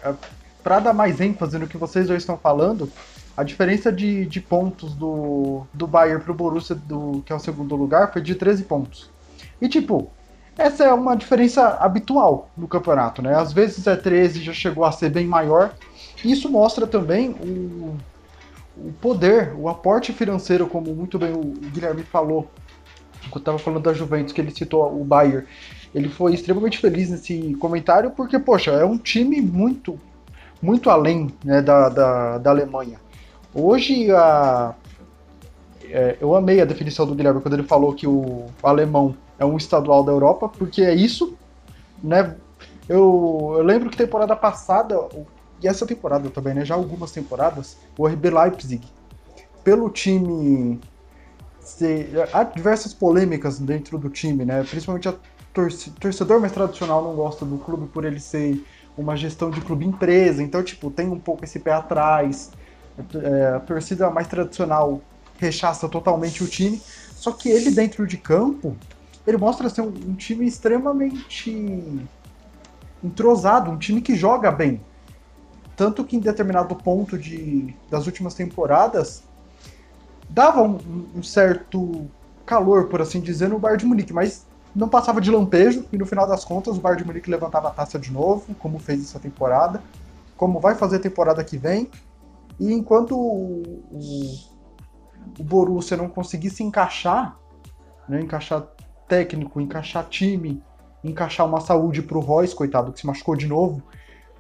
é, 0.03 0.15
Pra 0.63 0.79
dar 0.81 0.95
mais 0.95 1.21
ênfase 1.21 1.59
no 1.59 1.67
que 1.69 1.77
vocês 1.77 2.07
dois 2.07 2.23
estão 2.23 2.39
falando, 2.39 2.91
a 3.37 3.43
diferença 3.43 3.93
de, 3.93 4.25
de 4.25 4.41
pontos 4.41 4.95
do, 4.95 5.67
do 5.75 5.87
Bayern 5.87 6.23
pro 6.25 6.33
Borussia, 6.33 6.75
do, 6.75 7.23
que 7.27 7.33
é 7.33 7.37
o 7.37 7.39
segundo 7.39 7.77
lugar, 7.77 8.11
foi 8.13 8.23
de 8.23 8.35
13 8.35 8.65
pontos. 8.65 9.11
E 9.61 9.69
tipo, 9.69 10.11
essa 10.57 10.85
é 10.85 10.93
uma 10.93 11.17
diferença 11.17 11.79
habitual 11.81 12.49
no 12.57 12.69
campeonato, 12.69 13.21
né? 13.21 13.35
Às 13.35 13.53
vezes 13.53 13.87
é 13.87 13.97
13, 13.97 14.43
já 14.43 14.53
chegou 14.53 14.85
a 14.85 14.93
ser 14.93 15.11
bem 15.11 15.27
maior. 15.27 15.75
Isso 16.25 16.49
mostra 16.49 16.87
também 16.87 17.31
o, 17.31 17.97
o 18.77 18.93
poder, 19.01 19.53
o 19.57 19.69
aporte 19.69 20.13
financeiro, 20.13 20.67
como 20.67 20.95
muito 20.95 21.19
bem 21.19 21.33
o 21.33 21.41
Guilherme 21.41 22.03
falou, 22.05 22.49
quando 23.31 23.43
estava 23.43 23.59
falando 23.59 23.83
da 23.83 23.93
Juventus, 23.93 24.33
que 24.33 24.41
ele 24.41 24.51
citou 24.51 25.01
o 25.01 25.05
Bayern. 25.05 25.47
Ele 25.95 26.09
foi 26.09 26.35
extremamente 26.35 26.79
feliz 26.79 27.11
nesse 27.11 27.55
comentário, 27.55 28.11
porque, 28.11 28.39
poxa, 28.39 28.71
é 28.73 28.85
um 28.85 28.99
time 28.99 29.41
muito, 29.41 29.99
muito 30.63 30.89
além 30.89 31.33
né, 31.45 31.63
da, 31.63 31.89
da, 31.89 32.39
da 32.39 32.51
Alemanha. 32.51 33.01
Hoje, 33.53 34.11
a, 34.11 34.75
é, 35.85 36.17
eu 36.21 36.35
amei 36.35 36.61
a 36.61 36.65
definição 36.65 37.07
do 37.07 37.15
Guilherme 37.15 37.41
quando 37.41 37.55
ele 37.55 37.63
falou 37.63 37.93
que 37.93 38.07
o 38.07 38.47
alemão 38.63 39.17
é 39.39 39.45
um 39.45 39.57
estadual 39.57 40.05
da 40.05 40.13
Europa, 40.13 40.49
porque 40.49 40.83
é 40.83 40.95
isso, 40.95 41.39
né? 42.03 42.41
Eu, 42.89 43.55
eu 43.59 43.63
lembro 43.65 43.91
que 43.91 43.97
temporada 43.97 44.37
passada, 44.37 44.97
e 45.63 45.69
essa 45.69 45.87
temporada 45.87 46.31
também, 46.31 46.55
né? 46.55 46.65
Já 46.65 46.75
algumas 46.75 47.13
temporadas, 47.13 47.79
o 47.97 48.09
RB 48.09 48.31
Leipzig, 48.31 48.95
pelo 49.65 49.91
time. 49.91 50.85
ser- 51.59 52.29
há 52.33 52.45
diversas 52.45 52.95
polêmicas 52.95 53.59
dentro 53.61 53.99
do 53.99 54.11
time, 54.11 54.45
né? 54.45 54.65
Principalmente 54.65 55.09
a 55.09 55.19
torce- 55.53 55.93
torcedor 55.99 56.41
mais 56.41 56.53
tradicional 56.53 57.03
não 57.05 57.15
gosta 57.17 57.47
do 57.47 57.59
clube 57.61 57.91
por 57.91 58.05
ele 58.05 58.21
ser 58.21 58.63
uma 58.97 59.17
gestão 59.17 59.51
de 59.53 59.63
clube 59.63 59.87
empresa, 59.87 60.43
então, 60.43 60.63
tipo, 60.63 60.91
tem 60.91 61.09
um 61.09 61.21
pouco 61.21 61.45
esse 61.45 61.61
pé 61.61 61.73
atrás. 61.73 62.53
É, 62.99 63.47
a 63.57 63.61
torcida 63.61 64.11
mais 64.11 64.29
tradicional 64.29 65.09
rechaça 65.37 65.89
totalmente 65.89 66.45
o 66.45 66.49
time, 66.49 66.85
só 67.15 67.33
que 67.33 67.49
ele 67.49 67.71
dentro 67.73 68.07
de 68.07 68.19
campo, 68.19 68.81
ele 69.27 69.37
mostra 69.37 69.69
ser 69.69 69.81
um, 69.81 69.89
um 69.89 70.15
time 70.15 70.47
extremamente 70.47 72.07
entrosado, 73.03 73.71
um 73.71 73.79
time 73.79 74.01
que 74.01 74.15
joga 74.15 74.51
bem. 74.51 74.81
Tanto 75.77 76.05
que 76.05 76.17
em 76.17 76.21
determinado 76.21 76.75
ponto 76.77 77.19
de, 77.19 77.75
das 77.91 78.07
últimas 78.07 78.35
temporadas 78.35 79.25
dava 80.29 80.63
um, 80.63 80.79
um 81.15 81.23
certo 81.23 82.07
calor, 82.47 82.89
por 82.89 83.01
assim 83.01 83.21
dizer, 83.21 83.49
no 83.49 83.59
Bayern 83.59 83.81
de 83.81 83.87
Munique, 83.87 84.13
mas 84.13 84.47
não 84.75 84.89
passava 84.89 85.21
de 85.21 85.31
lampejo 85.31 85.85
e 85.93 85.99
no 85.99 86.07
final 86.07 86.27
das 86.27 86.45
contas 86.45 86.77
o 86.77 86.81
Bayern 86.81 87.03
de 87.03 87.07
Munique 87.07 87.31
levantava 87.31 87.69
a 87.69 87.71
taça 87.71 87.99
de 87.99 88.13
novo, 88.13 88.55
como 88.57 88.79
fez 88.79 89.03
essa 89.03 89.19
temporada, 89.19 89.83
como 90.37 90.61
vai 90.61 90.75
fazer 90.75 90.97
a 90.97 91.01
temporada 91.01 91.43
que 91.45 91.57
vem. 91.57 91.91
E 92.59 92.73
enquanto 92.73 93.17
o, 93.17 93.63
o, 93.91 94.39
o 95.39 95.45
Borussia 95.45 95.97
não 95.97 96.09
conseguir 96.09 96.51
se 96.51 96.63
encaixar, 96.63 97.37
né, 98.09 98.21
encaixar 98.21 98.67
técnico, 99.09 99.61
encaixar 99.61 100.05
time, 100.09 100.63
encaixar 101.03 101.47
uma 101.47 101.61
saúde 101.61 102.03
pro 102.03 102.21
Royce, 102.21 102.55
coitado, 102.55 102.93
que 102.93 103.01
se 103.01 103.07
machucou 103.07 103.37
de 103.37 103.47
novo, 103.47 103.83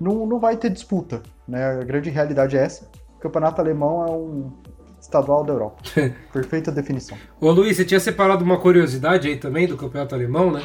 não, 0.01 0.27
não 0.27 0.39
vai 0.39 0.57
ter 0.57 0.71
disputa. 0.71 1.23
Né? 1.47 1.65
A 1.81 1.85
grande 1.85 2.11
realidade 2.11 2.57
é 2.57 2.61
essa. 2.63 2.89
O 3.17 3.21
campeonato 3.21 3.61
alemão 3.61 4.07
é 4.07 4.11
um 4.11 4.53
estadual 5.01 5.45
da 5.45 5.53
Europa. 5.53 5.83
Perfeita 6.33 6.73
definição. 6.73 7.17
Ô 7.41 7.51
Luiz, 7.51 7.77
você 7.77 7.85
tinha 7.85 8.01
separado 8.01 8.45
uma 8.45 8.59
curiosidade 8.59 9.29
aí 9.29 9.37
também 9.37 9.67
do 9.67 9.77
campeonato 9.77 10.15
alemão, 10.15 10.51
né? 10.51 10.63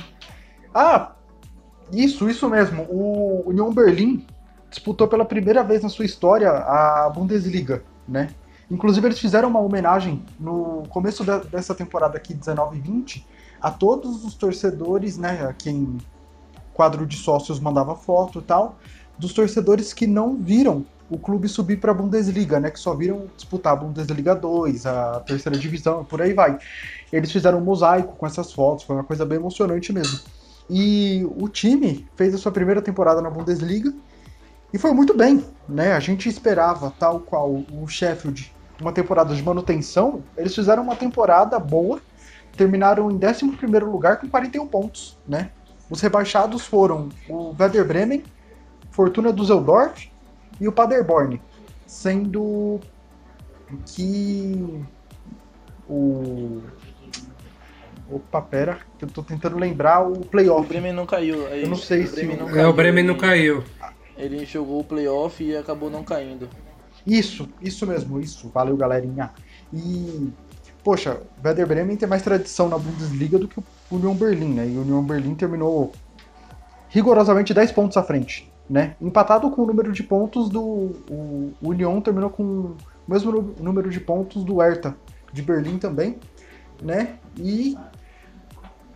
Ah, 0.74 1.14
isso, 1.92 2.30
isso 2.30 2.50
mesmo. 2.50 2.84
O 2.90 3.44
Union 3.48 3.72
Berlim 3.74 4.26
disputou 4.70 5.08
pela 5.08 5.26
primeira 5.26 5.64
vez 5.64 5.82
na 5.82 5.90
sua 5.90 6.06
história 6.06 6.50
a 6.50 7.10
Bundesliga, 7.14 7.84
né? 8.08 8.30
Inclusive 8.72 9.08
eles 9.08 9.20
fizeram 9.20 9.50
uma 9.50 9.60
homenagem 9.60 10.24
no 10.40 10.84
começo 10.90 11.24
da- 11.24 11.40
dessa 11.40 11.74
temporada 11.74 12.18
aqui, 12.18 12.34
19 12.36 12.78
e 12.78 12.82
20, 12.82 13.28
a 13.62 13.72
todos 13.72 14.24
os 14.24 14.34
torcedores, 14.34 15.18
né, 15.18 15.46
a 15.48 15.54
quem 15.54 15.98
quadro 16.74 17.06
de 17.06 17.18
sócios 17.18 17.60
mandava 17.60 17.96
foto 17.96 18.40
e 18.40 18.42
tal, 18.42 18.78
dos 19.18 19.34
torcedores 19.34 19.94
que 19.94 20.08
não 20.08 20.38
viram 20.38 20.86
o 21.10 21.18
clube 21.18 21.48
subir 21.50 21.78
para 21.78 21.92
a 21.92 21.94
Bundesliga, 21.94 22.60
né, 22.60 22.70
que 22.70 22.80
só 22.80 22.94
viram 22.94 23.26
disputar 23.36 23.74
a 23.74 23.76
Bundesliga 23.76 24.36
2, 24.36 24.86
a 24.86 25.20
terceira 25.22 25.58
divisão, 25.58 26.06
por 26.06 26.22
aí 26.22 26.34
vai. 26.34 26.58
Eles 27.12 27.32
fizeram 27.32 27.58
um 27.58 27.64
mosaico 27.64 28.16
com 28.16 28.26
essas 28.26 28.54
fotos, 28.54 28.86
foi 28.86 28.96
uma 28.96 29.04
coisa 29.04 29.26
bem 29.26 29.38
emocionante 29.38 29.92
mesmo. 29.92 30.20
E 30.70 31.28
o 31.38 31.50
time 31.50 32.08
fez 32.16 32.34
a 32.34 32.38
sua 32.38 32.52
primeira 32.52 32.82
temporada 32.82 33.22
na 33.22 33.30
Bundesliga 33.30 33.92
e 34.72 34.78
foi 34.78 34.92
muito 34.94 35.18
bem, 35.18 35.44
né? 35.68 35.94
A 35.94 36.00
gente 36.00 36.30
esperava, 36.30 36.94
tal 37.00 37.20
qual 37.20 37.50
o 37.50 37.88
Sheffield, 37.88 38.54
uma 38.80 38.92
temporada 38.92 39.34
de 39.34 39.42
manutenção, 39.42 40.24
eles 40.38 40.54
fizeram 40.54 40.84
uma 40.84 40.96
temporada 40.96 41.58
boa, 41.58 42.00
terminaram 42.64 43.10
em 43.10 43.18
11º 43.18 43.86
lugar 43.90 44.18
com 44.20 44.28
41 44.28 44.68
pontos, 44.68 45.18
né? 45.26 45.50
Os 45.90 46.02
rebaixados 46.02 46.66
foram 46.66 47.08
o 47.30 47.56
Werder 47.58 47.86
Bremen, 47.88 48.22
Fortuna 48.92 49.32
Düsseldorf 49.32 50.10
e 50.60 50.68
o 50.68 50.72
Paderborn, 50.74 51.42
sendo 51.88 52.82
que 53.86 54.84
o 55.88 56.62
Opa, 58.12 58.42
pera, 58.42 58.80
que 58.98 59.06
eu 59.06 59.10
tô 59.10 59.22
tentando 59.24 59.58
lembrar 59.58 60.06
o 60.06 60.14
O 60.14 60.26
playoff. 60.26 60.68
Bremen 60.68 60.92
não 60.92 61.06
caiu. 61.06 61.48
é 61.48 61.64
Eu 61.64 61.70
não 61.70 61.78
sei 61.78 62.04
o 62.04 62.08
se 62.08 62.26
o- 62.26 62.38
não 62.38 62.50
É, 62.58 62.68
o 62.68 62.74
Bremen 62.74 63.04
não 63.06 63.16
caiu. 63.16 63.64
ele 64.18 64.44
jogou 64.46 64.82
o 64.82 64.84
playoff 64.84 65.42
e 65.44 65.56
acabou 65.56 65.90
não 65.92 66.04
caindo. 66.04 66.50
Isso, 67.08 67.48
isso 67.62 67.86
mesmo, 67.88 68.20
isso. 68.20 68.50
Valeu, 68.50 68.76
galerinha. 68.76 69.32
E, 69.72 70.30
poxa, 70.84 71.22
Werder 71.44 71.68
Bremen 71.68 71.98
tem 71.98 72.08
mais 72.08 72.22
tradição 72.22 72.70
na 72.70 72.78
Bundesliga 72.78 73.38
do 73.38 73.48
que 73.48 73.60
o 73.60 73.64
Union 73.92 74.14
Berlin, 74.14 74.54
né? 74.54 74.68
E 74.68 74.78
o 74.78 74.82
Union 74.82 75.04
Berlin 75.04 75.36
terminou 75.36 75.92
rigorosamente 76.90 77.54
10 77.54 77.72
pontos 77.72 77.98
à 77.98 78.04
frente, 78.04 78.52
né? 78.70 78.96
Empatado 79.02 79.50
com 79.52 79.62
o 79.64 79.66
número 79.66 79.92
de 79.92 80.04
pontos 80.04 80.50
do... 80.50 80.62
O 80.62 81.54
Union 81.62 82.02
terminou 82.02 82.30
com 82.30 82.44
o 82.44 82.78
mesmo 83.08 83.54
número 83.60 83.90
de 83.90 84.00
pontos 84.00 84.44
do 84.44 84.58
Hertha, 84.58 84.96
de 85.32 85.42
Berlim 85.42 85.78
também, 85.78 86.18
né? 86.82 87.16
E 87.38 87.78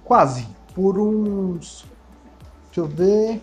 quase, 0.03 0.47
por 0.73 0.97
uns... 0.99 1.85
Deixa 2.65 2.81
eu 2.81 2.87
ver... 2.87 3.41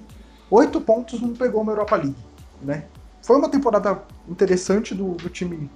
8 0.50 0.80
pontos 0.80 1.20
não 1.20 1.32
pegou 1.32 1.62
uma 1.62 1.70
Europa 1.70 1.94
League, 1.94 2.16
né? 2.60 2.86
Foi 3.22 3.36
uma 3.36 3.48
temporada 3.48 4.02
interessante 4.28 4.94
do, 4.94 5.12
do 5.12 5.28
time 5.28 5.70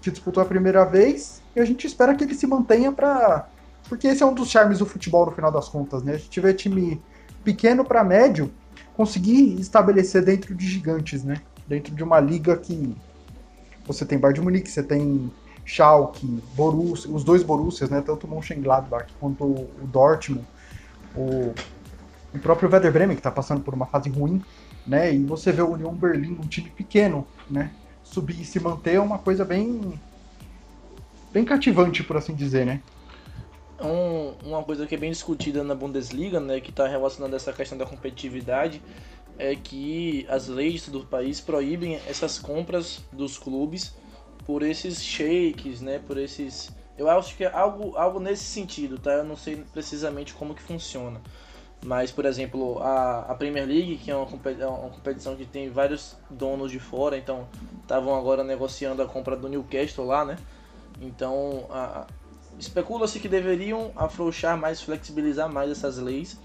que 0.00 0.10
disputou 0.10 0.42
a 0.42 0.46
primeira 0.46 0.84
vez 0.84 1.42
e 1.54 1.60
a 1.60 1.64
gente 1.64 1.86
espera 1.86 2.14
que 2.14 2.24
ele 2.24 2.34
se 2.34 2.46
mantenha 2.46 2.92
para 2.92 3.48
porque 3.88 4.06
esse 4.06 4.22
é 4.22 4.26
um 4.26 4.34
dos 4.34 4.50
charmes 4.50 4.78
do 4.78 4.86
futebol 4.86 5.24
no 5.26 5.32
final 5.32 5.50
das 5.50 5.68
contas, 5.68 6.02
né? 6.02 6.14
A 6.14 6.18
gente 6.18 6.38
vê 6.40 6.52
time 6.52 7.00
pequeno 7.42 7.84
para 7.84 8.04
médio 8.04 8.50
conseguir 8.94 9.58
estabelecer 9.58 10.22
dentro 10.22 10.54
de 10.54 10.66
gigantes, 10.66 11.24
né? 11.24 11.40
Dentro 11.66 11.94
de 11.94 12.02
uma 12.02 12.20
liga 12.20 12.56
que 12.56 12.94
você 13.86 14.04
tem 14.04 14.18
Bayern 14.18 14.40
de 14.40 14.44
Munique, 14.44 14.70
você 14.70 14.82
tem 14.82 15.32
Schalke, 15.64 16.26
Borussia, 16.54 17.10
os 17.10 17.24
dois 17.24 17.42
Borussias, 17.42 17.88
né? 17.88 18.02
Tanto 18.04 18.26
o 18.26 18.30
Mönchengladbach 18.30 19.06
quanto 19.18 19.44
o 19.44 19.86
Dortmund, 19.86 20.46
o, 21.16 21.54
o 22.34 22.38
próprio 22.40 22.70
Werder 22.70 22.92
Bremen 22.92 23.16
que 23.16 23.20
está 23.20 23.30
passando 23.30 23.62
por 23.62 23.72
uma 23.72 23.86
fase 23.86 24.10
ruim, 24.10 24.42
né? 24.86 25.14
E 25.14 25.24
você 25.24 25.50
vê 25.50 25.62
o 25.62 25.72
Union 25.72 25.94
Berlim, 25.94 26.32
um 26.32 26.46
time 26.46 26.68
pequeno, 26.70 27.26
né? 27.50 27.70
Subir 28.12 28.40
e 28.40 28.44
se 28.44 28.58
manter 28.60 28.94
é 28.94 29.00
uma 29.00 29.18
coisa 29.18 29.44
bem 29.44 30.00
bem 31.32 31.44
cativante, 31.44 32.02
por 32.02 32.16
assim 32.16 32.34
dizer, 32.34 32.64
né? 32.64 32.80
Um, 33.80 34.34
uma 34.48 34.62
coisa 34.64 34.86
que 34.86 34.94
é 34.94 34.98
bem 34.98 35.10
discutida 35.10 35.62
na 35.62 35.74
Bundesliga, 35.74 36.40
né, 36.40 36.60
que 36.60 36.70
está 36.70 36.88
relacionada 36.88 37.36
a 37.36 37.38
essa 37.38 37.52
questão 37.52 37.78
da 37.78 37.86
competitividade, 37.86 38.82
é 39.38 39.54
que 39.54 40.26
as 40.28 40.48
leis 40.48 40.88
do 40.88 41.04
país 41.04 41.40
proíbem 41.40 41.94
essas 42.08 42.38
compras 42.38 43.00
dos 43.12 43.38
clubes 43.38 43.94
por 44.44 44.62
esses 44.62 45.04
shakes, 45.04 45.80
né, 45.80 46.00
por 46.04 46.18
esses... 46.18 46.70
Eu 46.96 47.08
acho 47.08 47.36
que 47.36 47.44
é 47.44 47.52
algo, 47.52 47.96
algo 47.96 48.18
nesse 48.18 48.42
sentido, 48.42 48.98
tá? 48.98 49.12
Eu 49.12 49.24
não 49.24 49.36
sei 49.36 49.62
precisamente 49.72 50.34
como 50.34 50.54
que 50.54 50.62
funciona. 50.62 51.20
Mas, 51.84 52.10
por 52.10 52.24
exemplo, 52.24 52.78
a, 52.80 53.20
a 53.20 53.34
Premier 53.34 53.66
League, 53.66 53.98
que 53.98 54.10
é 54.10 54.16
uma, 54.16 54.26
é 54.58 54.66
uma 54.66 54.90
competição 54.90 55.36
que 55.36 55.46
tem 55.46 55.70
vários 55.70 56.16
donos 56.28 56.72
de 56.72 56.80
fora, 56.80 57.16
então 57.16 57.46
estavam 57.80 58.14
agora 58.14 58.42
negociando 58.42 59.00
a 59.00 59.06
compra 59.06 59.36
do 59.36 59.48
Newcastle 59.48 60.04
lá, 60.04 60.24
né? 60.24 60.36
Então, 61.00 61.66
especula-se 62.58 63.20
que 63.20 63.28
deveriam 63.28 63.92
afrouxar 63.94 64.58
mais, 64.58 64.82
flexibilizar 64.82 65.50
mais 65.50 65.70
essas 65.70 65.98
leis 65.98 66.36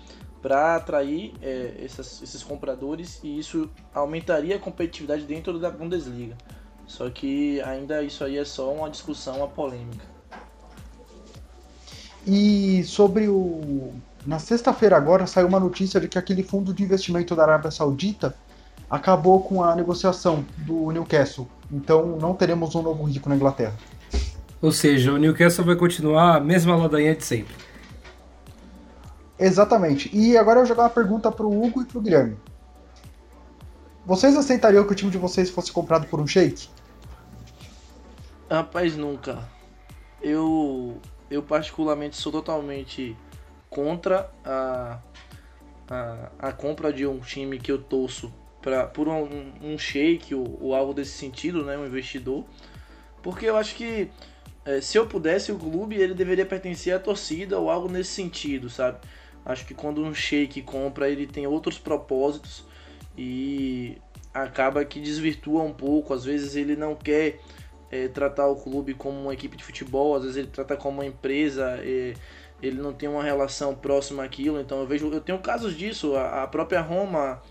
para 0.41 0.75
atrair 0.75 1.33
é, 1.41 1.75
essas, 1.83 2.21
esses 2.21 2.43
compradores 2.43 3.19
e 3.23 3.39
isso 3.39 3.69
aumentaria 3.93 4.57
a 4.57 4.59
competitividade 4.59 5.23
dentro 5.23 5.57
da 5.57 5.71
Bundesliga. 5.71 6.37
Só 6.85 7.09
que 7.09 7.61
ainda 7.61 8.03
isso 8.03 8.23
aí 8.23 8.37
é 8.37 8.45
só 8.45 8.71
uma 8.71 8.89
discussão, 8.89 9.37
uma 9.37 9.47
polêmica. 9.47 10.05
E 12.27 12.83
sobre 12.83 13.27
o 13.27 13.93
na 14.25 14.39
sexta-feira 14.39 14.95
agora 14.95 15.27
saiu 15.27 15.47
uma 15.47 15.59
notícia 15.59 15.99
de 15.99 16.07
que 16.07 16.17
aquele 16.17 16.43
fundo 16.43 16.73
de 16.73 16.83
investimento 16.83 17.35
da 17.35 17.43
Arábia 17.43 17.71
Saudita 17.71 18.35
acabou 18.89 19.41
com 19.41 19.63
a 19.63 19.75
negociação 19.75 20.45
do 20.57 20.91
Newcastle. 20.91 21.47
Então 21.71 22.17
não 22.17 22.33
teremos 22.33 22.75
um 22.75 22.81
novo 22.81 23.03
rico 23.03 23.27
na 23.27 23.35
Inglaterra. 23.35 23.75
Ou 24.61 24.71
seja, 24.71 25.11
o 25.11 25.17
Newcastle 25.17 25.65
vai 25.65 25.75
continuar 25.75 26.37
a 26.37 26.39
mesma 26.39 26.75
ladainha 26.75 27.15
de 27.15 27.25
sempre. 27.25 27.53
Exatamente. 29.37 30.09
E 30.15 30.37
agora 30.37 30.59
eu 30.59 30.63
vou 30.63 30.69
jogar 30.69 30.83
uma 30.83 30.89
pergunta 30.89 31.31
pro 31.31 31.51
Hugo 31.51 31.81
e 31.81 31.85
pro 31.85 31.99
Guilherme. 31.99 32.37
Vocês 34.05 34.35
aceitariam 34.37 34.85
que 34.85 34.91
o 34.91 34.95
time 34.95 35.11
de 35.11 35.17
vocês 35.17 35.49
fosse 35.49 35.71
comprado 35.71 36.07
por 36.07 36.19
um 36.19 36.27
shake? 36.27 36.69
Rapaz, 38.49 38.95
nunca. 38.95 39.49
Eu, 40.21 40.97
eu 41.29 41.41
particularmente 41.41 42.15
sou 42.15 42.31
totalmente 42.31 43.17
contra 43.73 44.29
a, 44.45 44.99
a, 45.89 46.31
a 46.37 46.51
compra 46.51 46.93
de 46.93 47.07
um 47.07 47.19
time 47.19 47.57
que 47.57 47.71
eu 47.71 47.79
torço 47.79 48.31
pra, 48.61 48.85
por 48.85 49.07
um, 49.07 49.51
um 49.61 49.77
shake 49.77 50.35
ou, 50.35 50.59
ou, 50.61 50.75
algo 50.75 50.93
desse 50.93 51.11
sentido, 51.11 51.65
né, 51.65 51.75
um 51.75 51.87
investidor, 51.87 52.45
porque 53.23 53.47
eu 53.47 53.57
acho 53.57 53.75
que 53.75 54.11
é, 54.63 54.79
se 54.79 54.97
eu 54.97 55.07
pudesse 55.07 55.51
o 55.51 55.57
clube 55.57 55.95
ele 55.95 56.13
deveria 56.13 56.45
pertencer 56.45 56.93
à 56.93 56.99
torcida 56.99 57.57
ou 57.57 57.69
algo 57.69 57.89
nesse 57.89 58.11
sentido, 58.11 58.69
sabe? 58.69 58.99
Acho 59.43 59.65
que 59.65 59.73
quando 59.73 60.01
um 60.01 60.13
shake 60.13 60.61
compra 60.61 61.09
ele 61.09 61.25
tem 61.25 61.47
outros 61.47 61.79
propósitos 61.79 62.63
e 63.17 63.97
acaba 64.33 64.85
que 64.85 64.99
desvirtua 65.01 65.63
um 65.63 65.73
pouco. 65.73 66.13
Às 66.13 66.23
vezes 66.23 66.55
ele 66.55 66.75
não 66.75 66.95
quer 66.95 67.39
é, 67.91 68.07
tratar 68.07 68.47
o 68.47 68.55
clube 68.55 68.93
como 68.93 69.19
uma 69.19 69.33
equipe 69.33 69.57
de 69.57 69.63
futebol, 69.63 70.15
às 70.15 70.21
vezes 70.21 70.37
ele 70.37 70.47
trata 70.47 70.77
como 70.77 70.99
uma 70.99 71.05
empresa. 71.05 71.79
É, 71.81 72.13
ele 72.67 72.81
não 72.81 72.93
tem 72.93 73.09
uma 73.09 73.23
relação 73.23 73.75
próxima 73.75 74.23
àquilo. 74.23 74.59
Então 74.59 74.79
eu 74.79 74.87
vejo, 74.87 75.11
eu 75.11 75.21
tenho 75.21 75.39
casos 75.39 75.75
disso. 75.75 76.15
A, 76.15 76.43
a 76.43 76.47
própria 76.47 76.81
Roma, 76.81 77.41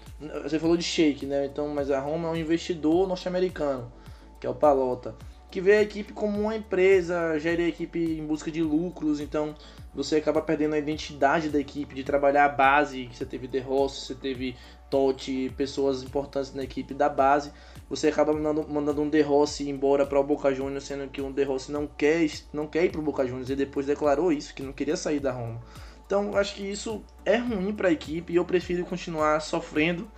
você 0.43 0.59
falou 0.59 0.77
de 0.77 0.83
Shake, 0.83 1.27
né? 1.27 1.47
Então, 1.47 1.69
mas 1.69 1.91
a 1.91 2.01
Roma 2.01 2.29
é 2.29 2.31
um 2.33 2.37
investidor 2.37 3.07
norte-americano, 3.07 3.93
que 4.41 4.47
é 4.47 4.51
o 4.51 4.55
Palota, 4.55 5.15
que 5.51 5.61
vê 5.61 5.73
a 5.73 5.83
equipe 5.83 6.13
como 6.13 6.41
uma 6.41 6.57
empresa, 6.57 7.39
gera 7.39 7.63
a 7.63 7.69
equipe 7.69 7.99
em 7.99 8.27
busca 8.27 8.51
de 8.51 8.63
lucros. 8.63 9.21
Então 9.21 9.55
você 9.95 10.17
acaba 10.17 10.41
perdendo 10.41 10.75
a 10.75 10.79
identidade 10.79 11.51
da 11.51 11.61
equipe, 11.61 11.95
de 11.95 12.05
trabalhar 12.05 12.47
a 12.47 12.49
base. 12.49 13.09
Você 13.13 13.27
teve 13.27 13.47
De 13.47 13.59
Rossi, 13.59 14.07
você 14.07 14.15
teve 14.15 14.57
Totti, 14.93 15.51
pessoas 15.57 16.03
importantes 16.03 16.53
na 16.53 16.63
equipe 16.63 16.93
da 16.93 17.09
base 17.09 17.51
você 17.89 18.09
acaba 18.09 18.33
mandando, 18.33 18.67
mandando 18.69 19.03
um 19.03 19.09
De 19.09 19.21
Rossi 19.21 19.69
embora 19.69 20.07
para 20.07 20.19
o 20.19 20.25
Boca 20.25 20.55
Juniors, 20.55 20.85
sendo 20.85 21.09
que 21.09 21.21
um 21.21 21.31
De 21.31 21.45
Rossi 21.45 21.73
não 21.73 21.87
quer, 21.87 22.27
não 22.53 22.67
quer 22.67 22.87
ir 22.87 22.91
para 22.91 23.01
o 23.01 23.05
Boca 23.05 23.27
Juniors 23.27 23.51
e 23.51 23.57
depois 23.57 23.85
declarou 23.85 24.33
isso, 24.33 24.55
que 24.55 24.63
não 24.63 24.73
queria 24.73 24.97
sair 24.97 25.21
da 25.21 25.31
Roma. 25.31 25.61
Então, 26.07 26.35
acho 26.37 26.55
que 26.55 26.63
isso 26.63 27.03
é 27.23 27.37
ruim 27.37 27.75
para 27.75 27.89
a 27.89 27.93
equipe 27.93 28.33
e 28.33 28.37
eu 28.37 28.47
prefiro 28.47 28.83
continuar 28.85 29.41
sofrendo 29.41 30.11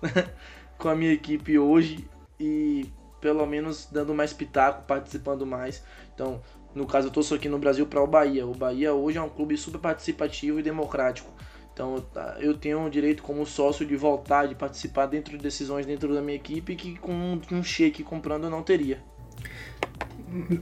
com 0.78 0.88
a 0.88 0.94
minha 0.94 1.12
equipe 1.12 1.58
hoje 1.58 2.08
e 2.40 2.90
pelo 3.20 3.44
menos 3.44 3.86
dando 3.92 4.14
mais 4.14 4.32
pitaco, 4.32 4.86
participando 4.86 5.44
mais. 5.44 5.84
Então, 6.14 6.40
no 6.74 6.86
caso, 6.86 7.08
eu 7.08 7.20
estou 7.20 7.36
aqui 7.36 7.48
no 7.48 7.58
Brasil 7.58 7.86
para 7.86 8.02
o 8.02 8.06
Bahia. 8.06 8.46
O 8.46 8.54
Bahia 8.54 8.94
hoje 8.94 9.18
é 9.18 9.22
um 9.22 9.28
clube 9.28 9.56
super 9.58 9.80
participativo 9.80 10.60
e 10.60 10.62
democrático. 10.62 11.30
Então 11.78 12.04
tá, 12.12 12.36
eu 12.40 12.54
tenho 12.54 12.84
o 12.84 12.90
direito 12.90 13.22
como 13.22 13.46
sócio 13.46 13.86
de 13.86 13.94
voltar, 13.94 14.48
de 14.48 14.56
participar 14.56 15.06
dentro 15.06 15.36
de 15.36 15.44
decisões 15.44 15.86
dentro 15.86 16.12
da 16.12 16.20
minha 16.20 16.34
equipe 16.34 16.74
que 16.74 16.98
com 16.98 17.38
um 17.52 17.62
cheque 17.62 18.02
comprando 18.02 18.44
eu 18.44 18.50
não 18.50 18.64
teria. 18.64 18.98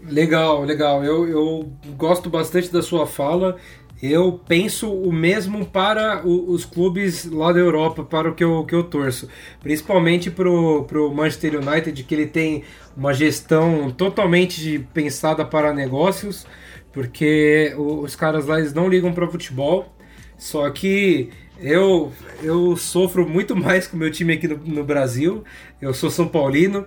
Legal, 0.07 0.63
legal. 0.63 1.03
Eu, 1.03 1.27
eu 1.27 1.73
gosto 1.97 2.29
bastante 2.29 2.71
da 2.71 2.83
sua 2.83 3.07
fala. 3.07 3.57
Eu 4.03 4.39
penso 4.47 4.93
o 4.93 5.11
mesmo 5.11 5.65
para 5.65 6.23
os 6.27 6.67
clubes 6.67 7.25
lá 7.25 7.51
da 7.51 7.61
Europa, 7.61 8.05
para 8.05 8.31
o 8.31 8.35
que 8.35 8.45
eu, 8.45 8.63
que 8.67 8.75
eu 8.75 8.85
torço. 8.85 9.27
Principalmente 9.63 10.31
para 10.31 10.51
o 10.51 11.15
Manchester 11.15 11.59
United, 11.67 12.05
que 12.05 12.15
ele 12.15 12.27
tem 12.27 12.63
uma 12.95 13.15
gestão 13.15 13.91
totalmente 13.91 14.87
pensada 14.93 15.47
para 15.47 15.73
negócios, 15.73 16.47
porque 16.93 17.75
os 17.79 18.15
caras 18.15 18.45
lá 18.45 18.59
eles 18.59 18.75
não 18.75 18.87
ligam 18.87 19.15
para 19.15 19.27
futebol 19.27 19.96
só 20.39 20.69
que 20.71 21.31
eu, 21.59 22.13
eu 22.43 22.77
sofro 22.77 23.29
muito 23.29 23.55
mais 23.57 23.87
com 23.87 23.97
o 23.97 23.99
meu 23.99 24.11
time 24.11 24.35
aqui 24.35 24.47
no, 24.47 24.59
no, 24.59 24.85
Brasil. 24.85 25.45
Eu 25.81 25.95
sou 25.95 26.11
São 26.11 26.29
Paulino. 26.29 26.87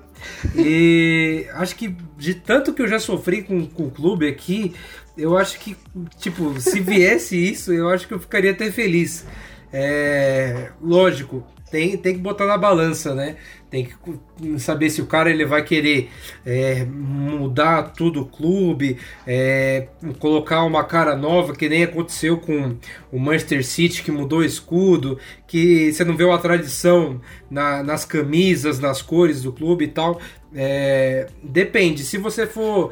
E 0.55 1.47
acho 1.53 1.75
que 1.75 1.95
de 2.17 2.35
tanto 2.35 2.73
que 2.73 2.81
eu 2.81 2.87
já 2.87 2.99
sofri 2.99 3.41
com, 3.41 3.65
com 3.65 3.83
o 3.83 3.91
clube 3.91 4.27
aqui, 4.27 4.73
eu 5.17 5.37
acho 5.37 5.59
que, 5.59 5.75
tipo, 6.17 6.59
se 6.59 6.79
viesse 6.79 7.35
isso, 7.51 7.73
eu 7.73 7.89
acho 7.89 8.07
que 8.07 8.13
eu 8.13 8.19
ficaria 8.19 8.51
até 8.51 8.71
feliz. 8.71 9.25
É, 9.71 10.71
lógico, 10.81 11.45
tem, 11.69 11.95
tem 11.97 12.15
que 12.15 12.21
botar 12.21 12.45
na 12.45 12.57
balança, 12.57 13.13
né? 13.13 13.35
Tem 13.69 13.85
que 13.85 14.59
saber 14.59 14.89
se 14.89 14.99
o 14.99 15.05
cara 15.05 15.29
ele 15.29 15.45
vai 15.45 15.63
querer 15.63 16.09
é, 16.43 16.83
mudar 16.85 17.93
tudo 17.93 18.21
o 18.21 18.25
clube, 18.25 18.97
é, 19.27 19.87
colocar 20.17 20.63
uma 20.63 20.83
cara 20.83 21.15
nova, 21.15 21.55
que 21.55 21.69
nem 21.69 21.83
aconteceu 21.83 22.37
com 22.37 22.75
o 23.11 23.19
Manchester 23.19 23.63
City, 23.63 24.01
que 24.01 24.11
mudou 24.11 24.39
o 24.39 24.43
escudo, 24.43 25.19
que 25.45 25.93
você 25.93 26.03
não 26.03 26.17
vê 26.17 26.23
uma 26.23 26.39
tradição 26.39 27.21
na, 27.49 27.83
nas 27.83 28.05
camisas, 28.05 28.79
nas 28.79 29.03
cores 29.03 29.43
do 29.43 29.53
clube 29.53 29.85
e 29.85 29.89
tal. 29.89 30.19
É, 30.53 31.27
depende, 31.43 32.03
se 32.03 32.17
você 32.17 32.47
for 32.47 32.91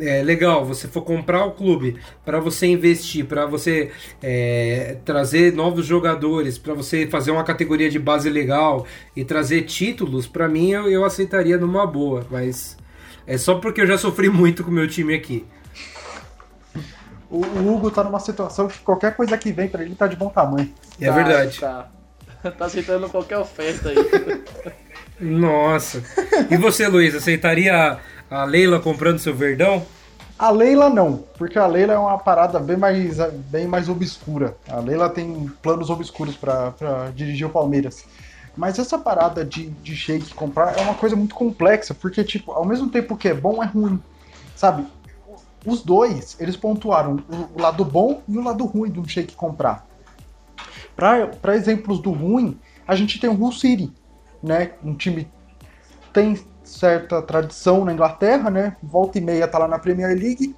é, 0.00 0.22
legal, 0.22 0.64
você 0.64 0.88
for 0.88 1.02
comprar 1.02 1.44
o 1.44 1.52
clube 1.52 1.98
para 2.24 2.40
você 2.40 2.66
investir, 2.66 3.24
para 3.24 3.46
você 3.46 3.90
é, 4.22 4.96
trazer 5.04 5.52
novos 5.52 5.86
jogadores, 5.86 6.58
para 6.58 6.74
você 6.74 7.06
fazer 7.06 7.30
uma 7.30 7.44
categoria 7.44 7.90
de 7.90 7.98
base 7.98 8.28
legal 8.28 8.86
e 9.14 9.24
trazer 9.24 9.62
títulos, 9.62 10.26
para 10.26 10.48
mim 10.48 10.70
eu, 10.70 10.88
eu 10.88 11.04
aceitaria 11.04 11.56
numa 11.56 11.86
boa, 11.86 12.26
mas 12.30 12.76
é 13.26 13.38
só 13.38 13.56
porque 13.56 13.80
eu 13.80 13.86
já 13.86 13.98
sofri 13.98 14.28
muito 14.30 14.64
com 14.64 14.70
o 14.70 14.74
meu 14.74 14.88
time 14.88 15.14
aqui. 15.14 15.44
O, 17.30 17.38
o 17.38 17.74
Hugo 17.74 17.90
tá 17.90 18.04
numa 18.04 18.20
situação 18.20 18.68
que 18.68 18.78
qualquer 18.80 19.16
coisa 19.16 19.38
que 19.38 19.52
vem 19.52 19.68
para 19.68 19.82
ele 19.82 19.94
tá 19.94 20.06
de 20.06 20.16
bom 20.16 20.28
tamanho. 20.28 20.72
É 21.00 21.06
tá, 21.06 21.14
verdade. 21.14 21.58
Tá. 21.58 21.90
tá 22.58 22.64
aceitando 22.66 23.08
qualquer 23.08 23.38
oferta 23.38 23.88
aí. 23.88 23.96
Nossa. 25.18 26.02
E 26.50 26.56
você, 26.56 26.88
Luiz, 26.88 27.14
aceitaria 27.14 27.98
a 28.32 28.44
Leila 28.44 28.80
comprando 28.80 29.18
seu 29.18 29.34
verdão? 29.34 29.84
A 30.38 30.50
Leila 30.50 30.88
não, 30.88 31.24
porque 31.36 31.58
a 31.58 31.66
Leila 31.66 31.92
é 31.92 31.98
uma 31.98 32.18
parada 32.18 32.58
bem 32.58 32.76
mais, 32.76 33.18
bem 33.50 33.66
mais 33.66 33.88
obscura. 33.88 34.56
A 34.68 34.80
Leila 34.80 35.08
tem 35.08 35.48
planos 35.62 35.90
obscuros 35.90 36.36
para 36.36 37.10
dirigir 37.14 37.46
o 37.46 37.50
Palmeiras. 37.50 38.04
Mas 38.56 38.78
essa 38.78 38.98
parada 38.98 39.44
de, 39.44 39.70
de 39.70 39.94
shake 39.94 40.34
comprar 40.34 40.76
é 40.78 40.82
uma 40.82 40.94
coisa 40.94 41.14
muito 41.14 41.34
complexa, 41.34 41.94
porque, 41.94 42.24
tipo, 42.24 42.52
ao 42.52 42.64
mesmo 42.64 42.88
tempo 42.88 43.16
que 43.16 43.28
é 43.28 43.34
bom, 43.34 43.62
é 43.62 43.66
ruim. 43.66 44.02
Sabe? 44.56 44.86
Os 45.64 45.82
dois, 45.82 46.36
eles 46.40 46.56
pontuaram 46.56 47.22
o, 47.54 47.60
lado 47.60 47.84
bom 47.84 48.20
e 48.26 48.36
o 48.36 48.42
lado 48.42 48.64
ruim 48.64 48.90
de 48.90 48.98
um 48.98 49.06
shake 49.06 49.36
comprar. 49.36 49.86
Para 50.96 51.54
exemplos 51.54 52.00
do 52.00 52.10
ruim, 52.10 52.58
a 52.86 52.96
gente 52.96 53.20
tem 53.20 53.30
o 53.30 53.40
Hull 53.40 53.52
City, 53.52 53.92
né? 54.42 54.72
Um 54.84 54.94
time 54.94 55.28
tem 56.12 56.36
certa 56.72 57.20
tradição 57.20 57.84
na 57.84 57.92
Inglaterra, 57.92 58.50
né? 58.50 58.76
Volta 58.82 59.18
e 59.18 59.20
meia 59.20 59.46
tá 59.46 59.58
lá 59.58 59.68
na 59.68 59.78
Premier 59.78 60.16
League. 60.16 60.56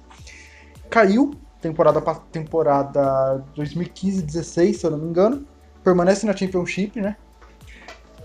Caiu 0.89 1.31
temporada 1.61 2.01
temporada 2.31 3.43
2015-16, 3.55 4.73
se 4.73 4.85
eu 4.85 4.91
não 4.91 4.97
me 4.97 5.07
engano. 5.07 5.45
Permanece 5.83 6.25
na 6.25 6.35
Championship, 6.35 7.01
né? 7.01 7.17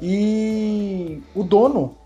E 0.01 1.23
o 1.35 1.43
dono, 1.43 1.97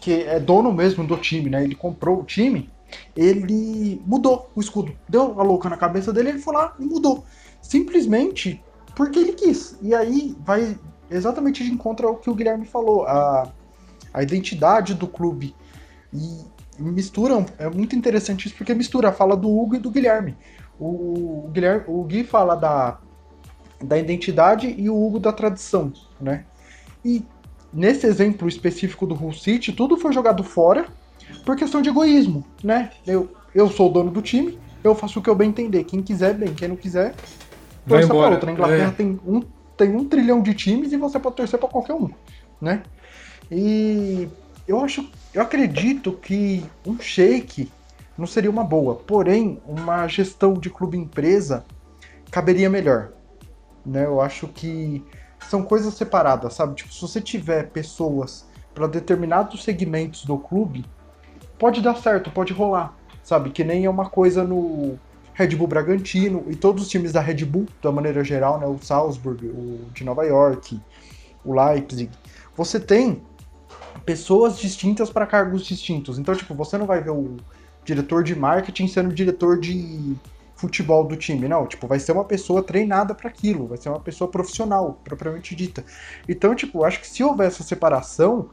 que 0.00 0.22
é 0.22 0.40
dono 0.40 0.72
mesmo 0.72 1.06
do 1.06 1.16
time, 1.16 1.50
né? 1.50 1.62
Ele 1.62 1.74
comprou 1.74 2.20
o 2.20 2.24
time, 2.24 2.70
ele 3.14 4.00
mudou 4.06 4.50
o 4.54 4.60
escudo. 4.60 4.96
Deu 5.08 5.38
a 5.38 5.42
louca 5.42 5.68
na 5.68 5.76
cabeça 5.76 6.12
dele, 6.12 6.30
ele 6.30 6.38
foi 6.38 6.54
lá 6.54 6.74
e 6.78 6.84
mudou. 6.84 7.24
Simplesmente 7.60 8.62
porque 8.96 9.18
ele 9.18 9.32
quis. 9.34 9.76
E 9.82 9.94
aí 9.94 10.34
vai 10.40 10.78
exatamente 11.10 11.62
de 11.62 11.70
encontro 11.70 12.08
ao 12.08 12.16
que 12.16 12.30
o 12.30 12.34
Guilherme 12.34 12.66
falou. 12.66 13.06
A, 13.06 13.52
a 14.14 14.22
identidade 14.22 14.94
do 14.94 15.08
clube. 15.08 15.54
E 16.12 16.44
misturam, 16.78 17.44
é 17.58 17.68
muito 17.68 17.96
interessante 17.96 18.46
isso, 18.46 18.56
porque 18.56 18.72
mistura 18.72 19.08
a 19.08 19.12
fala 19.12 19.36
do 19.36 19.50
Hugo 19.50 19.74
e 19.74 19.78
do 19.80 19.90
Guilherme. 19.90 20.36
O, 20.78 21.46
o, 21.46 21.50
Guilherme, 21.52 21.84
o 21.88 22.04
Gui 22.04 22.22
fala 22.22 22.54
da, 22.54 22.98
da 23.82 23.98
identidade 23.98 24.72
e 24.78 24.88
o 24.88 25.04
Hugo 25.04 25.18
da 25.18 25.32
tradição, 25.32 25.92
né? 26.20 26.44
E 27.04 27.24
nesse 27.72 28.06
exemplo 28.06 28.48
específico 28.48 29.06
do 29.06 29.14
Hull 29.14 29.32
City, 29.32 29.72
tudo 29.72 29.96
foi 29.96 30.12
jogado 30.12 30.44
fora 30.44 30.86
por 31.44 31.56
questão 31.56 31.82
de 31.82 31.88
egoísmo, 31.88 32.44
né? 32.62 32.90
Eu, 33.04 33.32
eu 33.52 33.68
sou 33.68 33.90
o 33.90 33.92
dono 33.92 34.10
do 34.10 34.22
time, 34.22 34.58
eu 34.82 34.94
faço 34.94 35.18
o 35.18 35.22
que 35.22 35.28
eu 35.28 35.34
bem 35.34 35.48
entender. 35.48 35.84
Quem 35.84 36.02
quiser, 36.02 36.34
bem. 36.34 36.54
Quem 36.54 36.68
não 36.68 36.76
quiser, 36.76 37.14
torça 37.86 38.06
pra 38.06 38.16
outra. 38.16 38.46
Na 38.46 38.52
Inglaterra 38.52 38.88
é. 38.88 38.90
tem, 38.90 39.20
um, 39.26 39.42
tem 39.76 39.94
um 39.94 40.04
trilhão 40.04 40.42
de 40.42 40.54
times 40.54 40.92
e 40.92 40.96
você 40.96 41.18
pode 41.18 41.36
torcer 41.36 41.58
para 41.58 41.68
qualquer 41.68 41.94
um, 41.94 42.10
né? 42.60 42.82
E 43.50 44.28
eu 44.66 44.80
acho, 44.80 45.08
eu 45.32 45.42
acredito 45.42 46.12
que 46.12 46.64
um 46.86 46.98
shake 46.98 47.70
não 48.16 48.26
seria 48.26 48.50
uma 48.50 48.64
boa, 48.64 48.94
porém 48.94 49.60
uma 49.66 50.06
gestão 50.06 50.54
de 50.54 50.70
clube 50.70 50.96
empresa 50.96 51.64
caberia 52.30 52.70
melhor, 52.70 53.10
né? 53.84 54.04
Eu 54.06 54.20
acho 54.20 54.48
que 54.48 55.04
são 55.48 55.62
coisas 55.62 55.94
separadas, 55.94 56.54
sabe? 56.54 56.74
Tipo, 56.74 56.92
se 56.92 57.00
você 57.00 57.20
tiver 57.20 57.70
pessoas 57.70 58.46
para 58.74 58.86
determinados 58.86 59.62
segmentos 59.62 60.24
do 60.24 60.38
clube, 60.38 60.84
pode 61.58 61.80
dar 61.80 61.96
certo, 61.96 62.30
pode 62.30 62.52
rolar, 62.52 62.96
sabe? 63.22 63.50
Que 63.50 63.62
nem 63.62 63.84
é 63.84 63.90
uma 63.90 64.08
coisa 64.08 64.42
no 64.42 64.98
Red 65.32 65.48
Bull 65.56 65.68
Bragantino 65.68 66.44
e 66.48 66.56
todos 66.56 66.84
os 66.84 66.88
times 66.88 67.12
da 67.12 67.20
Red 67.20 67.44
Bull, 67.44 67.66
da 67.82 67.92
maneira 67.92 68.24
geral, 68.24 68.58
né? 68.58 68.66
O 68.66 68.78
Salzburg, 68.80 69.46
o 69.46 69.86
de 69.92 70.04
Nova 70.04 70.24
York, 70.24 70.80
o 71.44 71.52
Leipzig. 71.52 72.10
Você 72.56 72.80
tem 72.80 73.22
pessoas 74.04 74.58
distintas 74.58 75.10
para 75.10 75.26
cargos 75.26 75.64
distintos. 75.64 76.18
Então, 76.18 76.34
tipo, 76.34 76.54
você 76.54 76.76
não 76.76 76.86
vai 76.86 77.02
ver 77.02 77.10
o 77.10 77.36
diretor 77.84 78.22
de 78.22 78.34
marketing 78.34 78.86
sendo 78.86 79.14
diretor 79.14 79.58
de 79.58 80.16
futebol 80.54 81.04
do 81.04 81.16
time, 81.16 81.48
não. 81.48 81.66
Tipo, 81.66 81.86
vai 81.86 81.98
ser 81.98 82.12
uma 82.12 82.24
pessoa 82.24 82.62
treinada 82.62 83.14
para 83.14 83.28
aquilo, 83.28 83.66
vai 83.66 83.76
ser 83.76 83.88
uma 83.88 84.00
pessoa 84.00 84.30
profissional, 84.30 85.00
propriamente 85.04 85.54
dita. 85.54 85.84
Então, 86.28 86.54
tipo, 86.54 86.84
acho 86.84 87.00
que 87.00 87.06
se 87.06 87.22
houver 87.22 87.48
essa 87.48 87.62
separação, 87.62 88.48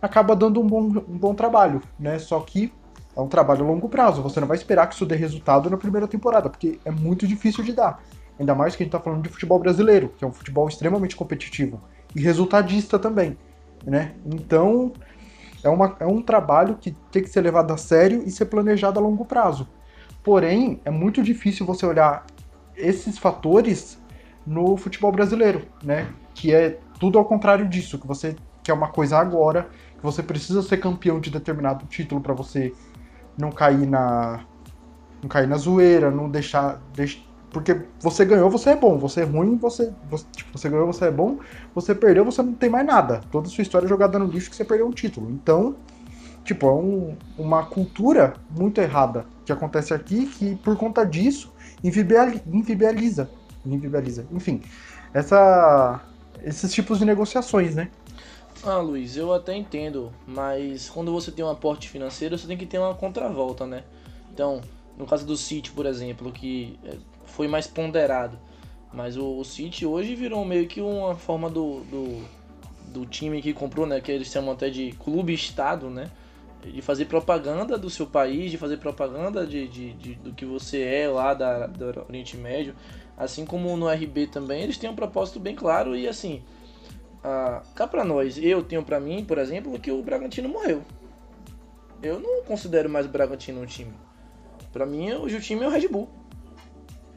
acaba 0.00 0.36
dando 0.36 0.60
um 0.60 0.66
bom, 0.66 0.82
um 0.82 1.18
bom 1.18 1.34
trabalho, 1.34 1.82
né? 1.98 2.18
Só 2.18 2.40
que 2.40 2.72
é 3.16 3.20
um 3.20 3.28
trabalho 3.28 3.64
a 3.64 3.66
longo 3.66 3.88
prazo. 3.88 4.22
Você 4.22 4.40
não 4.40 4.46
vai 4.46 4.56
esperar 4.56 4.86
que 4.88 4.94
isso 4.94 5.06
dê 5.06 5.16
resultado 5.16 5.70
na 5.70 5.76
primeira 5.76 6.06
temporada, 6.06 6.50
porque 6.50 6.78
é 6.84 6.90
muito 6.90 7.26
difícil 7.26 7.64
de 7.64 7.72
dar. 7.72 8.02
Ainda 8.38 8.54
mais 8.54 8.76
que 8.76 8.82
a 8.82 8.84
gente 8.84 8.92
tá 8.92 9.00
falando 9.00 9.22
de 9.22 9.30
futebol 9.30 9.58
brasileiro, 9.58 10.12
que 10.18 10.24
é 10.24 10.28
um 10.28 10.32
futebol 10.32 10.68
extremamente 10.68 11.16
competitivo 11.16 11.80
e 12.14 12.20
resultadista 12.20 12.98
também 12.98 13.36
né? 13.86 14.14
Então, 14.26 14.92
é, 15.62 15.68
uma, 15.68 15.96
é 16.00 16.06
um 16.06 16.20
trabalho 16.20 16.76
que 16.76 16.90
tem 17.10 17.22
que 17.22 17.30
ser 17.30 17.40
levado 17.40 17.72
a 17.72 17.76
sério 17.76 18.22
e 18.26 18.30
ser 18.30 18.46
planejado 18.46 18.98
a 18.98 19.02
longo 19.02 19.24
prazo. 19.24 19.68
Porém, 20.22 20.80
é 20.84 20.90
muito 20.90 21.22
difícil 21.22 21.64
você 21.64 21.86
olhar 21.86 22.26
esses 22.76 23.16
fatores 23.16 23.98
no 24.46 24.76
futebol 24.76 25.12
brasileiro, 25.12 25.62
né? 25.82 26.12
Que 26.34 26.52
é 26.52 26.78
tudo 26.98 27.18
ao 27.18 27.24
contrário 27.24 27.68
disso, 27.68 27.98
que 27.98 28.06
você 28.06 28.36
quer 28.62 28.72
uma 28.72 28.88
coisa 28.88 29.18
agora, 29.18 29.68
que 29.96 30.02
você 30.02 30.22
precisa 30.22 30.62
ser 30.62 30.78
campeão 30.78 31.20
de 31.20 31.30
determinado 31.30 31.86
título 31.86 32.20
para 32.20 32.34
você 32.34 32.72
não 33.38 33.50
cair 33.50 33.86
na 33.86 34.44
não 35.22 35.28
cair 35.28 35.46
na 35.46 35.56
zoeira, 35.56 36.10
não 36.10 36.28
deixar, 36.28 36.80
deixar 36.92 37.25
porque 37.50 37.80
você 38.00 38.24
ganhou, 38.24 38.50
você 38.50 38.70
é 38.70 38.76
bom. 38.76 38.98
Você 38.98 39.22
é 39.22 39.24
ruim, 39.24 39.56
você, 39.56 39.92
você, 40.10 40.24
tipo, 40.34 40.58
você 40.58 40.68
ganhou, 40.68 40.86
você 40.86 41.06
é 41.06 41.10
bom. 41.10 41.38
Você 41.74 41.94
perdeu, 41.94 42.24
você 42.24 42.42
não 42.42 42.52
tem 42.52 42.68
mais 42.68 42.86
nada. 42.86 43.20
Toda 43.30 43.46
a 43.46 43.50
sua 43.50 43.62
história 43.62 43.86
é 43.86 43.88
jogada 43.88 44.18
no 44.18 44.26
lixo 44.26 44.50
que 44.50 44.56
você 44.56 44.64
perdeu 44.64 44.86
um 44.86 44.90
título. 44.90 45.30
Então, 45.30 45.76
tipo, 46.44 46.66
é 46.66 46.72
um, 46.72 47.16
uma 47.38 47.64
cultura 47.64 48.34
muito 48.50 48.80
errada 48.80 49.26
que 49.44 49.52
acontece 49.52 49.94
aqui 49.94 50.26
que, 50.26 50.56
por 50.56 50.76
conta 50.76 51.04
disso, 51.04 51.52
invibializa. 51.82 53.30
Invibializa. 53.64 54.26
Enfim, 54.32 54.60
essa, 55.14 56.00
esses 56.42 56.72
tipos 56.72 56.98
de 56.98 57.04
negociações, 57.04 57.74
né? 57.74 57.90
Ah, 58.64 58.78
Luiz, 58.78 59.16
eu 59.16 59.32
até 59.32 59.54
entendo, 59.54 60.12
mas 60.26 60.88
quando 60.88 61.12
você 61.12 61.30
tem 61.30 61.44
um 61.44 61.50
aporte 61.50 61.88
financeiro, 61.88 62.36
você 62.36 62.46
tem 62.46 62.56
que 62.56 62.66
ter 62.66 62.78
uma 62.78 62.94
contravolta, 62.94 63.66
né? 63.66 63.84
Então, 64.32 64.60
no 64.98 65.06
caso 65.06 65.24
do 65.24 65.36
City, 65.36 65.70
por 65.70 65.86
exemplo, 65.86 66.32
que 66.32 66.78
é, 66.84 66.96
foi 67.36 67.46
mais 67.46 67.66
ponderado. 67.66 68.38
Mas 68.92 69.18
o, 69.18 69.38
o 69.38 69.44
City 69.44 69.84
hoje 69.84 70.14
virou 70.14 70.42
meio 70.42 70.66
que 70.66 70.80
uma 70.80 71.14
forma 71.14 71.50
do, 71.50 71.80
do, 71.80 72.24
do 72.88 73.04
time 73.04 73.42
que 73.42 73.52
comprou, 73.52 73.86
né? 73.86 74.00
Que 74.00 74.10
eles 74.10 74.28
chamam 74.28 74.52
até 74.52 74.70
de 74.70 74.92
clube-estado, 74.92 75.90
né? 75.90 76.10
De 76.64 76.80
fazer 76.80 77.04
propaganda 77.04 77.76
do 77.76 77.90
seu 77.90 78.06
país, 78.06 78.50
de 78.50 78.56
fazer 78.56 78.78
propaganda 78.78 79.46
de, 79.46 79.68
de, 79.68 79.92
de, 79.92 80.14
do 80.14 80.32
que 80.32 80.46
você 80.46 80.82
é 80.82 81.08
lá 81.08 81.34
da, 81.34 81.66
do 81.66 82.04
Oriente 82.08 82.38
Médio. 82.38 82.74
Assim 83.18 83.44
como 83.44 83.76
no 83.76 83.86
RB 83.86 84.28
também, 84.28 84.62
eles 84.62 84.78
têm 84.78 84.88
um 84.88 84.96
propósito 84.96 85.38
bem 85.38 85.54
claro 85.54 85.94
e 85.94 86.08
assim. 86.08 86.42
Ah, 87.22 87.62
cá 87.74 87.86
pra 87.86 88.02
nós, 88.02 88.38
eu 88.38 88.62
tenho 88.62 88.82
pra 88.82 88.98
mim, 88.98 89.24
por 89.24 89.36
exemplo, 89.36 89.78
que 89.78 89.90
o 89.90 90.02
Bragantino 90.02 90.48
morreu. 90.48 90.82
Eu 92.02 92.18
não 92.18 92.42
considero 92.44 92.88
mais 92.88 93.04
o 93.04 93.10
Bragantino 93.10 93.60
um 93.60 93.66
time. 93.66 93.92
Pra 94.72 94.86
mim, 94.86 95.12
hoje 95.12 95.36
o 95.36 95.40
time 95.40 95.64
é 95.64 95.66
o 95.66 95.70
Red 95.70 95.88
Bull. 95.88 96.08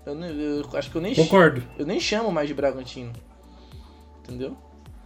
Eu, 0.10 0.62
eu, 0.62 0.70
acho 0.74 0.90
que 0.92 0.98
eu 0.98 1.02
nem 1.02 1.16
Concordo. 1.16 1.64
Eu 1.78 1.86
nem 1.86 2.00
chamo 2.00 2.32
mais 2.32 2.48
de 2.48 2.54
Bragantino. 2.54 3.12
Entendeu? 4.24 4.56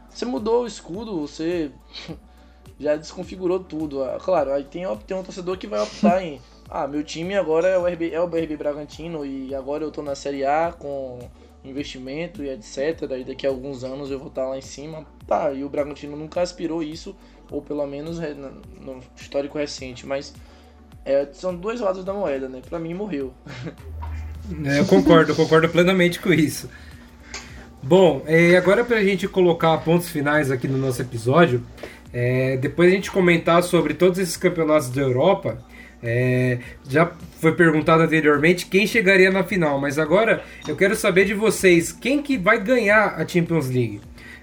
Você 0.09 0.25
mudou 0.25 0.63
o 0.63 0.67
escudo, 0.67 1.19
você 1.19 1.71
já 2.79 2.95
desconfigurou 2.95 3.59
tudo. 3.59 4.03
Ah, 4.03 4.19
claro, 4.21 4.51
aí 4.51 4.63
tem, 4.63 4.83
tem 5.07 5.17
um 5.17 5.23
torcedor 5.23 5.57
que 5.57 5.67
vai 5.67 5.81
optar 5.81 6.23
em. 6.23 6.39
Ah, 6.69 6.87
meu 6.87 7.03
time 7.03 7.35
agora 7.35 7.67
é 7.67 7.77
o 7.77 7.85
RB, 7.85 8.11
é 8.11 8.19
o 8.19 8.25
RB 8.25 8.57
Bragantino 8.57 9.23
e 9.23 9.53
agora 9.53 9.83
eu 9.83 9.91
tô 9.91 10.01
na 10.01 10.15
Série 10.15 10.43
A 10.43 10.71
com 10.71 11.19
investimento 11.63 12.43
e 12.43 12.49
etc. 12.49 13.05
Daí 13.07 13.23
daqui 13.23 13.45
a 13.45 13.49
alguns 13.49 13.83
anos 13.83 14.09
eu 14.09 14.17
vou 14.17 14.29
estar 14.29 14.47
lá 14.47 14.57
em 14.57 14.61
cima. 14.61 15.05
Tá, 15.27 15.51
e 15.51 15.63
o 15.63 15.69
Bragantino 15.69 16.17
nunca 16.17 16.41
aspirou 16.41 16.81
isso, 16.81 17.15
ou 17.51 17.61
pelo 17.61 17.85
menos 17.85 18.17
no 18.81 19.01
histórico 19.15 19.57
recente, 19.57 20.07
mas 20.07 20.33
é, 21.05 21.27
são 21.33 21.55
dois 21.55 21.79
lados 21.79 22.03
da 22.03 22.13
moeda, 22.13 22.47
né? 22.47 22.61
Pra 22.67 22.79
mim 22.79 22.93
morreu. 22.93 23.33
É, 24.65 24.79
eu 24.79 24.85
concordo, 24.85 25.35
concordo 25.35 25.69
plenamente 25.69 26.19
com 26.19 26.33
isso. 26.33 26.69
Bom, 27.81 28.23
é, 28.25 28.55
agora 28.57 28.83
para 28.83 28.97
a 28.97 29.03
gente 29.03 29.27
colocar 29.27 29.77
pontos 29.79 30.09
finais 30.09 30.49
aqui 30.51 30.67
no 30.67 30.77
nosso 30.77 31.01
episódio, 31.01 31.61
é, 32.11 32.57
depois 32.57 32.91
a 32.91 32.95
gente 32.95 33.11
comentar 33.11 33.61
sobre 33.63 33.93
todos 33.93 34.19
esses 34.19 34.37
campeonatos 34.37 34.89
da 34.89 35.01
Europa, 35.01 35.57
É, 36.05 36.59
já 36.89 37.09
foi 37.39 37.53
perguntado 37.53 38.03
anteriormente 38.03 38.65
quem 38.65 38.85
chegaria 38.85 39.31
na 39.31 39.41
final, 39.41 39.79
mas 39.79 39.97
agora 39.97 40.43
eu 40.67 40.75
quero 40.75 40.97
saber 40.97 41.23
de 41.23 41.33
vocês 41.33 41.93
quem 41.93 42.21
que 42.21 42.37
vai 42.37 42.61
ganhar 42.61 43.15
a 43.17 43.25
Champions 43.25 43.69
League. 43.69 44.01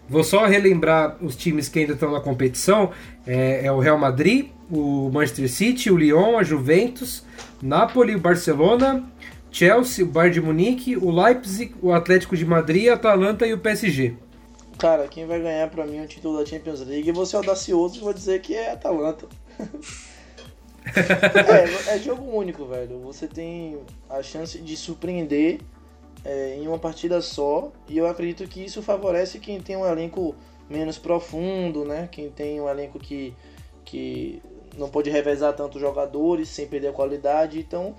Vou 0.08 0.24
só 0.24 0.46
relembrar 0.46 1.18
os 1.20 1.36
times 1.36 1.68
que 1.68 1.80
ainda 1.80 1.92
estão 1.92 2.10
na 2.12 2.20
competição: 2.20 2.92
é, 3.26 3.66
é 3.66 3.70
o 3.70 3.78
Real 3.78 3.98
Madrid, 3.98 4.46
o 4.70 5.10
Manchester 5.12 5.50
City, 5.50 5.90
o 5.90 5.98
Lyon, 5.98 6.38
a 6.38 6.42
Juventus, 6.42 7.26
Napoli, 7.62 8.14
o 8.14 8.18
Barcelona, 8.18 9.04
Chelsea, 9.50 10.04
o 10.04 10.08
Bayern 10.08 10.34
de 10.34 10.40
Munique, 10.40 10.96
o 10.96 11.10
Leipzig, 11.10 11.74
o 11.82 11.92
Atlético 11.92 12.36
de 12.36 12.44
Madrid, 12.44 12.88
a 12.88 12.94
Atalanta 12.94 13.46
e 13.46 13.52
o 13.52 13.58
PSG. 13.58 14.14
Cara, 14.78 15.06
quem 15.08 15.26
vai 15.26 15.40
ganhar 15.40 15.68
para 15.68 15.86
mim 15.86 16.00
o 16.00 16.06
título 16.06 16.38
da 16.38 16.46
Champions 16.46 16.80
League, 16.80 17.08
eu 17.08 17.14
vou 17.14 17.26
ser 17.26 17.36
audacioso 17.36 17.98
e 17.98 18.00
vou 18.00 18.14
dizer 18.14 18.40
que 18.40 18.54
é 18.54 18.70
a 18.70 18.72
Atalanta. 18.74 19.26
é, 20.86 21.96
é 21.96 21.98
jogo 21.98 22.24
único, 22.34 22.64
velho. 22.64 22.98
Você 23.00 23.26
tem 23.26 23.78
a 24.08 24.22
chance 24.22 24.58
de 24.58 24.76
surpreender 24.76 25.60
é, 26.24 26.56
em 26.56 26.66
uma 26.66 26.78
partida 26.78 27.20
só, 27.20 27.70
e 27.88 27.98
eu 27.98 28.06
acredito 28.06 28.48
que 28.48 28.64
isso 28.64 28.82
favorece 28.82 29.38
quem 29.38 29.60
tem 29.60 29.76
um 29.76 29.86
elenco 29.86 30.34
menos 30.68 30.96
profundo, 30.96 31.84
né? 31.84 32.08
Quem 32.10 32.30
tem 32.30 32.60
um 32.60 32.68
elenco 32.68 32.98
que, 32.98 33.34
que 33.84 34.40
não 34.78 34.88
pode 34.88 35.10
revezar 35.10 35.52
tantos 35.54 35.80
jogadores 35.80 36.48
sem 36.48 36.66
perder 36.66 36.88
a 36.88 36.92
qualidade. 36.92 37.58
Então, 37.58 37.94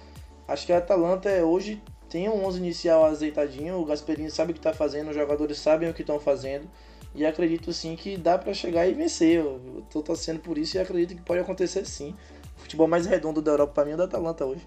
acho 0.51 0.65
que 0.65 0.73
a 0.73 0.77
Atalanta 0.77 1.29
é, 1.29 1.43
hoje 1.43 1.81
tem 2.09 2.29
um 2.29 2.45
11 2.45 2.59
inicial 2.59 3.05
azeitadinho, 3.05 3.77
o 3.77 3.85
Gasperini 3.85 4.29
sabe 4.29 4.51
o 4.51 4.53
que 4.53 4.59
está 4.59 4.73
fazendo, 4.73 5.09
os 5.09 5.15
jogadores 5.15 5.57
sabem 5.57 5.89
o 5.89 5.93
que 5.93 6.01
estão 6.01 6.19
fazendo. 6.19 6.67
E 7.13 7.25
acredito 7.25 7.73
sim 7.73 7.95
que 7.95 8.15
dá 8.15 8.37
para 8.37 8.53
chegar 8.53 8.87
e 8.87 8.93
vencer. 8.93 9.39
Eu 9.39 9.83
tô 9.91 10.01
torcendo 10.01 10.39
por 10.39 10.57
isso 10.57 10.77
e 10.77 10.79
acredito 10.79 11.17
que 11.17 11.21
pode 11.21 11.41
acontecer 11.41 11.85
sim 11.85 12.15
futebol 12.61 12.87
mais 12.87 13.05
redondo 13.05 13.41
da 13.41 13.51
Europa 13.51 13.73
para 13.73 13.85
mim 13.85 13.91
é 13.91 13.93
o 13.95 13.97
da 13.97 14.05
Atalanta 14.05 14.45
hoje. 14.45 14.65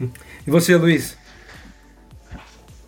E 0.46 0.50
você, 0.50 0.74
Luiz? 0.74 1.14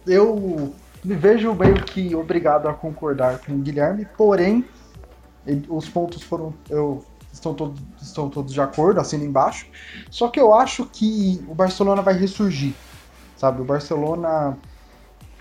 Eu 0.07 0.75
me 1.05 1.15
vejo 1.15 1.53
meio 1.53 1.85
que 1.85 2.15
obrigado 2.15 2.67
a 2.67 2.73
concordar 2.73 3.39
com 3.41 3.53
o 3.53 3.59
Guilherme, 3.59 4.09
porém, 4.17 4.65
ele, 5.47 5.67
os 5.69 5.87
pontos 5.91 6.23
foram. 6.23 6.55
Eu, 6.71 7.05
estão, 7.33 7.55
todos, 7.55 7.81
estão 8.01 8.29
todos 8.29 8.53
de 8.53 8.61
acordo, 8.61 9.01
assino 9.01 9.25
embaixo. 9.25 9.67
Só 10.11 10.29
que 10.29 10.39
eu 10.39 10.55
acho 10.55 10.87
que 10.87 11.45
o 11.49 11.55
Barcelona 11.55 12.03
vai 12.03 12.15
ressurgir. 12.15 12.75
Sabe? 13.37 13.63
O 13.63 13.65
Barcelona 13.65 14.57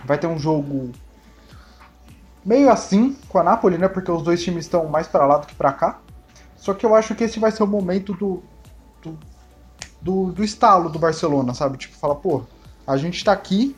vai 0.04 0.18
ter 0.18 0.28
um 0.28 0.40
jogo 0.40 0.92
meio 2.44 2.72
assim 2.72 3.16
com 3.30 3.38
a 3.38 3.44
Napoli, 3.44 3.78
né? 3.78 3.88
Porque 3.88 4.12
os 4.12 4.24
dois 4.24 4.44
times 4.44 4.66
estão 4.66 4.88
mais 4.88 5.08
para 5.08 5.26
lá 5.26 5.38
do 5.38 5.48
que 5.48 5.56
para 5.56 5.72
cá. 5.74 6.00
Só 6.56 6.74
que 6.74 6.86
eu 6.86 6.96
acho 6.96 7.16
que 7.16 7.24
esse 7.24 7.40
vai 7.40 7.52
ser 7.52 7.64
o 7.64 7.68
momento 7.68 8.14
do, 8.14 8.44
do, 9.02 9.20
do, 10.02 10.32
do 10.32 10.44
estalo 10.44 10.90
do 10.90 11.00
Barcelona, 11.00 11.54
sabe? 11.54 11.78
Tipo, 11.78 11.96
fala, 11.96 12.16
pô, 12.16 12.44
a 12.86 12.98
gente 12.98 13.24
tá 13.24 13.32
aqui, 13.32 13.76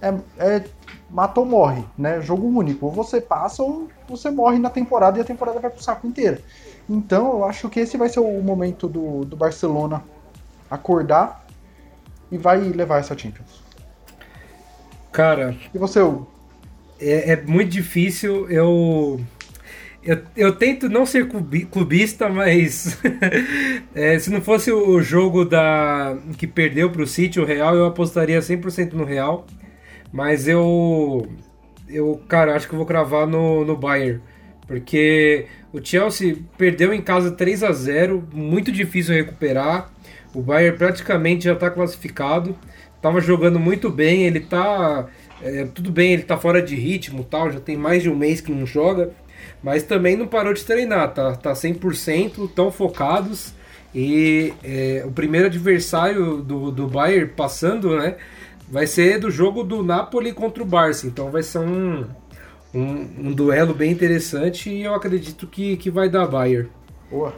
é, 0.00 0.14
é 0.38 0.64
mata 1.10 1.40
ou 1.40 1.46
morre, 1.46 1.84
né? 1.96 2.20
Jogo 2.20 2.46
único. 2.46 2.86
Ou 2.86 2.92
você 2.92 3.20
passa 3.20 3.62
ou 3.62 3.88
você 4.08 4.30
morre 4.30 4.58
na 4.58 4.70
temporada 4.70 5.18
e 5.18 5.20
a 5.20 5.24
temporada 5.24 5.60
vai 5.60 5.70
pro 5.70 5.82
saco 5.82 6.06
inteira. 6.06 6.42
Então 6.88 7.32
eu 7.32 7.44
acho 7.44 7.68
que 7.68 7.80
esse 7.80 7.96
vai 7.96 8.08
ser 8.08 8.20
o 8.20 8.42
momento 8.42 8.88
do, 8.88 9.24
do 9.24 9.36
Barcelona 9.36 10.02
acordar 10.70 11.46
e 12.30 12.38
vai 12.38 12.60
levar 12.60 12.98
essa 12.98 13.16
Champions. 13.16 13.62
Cara. 15.12 15.56
E 15.74 15.78
você, 15.78 16.00
Hugo? 16.00 16.28
É, 17.00 17.32
é 17.32 17.42
muito 17.42 17.70
difícil. 17.70 18.48
Eu 18.50 19.20
eu, 20.06 20.22
eu 20.36 20.54
tento 20.54 20.88
não 20.88 21.04
ser 21.04 21.28
clubista, 21.28 22.28
mas 22.28 22.96
é, 23.92 24.16
se 24.20 24.30
não 24.30 24.40
fosse 24.40 24.70
o 24.70 25.00
jogo 25.00 25.44
da 25.44 26.16
que 26.38 26.46
perdeu 26.46 26.88
para 26.90 27.02
o 27.02 27.06
City, 27.06 27.40
o 27.40 27.44
Real, 27.44 27.74
eu 27.74 27.86
apostaria 27.86 28.38
100% 28.38 28.92
no 28.92 29.04
Real. 29.04 29.44
Mas 30.12 30.46
eu, 30.46 31.26
eu, 31.88 32.22
cara, 32.28 32.54
acho 32.54 32.68
que 32.68 32.74
eu 32.74 32.78
vou 32.78 32.86
cravar 32.86 33.26
no, 33.26 33.64
no 33.64 33.76
Bayern. 33.76 34.20
Porque 34.66 35.46
o 35.76 35.84
Chelsea 35.84 36.38
perdeu 36.56 36.92
em 36.92 37.00
casa 37.00 37.30
3 37.30 37.62
a 37.62 37.72
0 37.72 38.28
muito 38.32 38.70
difícil 38.72 39.14
recuperar. 39.14 39.90
O 40.34 40.42
Bayern 40.42 40.76
praticamente 40.76 41.44
já 41.44 41.52
está 41.52 41.70
classificado. 41.70 42.56
Tava 43.00 43.20
jogando 43.20 43.58
muito 43.58 43.90
bem, 43.90 44.24
ele 44.24 44.40
tá. 44.40 45.06
É, 45.42 45.66
tudo 45.66 45.90
bem, 45.90 46.14
ele 46.14 46.22
tá 46.22 46.36
fora 46.38 46.62
de 46.62 46.74
ritmo 46.74 47.22
tal, 47.22 47.52
já 47.52 47.60
tem 47.60 47.76
mais 47.76 48.02
de 48.02 48.08
um 48.08 48.16
mês 48.16 48.40
que 48.40 48.50
não 48.50 48.64
joga 48.64 49.12
mas 49.62 49.82
também 49.82 50.16
não 50.16 50.26
parou 50.26 50.52
de 50.52 50.64
treinar, 50.64 51.12
tá, 51.12 51.34
tá 51.34 51.52
100%, 51.52 52.48
tão 52.54 52.70
focados. 52.70 53.52
E 53.94 54.52
é, 54.62 55.02
o 55.06 55.10
primeiro 55.10 55.46
adversário 55.46 56.36
do, 56.36 56.70
do 56.70 56.86
Bayern 56.86 57.32
passando, 57.32 57.96
né, 57.96 58.16
vai 58.68 58.86
ser 58.86 59.18
do 59.18 59.30
jogo 59.30 59.64
do 59.64 59.82
Napoli 59.82 60.32
contra 60.32 60.62
o 60.62 60.66
Barça. 60.66 61.06
Então 61.06 61.30
vai 61.30 61.42
ser 61.42 61.58
um, 61.58 62.04
um, 62.76 63.28
um 63.28 63.32
duelo 63.32 63.74
bem 63.74 63.90
interessante 63.90 64.70
e 64.70 64.82
eu 64.82 64.94
acredito 64.94 65.46
que, 65.46 65.76
que 65.76 65.90
vai 65.90 66.08
dar 66.08 66.26
Bayern. 66.26 66.68
Boa. 67.10 67.34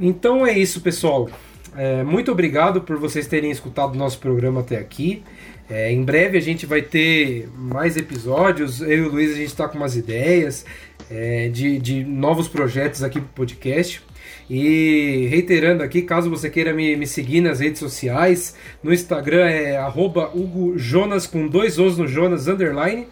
Então 0.00 0.46
é 0.46 0.56
isso, 0.56 0.80
pessoal. 0.80 1.28
É, 1.76 2.02
muito 2.02 2.32
obrigado 2.32 2.80
por 2.80 2.96
vocês 2.96 3.26
terem 3.26 3.50
escutado 3.50 3.94
o 3.94 3.98
nosso 3.98 4.18
programa 4.18 4.60
até 4.60 4.78
aqui. 4.78 5.22
É, 5.68 5.92
em 5.92 6.02
breve 6.04 6.38
a 6.38 6.40
gente 6.40 6.64
vai 6.64 6.80
ter 6.80 7.48
mais 7.54 7.96
episódios. 7.96 8.80
Eu 8.80 8.88
e 8.88 9.00
o 9.02 9.10
Luiz 9.10 9.32
a 9.32 9.36
gente 9.36 9.48
está 9.48 9.68
com 9.68 9.76
umas 9.76 9.96
ideias 9.96 10.64
é, 11.10 11.48
de, 11.48 11.78
de 11.78 12.04
novos 12.04 12.48
projetos 12.48 13.02
aqui 13.02 13.20
pro 13.20 13.28
podcast. 13.30 14.02
E 14.48 15.26
reiterando 15.28 15.82
aqui, 15.82 16.02
caso 16.02 16.30
você 16.30 16.48
queira 16.48 16.72
me, 16.72 16.96
me 16.96 17.06
seguir 17.06 17.40
nas 17.40 17.58
redes 17.58 17.80
sociais, 17.80 18.54
no 18.82 18.92
Instagram 18.92 19.44
é 19.44 19.76
arroba 19.76 20.30
Hugo 20.32 20.78
Jonas 20.78 21.26
com 21.26 21.48
dois 21.48 21.78
Os 21.78 21.98
no 21.98 22.06
Jonas 22.06 22.46
underline 22.46 23.06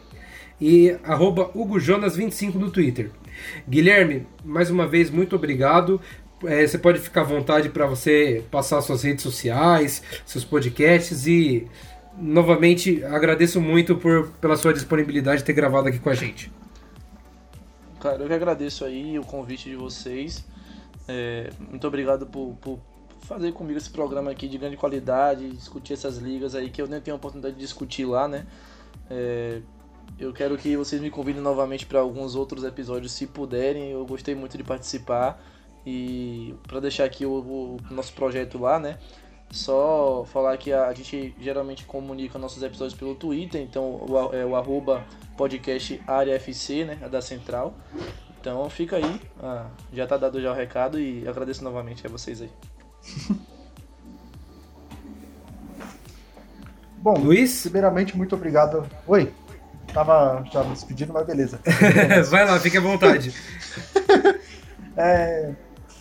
e 0.60 0.96
arroba 1.04 1.50
Hugo 1.54 1.78
Jonas 1.78 2.16
25 2.16 2.58
no 2.58 2.70
Twitter. 2.70 3.10
Guilherme, 3.68 4.26
mais 4.44 4.70
uma 4.70 4.86
vez, 4.86 5.10
muito 5.10 5.36
obrigado. 5.36 6.00
É, 6.44 6.66
você 6.66 6.78
pode 6.78 6.98
ficar 7.00 7.22
à 7.22 7.24
vontade 7.24 7.68
para 7.68 7.86
você 7.86 8.44
passar 8.50 8.80
suas 8.82 9.02
redes 9.02 9.22
sociais, 9.22 10.02
seus 10.26 10.44
podcasts 10.44 11.26
e 11.26 11.66
novamente 12.18 13.02
agradeço 13.04 13.60
muito 13.60 13.96
por, 13.96 14.28
pela 14.40 14.56
sua 14.56 14.72
disponibilidade 14.72 15.38
de 15.38 15.44
ter 15.44 15.52
gravado 15.52 15.88
aqui 15.88 15.98
com 15.98 16.10
a 16.10 16.14
gente. 16.14 16.52
Cara, 18.00 18.22
eu 18.22 18.26
que 18.26 18.34
agradeço 18.34 18.84
aí 18.84 19.18
o 19.18 19.24
convite 19.24 19.70
de 19.70 19.76
vocês. 19.76 20.44
É, 21.08 21.50
muito 21.70 21.86
obrigado 21.86 22.26
por, 22.26 22.54
por, 22.60 22.78
fazer 23.22 23.52
comigo 23.52 23.78
esse 23.78 23.88
programa 23.88 24.30
aqui 24.30 24.46
de 24.46 24.58
grande 24.58 24.76
qualidade, 24.76 25.48
discutir 25.50 25.94
essas 25.94 26.18
ligas 26.18 26.54
aí 26.54 26.68
que 26.68 26.82
eu 26.82 26.86
nem 26.86 27.00
tenho 27.00 27.14
a 27.14 27.16
oportunidade 27.16 27.54
de 27.54 27.60
discutir 27.60 28.04
lá, 28.04 28.28
né? 28.28 28.46
É, 29.10 29.62
eu 30.18 30.32
quero 30.32 30.56
que 30.56 30.76
vocês 30.76 31.02
me 31.02 31.10
convidem 31.10 31.42
novamente 31.42 31.86
para 31.86 32.00
alguns 32.00 32.34
outros 32.34 32.64
episódios, 32.64 33.12
se 33.12 33.26
puderem. 33.26 33.90
Eu 33.90 34.06
gostei 34.06 34.34
muito 34.34 34.56
de 34.56 34.64
participar 34.64 35.42
e 35.86 36.54
para 36.66 36.80
deixar 36.80 37.04
aqui 37.04 37.26
o, 37.26 37.32
o, 37.32 37.78
nosso 37.90 38.12
projeto 38.12 38.58
lá, 38.58 38.78
né? 38.78 38.98
Só 39.50 40.24
falar 40.32 40.56
que 40.56 40.72
a, 40.72 40.86
a, 40.86 40.94
gente 40.94 41.34
geralmente 41.40 41.84
comunica 41.84 42.38
nossos 42.38 42.62
episódios 42.62 42.98
pelo 42.98 43.14
Twitter, 43.14 43.60
então 43.60 44.00
o, 44.08 44.32
é 44.32 44.44
o 44.44 44.56
arroba 44.56 45.04
podcast 45.36 46.00
área 46.06 46.34
FC, 46.34 46.84
né? 46.84 46.98
A 47.02 47.08
da 47.08 47.20
Central. 47.20 47.74
Então 48.40 48.68
fica 48.70 48.96
aí, 48.96 49.20
ah, 49.42 49.68
já 49.92 50.06
tá 50.06 50.16
dado 50.16 50.40
já 50.40 50.52
o 50.52 50.54
recado 50.54 51.00
e 51.00 51.26
agradeço 51.26 51.64
novamente 51.64 52.06
a 52.06 52.10
vocês 52.10 52.42
aí. 52.42 52.50
Bom, 56.98 57.18
Luiz? 57.18 57.62
Primeiramente, 57.62 58.16
muito 58.16 58.34
obrigado. 58.34 58.88
Oi, 59.06 59.30
tava 59.94 60.44
já 60.52 60.62
me 60.62 60.72
despedindo, 60.72 61.12
mas 61.12 61.26
beleza. 61.26 61.60
Vai 62.30 62.44
lá, 62.44 62.58
fique 62.60 62.76
à 62.76 62.80
vontade. 62.80 63.32
é, 64.96 65.54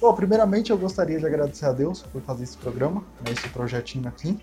Bom, 0.04 0.14
primeiramente 0.14 0.70
eu 0.70 0.78
gostaria 0.78 1.18
de 1.18 1.26
agradecer 1.26 1.66
a 1.66 1.72
Deus 1.72 2.02
por 2.02 2.22
fazer 2.24 2.44
esse 2.44 2.58
programa, 2.58 3.06
né, 3.26 3.32
esse 3.32 3.48
projetinho 3.48 4.06
aqui. 4.10 4.38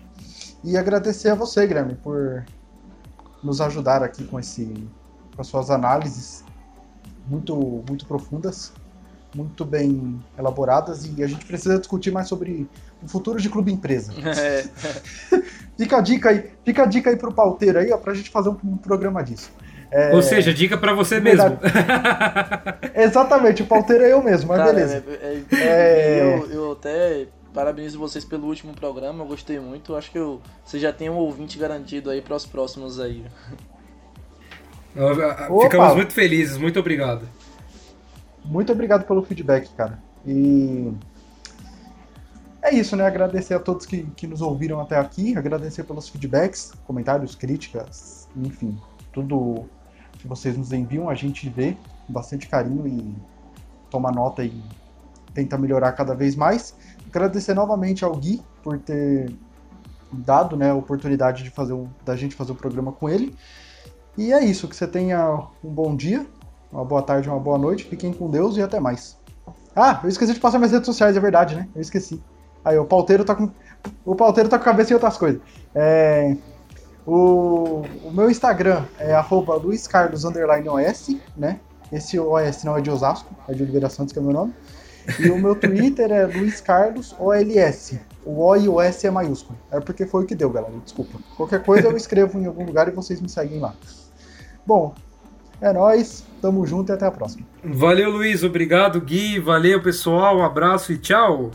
E 0.63 0.75
agradecer 0.75 1.29
a 1.29 1.35
você, 1.35 1.67
Grêmio, 1.67 1.95
por 1.97 2.43
nos 3.43 3.61
ajudar 3.61 4.01
aqui 4.01 4.23
com, 4.23 4.39
esse, 4.39 4.65
com 5.35 5.39
as 5.39 5.45
suas 5.45 5.69
análises 5.69 6.43
muito, 7.27 7.83
muito 7.87 8.07
profundas, 8.07 8.73
muito 9.35 9.65
bem 9.65 10.19
elaboradas. 10.37 11.05
E 11.05 11.23
a 11.23 11.27
gente 11.27 11.45
precisa 11.45 11.77
discutir 11.77 12.11
mais 12.11 12.27
sobre 12.27 12.67
o 13.03 13.07
futuro 13.07 13.39
de 13.39 13.49
clube 13.49 13.71
empresa. 13.71 14.13
É. 14.41 14.63
fica 15.77 15.97
a 15.97 16.01
dica 16.01 16.29
aí, 16.29 16.51
fica 16.63 16.83
a 16.83 16.85
dica 16.85 17.09
aí 17.09 17.15
pro 17.15 17.33
pauteiro 17.33 17.79
aí, 17.79 17.91
ó, 17.91 17.97
pra 17.97 18.13
gente 18.13 18.29
fazer 18.29 18.49
um, 18.49 18.57
um 18.63 18.77
programa 18.77 19.23
disso. 19.23 19.51
É... 19.91 20.15
Ou 20.15 20.21
seja, 20.21 20.53
dica 20.53 20.77
para 20.77 20.93
você 20.93 21.19
mesmo. 21.19 21.59
Exatamente, 22.95 23.61
o 23.61 23.65
pauteiro 23.65 24.05
é 24.05 24.13
eu 24.13 24.23
mesmo, 24.23 24.47
mas 24.47 24.57
Cara, 24.57 24.71
beleza. 24.71 25.03
É, 25.05 25.41
é, 25.51 25.57
é, 25.57 26.39
eu, 26.39 26.51
eu 26.51 26.71
até 26.71 27.27
parabenizo 27.53 27.99
vocês 27.99 28.23
pelo 28.23 28.47
último 28.47 28.73
programa, 28.73 29.23
eu 29.23 29.27
gostei 29.27 29.59
muito. 29.59 29.95
Acho 29.95 30.09
que 30.09 30.17
eu, 30.17 30.41
você 30.63 30.79
já 30.79 30.93
tem 30.93 31.09
um 31.09 31.17
ouvinte 31.17 31.57
garantido 31.57 32.09
aí 32.09 32.21
para 32.21 32.35
os 32.35 32.45
próximos 32.45 32.99
aí. 32.99 33.25
Ficamos 35.63 35.95
muito 35.95 36.13
felizes, 36.13 36.57
muito 36.57 36.79
obrigado. 36.79 37.27
Muito 38.43 38.71
obrigado 38.71 39.05
pelo 39.05 39.23
feedback, 39.23 39.69
cara. 39.75 39.99
E 40.25 40.91
é 42.61 42.73
isso, 42.73 42.95
né? 42.95 43.05
Agradecer 43.05 43.53
a 43.53 43.59
todos 43.59 43.85
que, 43.85 44.03
que 44.15 44.27
nos 44.27 44.41
ouviram 44.41 44.79
até 44.79 44.97
aqui, 44.97 45.35
agradecer 45.35 45.83
pelos 45.83 46.09
feedbacks, 46.09 46.71
comentários, 46.85 47.35
críticas, 47.35 48.27
enfim, 48.35 48.77
tudo 49.11 49.65
que 50.13 50.27
vocês 50.27 50.55
nos 50.55 50.71
enviam, 50.71 51.09
a 51.09 51.15
gente 51.15 51.49
vê 51.49 51.75
com 52.05 52.13
bastante 52.13 52.47
carinho 52.47 52.87
e 52.87 53.15
toma 53.89 54.11
nota 54.11 54.43
e 54.43 54.61
tenta 55.33 55.57
melhorar 55.57 55.91
cada 55.93 56.13
vez 56.13 56.35
mais. 56.35 56.75
Agradecer 57.07 57.53
novamente 57.53 58.05
ao 58.05 58.15
Gui 58.15 58.41
por 58.61 58.77
ter 58.79 59.33
dado 60.11 60.55
né, 60.55 60.71
a 60.71 60.75
oportunidade 60.75 61.43
de 61.43 61.49
fazer 61.49 61.75
da 62.05 62.15
gente 62.15 62.35
fazer 62.35 62.51
o 62.51 62.55
programa 62.55 62.91
com 62.91 63.09
ele. 63.09 63.35
E 64.17 64.33
é 64.33 64.43
isso, 64.43 64.67
que 64.67 64.75
você 64.75 64.87
tenha 64.87 65.47
um 65.63 65.69
bom 65.69 65.95
dia, 65.95 66.27
uma 66.71 66.85
boa 66.85 67.01
tarde, 67.01 67.29
uma 67.29 67.39
boa 67.39 67.57
noite, 67.57 67.85
fiquem 67.85 68.13
com 68.13 68.29
Deus 68.29 68.57
e 68.57 68.61
até 68.61 68.79
mais. 68.79 69.17
Ah, 69.75 69.99
eu 70.03 70.09
esqueci 70.09 70.33
de 70.33 70.39
passar 70.39 70.57
minhas 70.57 70.71
redes 70.71 70.85
sociais, 70.85 71.15
é 71.15 71.19
verdade, 71.19 71.55
né? 71.55 71.67
Eu 71.75 71.81
esqueci. 71.81 72.21
Aí, 72.63 72.77
o 72.77 72.85
pauteiro 72.85 73.23
tá 73.23 73.35
com. 73.35 73.49
O 74.05 74.15
pauteiro 74.15 74.49
tá 74.49 74.57
com 74.57 74.63
a 74.63 74.65
cabeça 74.65 74.91
em 74.91 74.93
outras 74.93 75.17
coisas. 75.17 75.41
É. 75.73 76.35
O, 77.05 77.83
o 78.03 78.11
meu 78.11 78.29
Instagram 78.29 78.85
é 78.99 79.13
arroba 79.13 79.55
luiscarlos_os, 79.55 81.17
né? 81.35 81.59
Esse 81.91 82.19
OS 82.19 82.63
não 82.63 82.77
é 82.77 82.81
de 82.81 82.91
Osasco, 82.91 83.33
é 83.47 83.53
de 83.53 83.63
Oliveira 83.63 83.89
Santos, 83.89 84.13
que 84.13 84.19
é 84.19 84.21
o 84.21 84.25
meu 84.25 84.33
nome. 84.33 84.53
E 85.19 85.29
o 85.29 85.37
meu 85.37 85.55
Twitter 85.55 86.11
é 86.11 86.25
luiscarlosols. 86.25 87.15
O 87.19 87.29
O 88.29 88.55
e 88.55 88.69
o 88.69 88.79
S 88.79 89.07
é 89.07 89.11
maiúsculo. 89.11 89.57
É 89.71 89.79
porque 89.79 90.05
foi 90.05 90.23
o 90.23 90.27
que 90.27 90.35
deu, 90.35 90.49
galera. 90.51 90.73
Desculpa. 90.83 91.17
Qualquer 91.35 91.63
coisa 91.63 91.87
eu 91.87 91.97
escrevo 91.97 92.39
em 92.39 92.45
algum 92.45 92.63
lugar 92.63 92.87
e 92.87 92.91
vocês 92.91 93.19
me 93.19 93.27
seguem 93.27 93.59
lá. 93.59 93.73
Bom, 94.65 94.93
é 95.61 95.71
nóis. 95.71 96.25
Tamo 96.41 96.65
junto 96.65 96.91
e 96.91 96.93
até 96.93 97.05
a 97.05 97.11
próxima. 97.11 97.45
Valeu, 97.63 98.09
Luiz. 98.09 98.43
Obrigado, 98.43 98.99
Gui. 98.99 99.39
Valeu, 99.39 99.81
pessoal. 99.81 100.39
Um 100.39 100.43
abraço 100.43 100.91
e 100.91 100.97
tchau. 100.97 101.51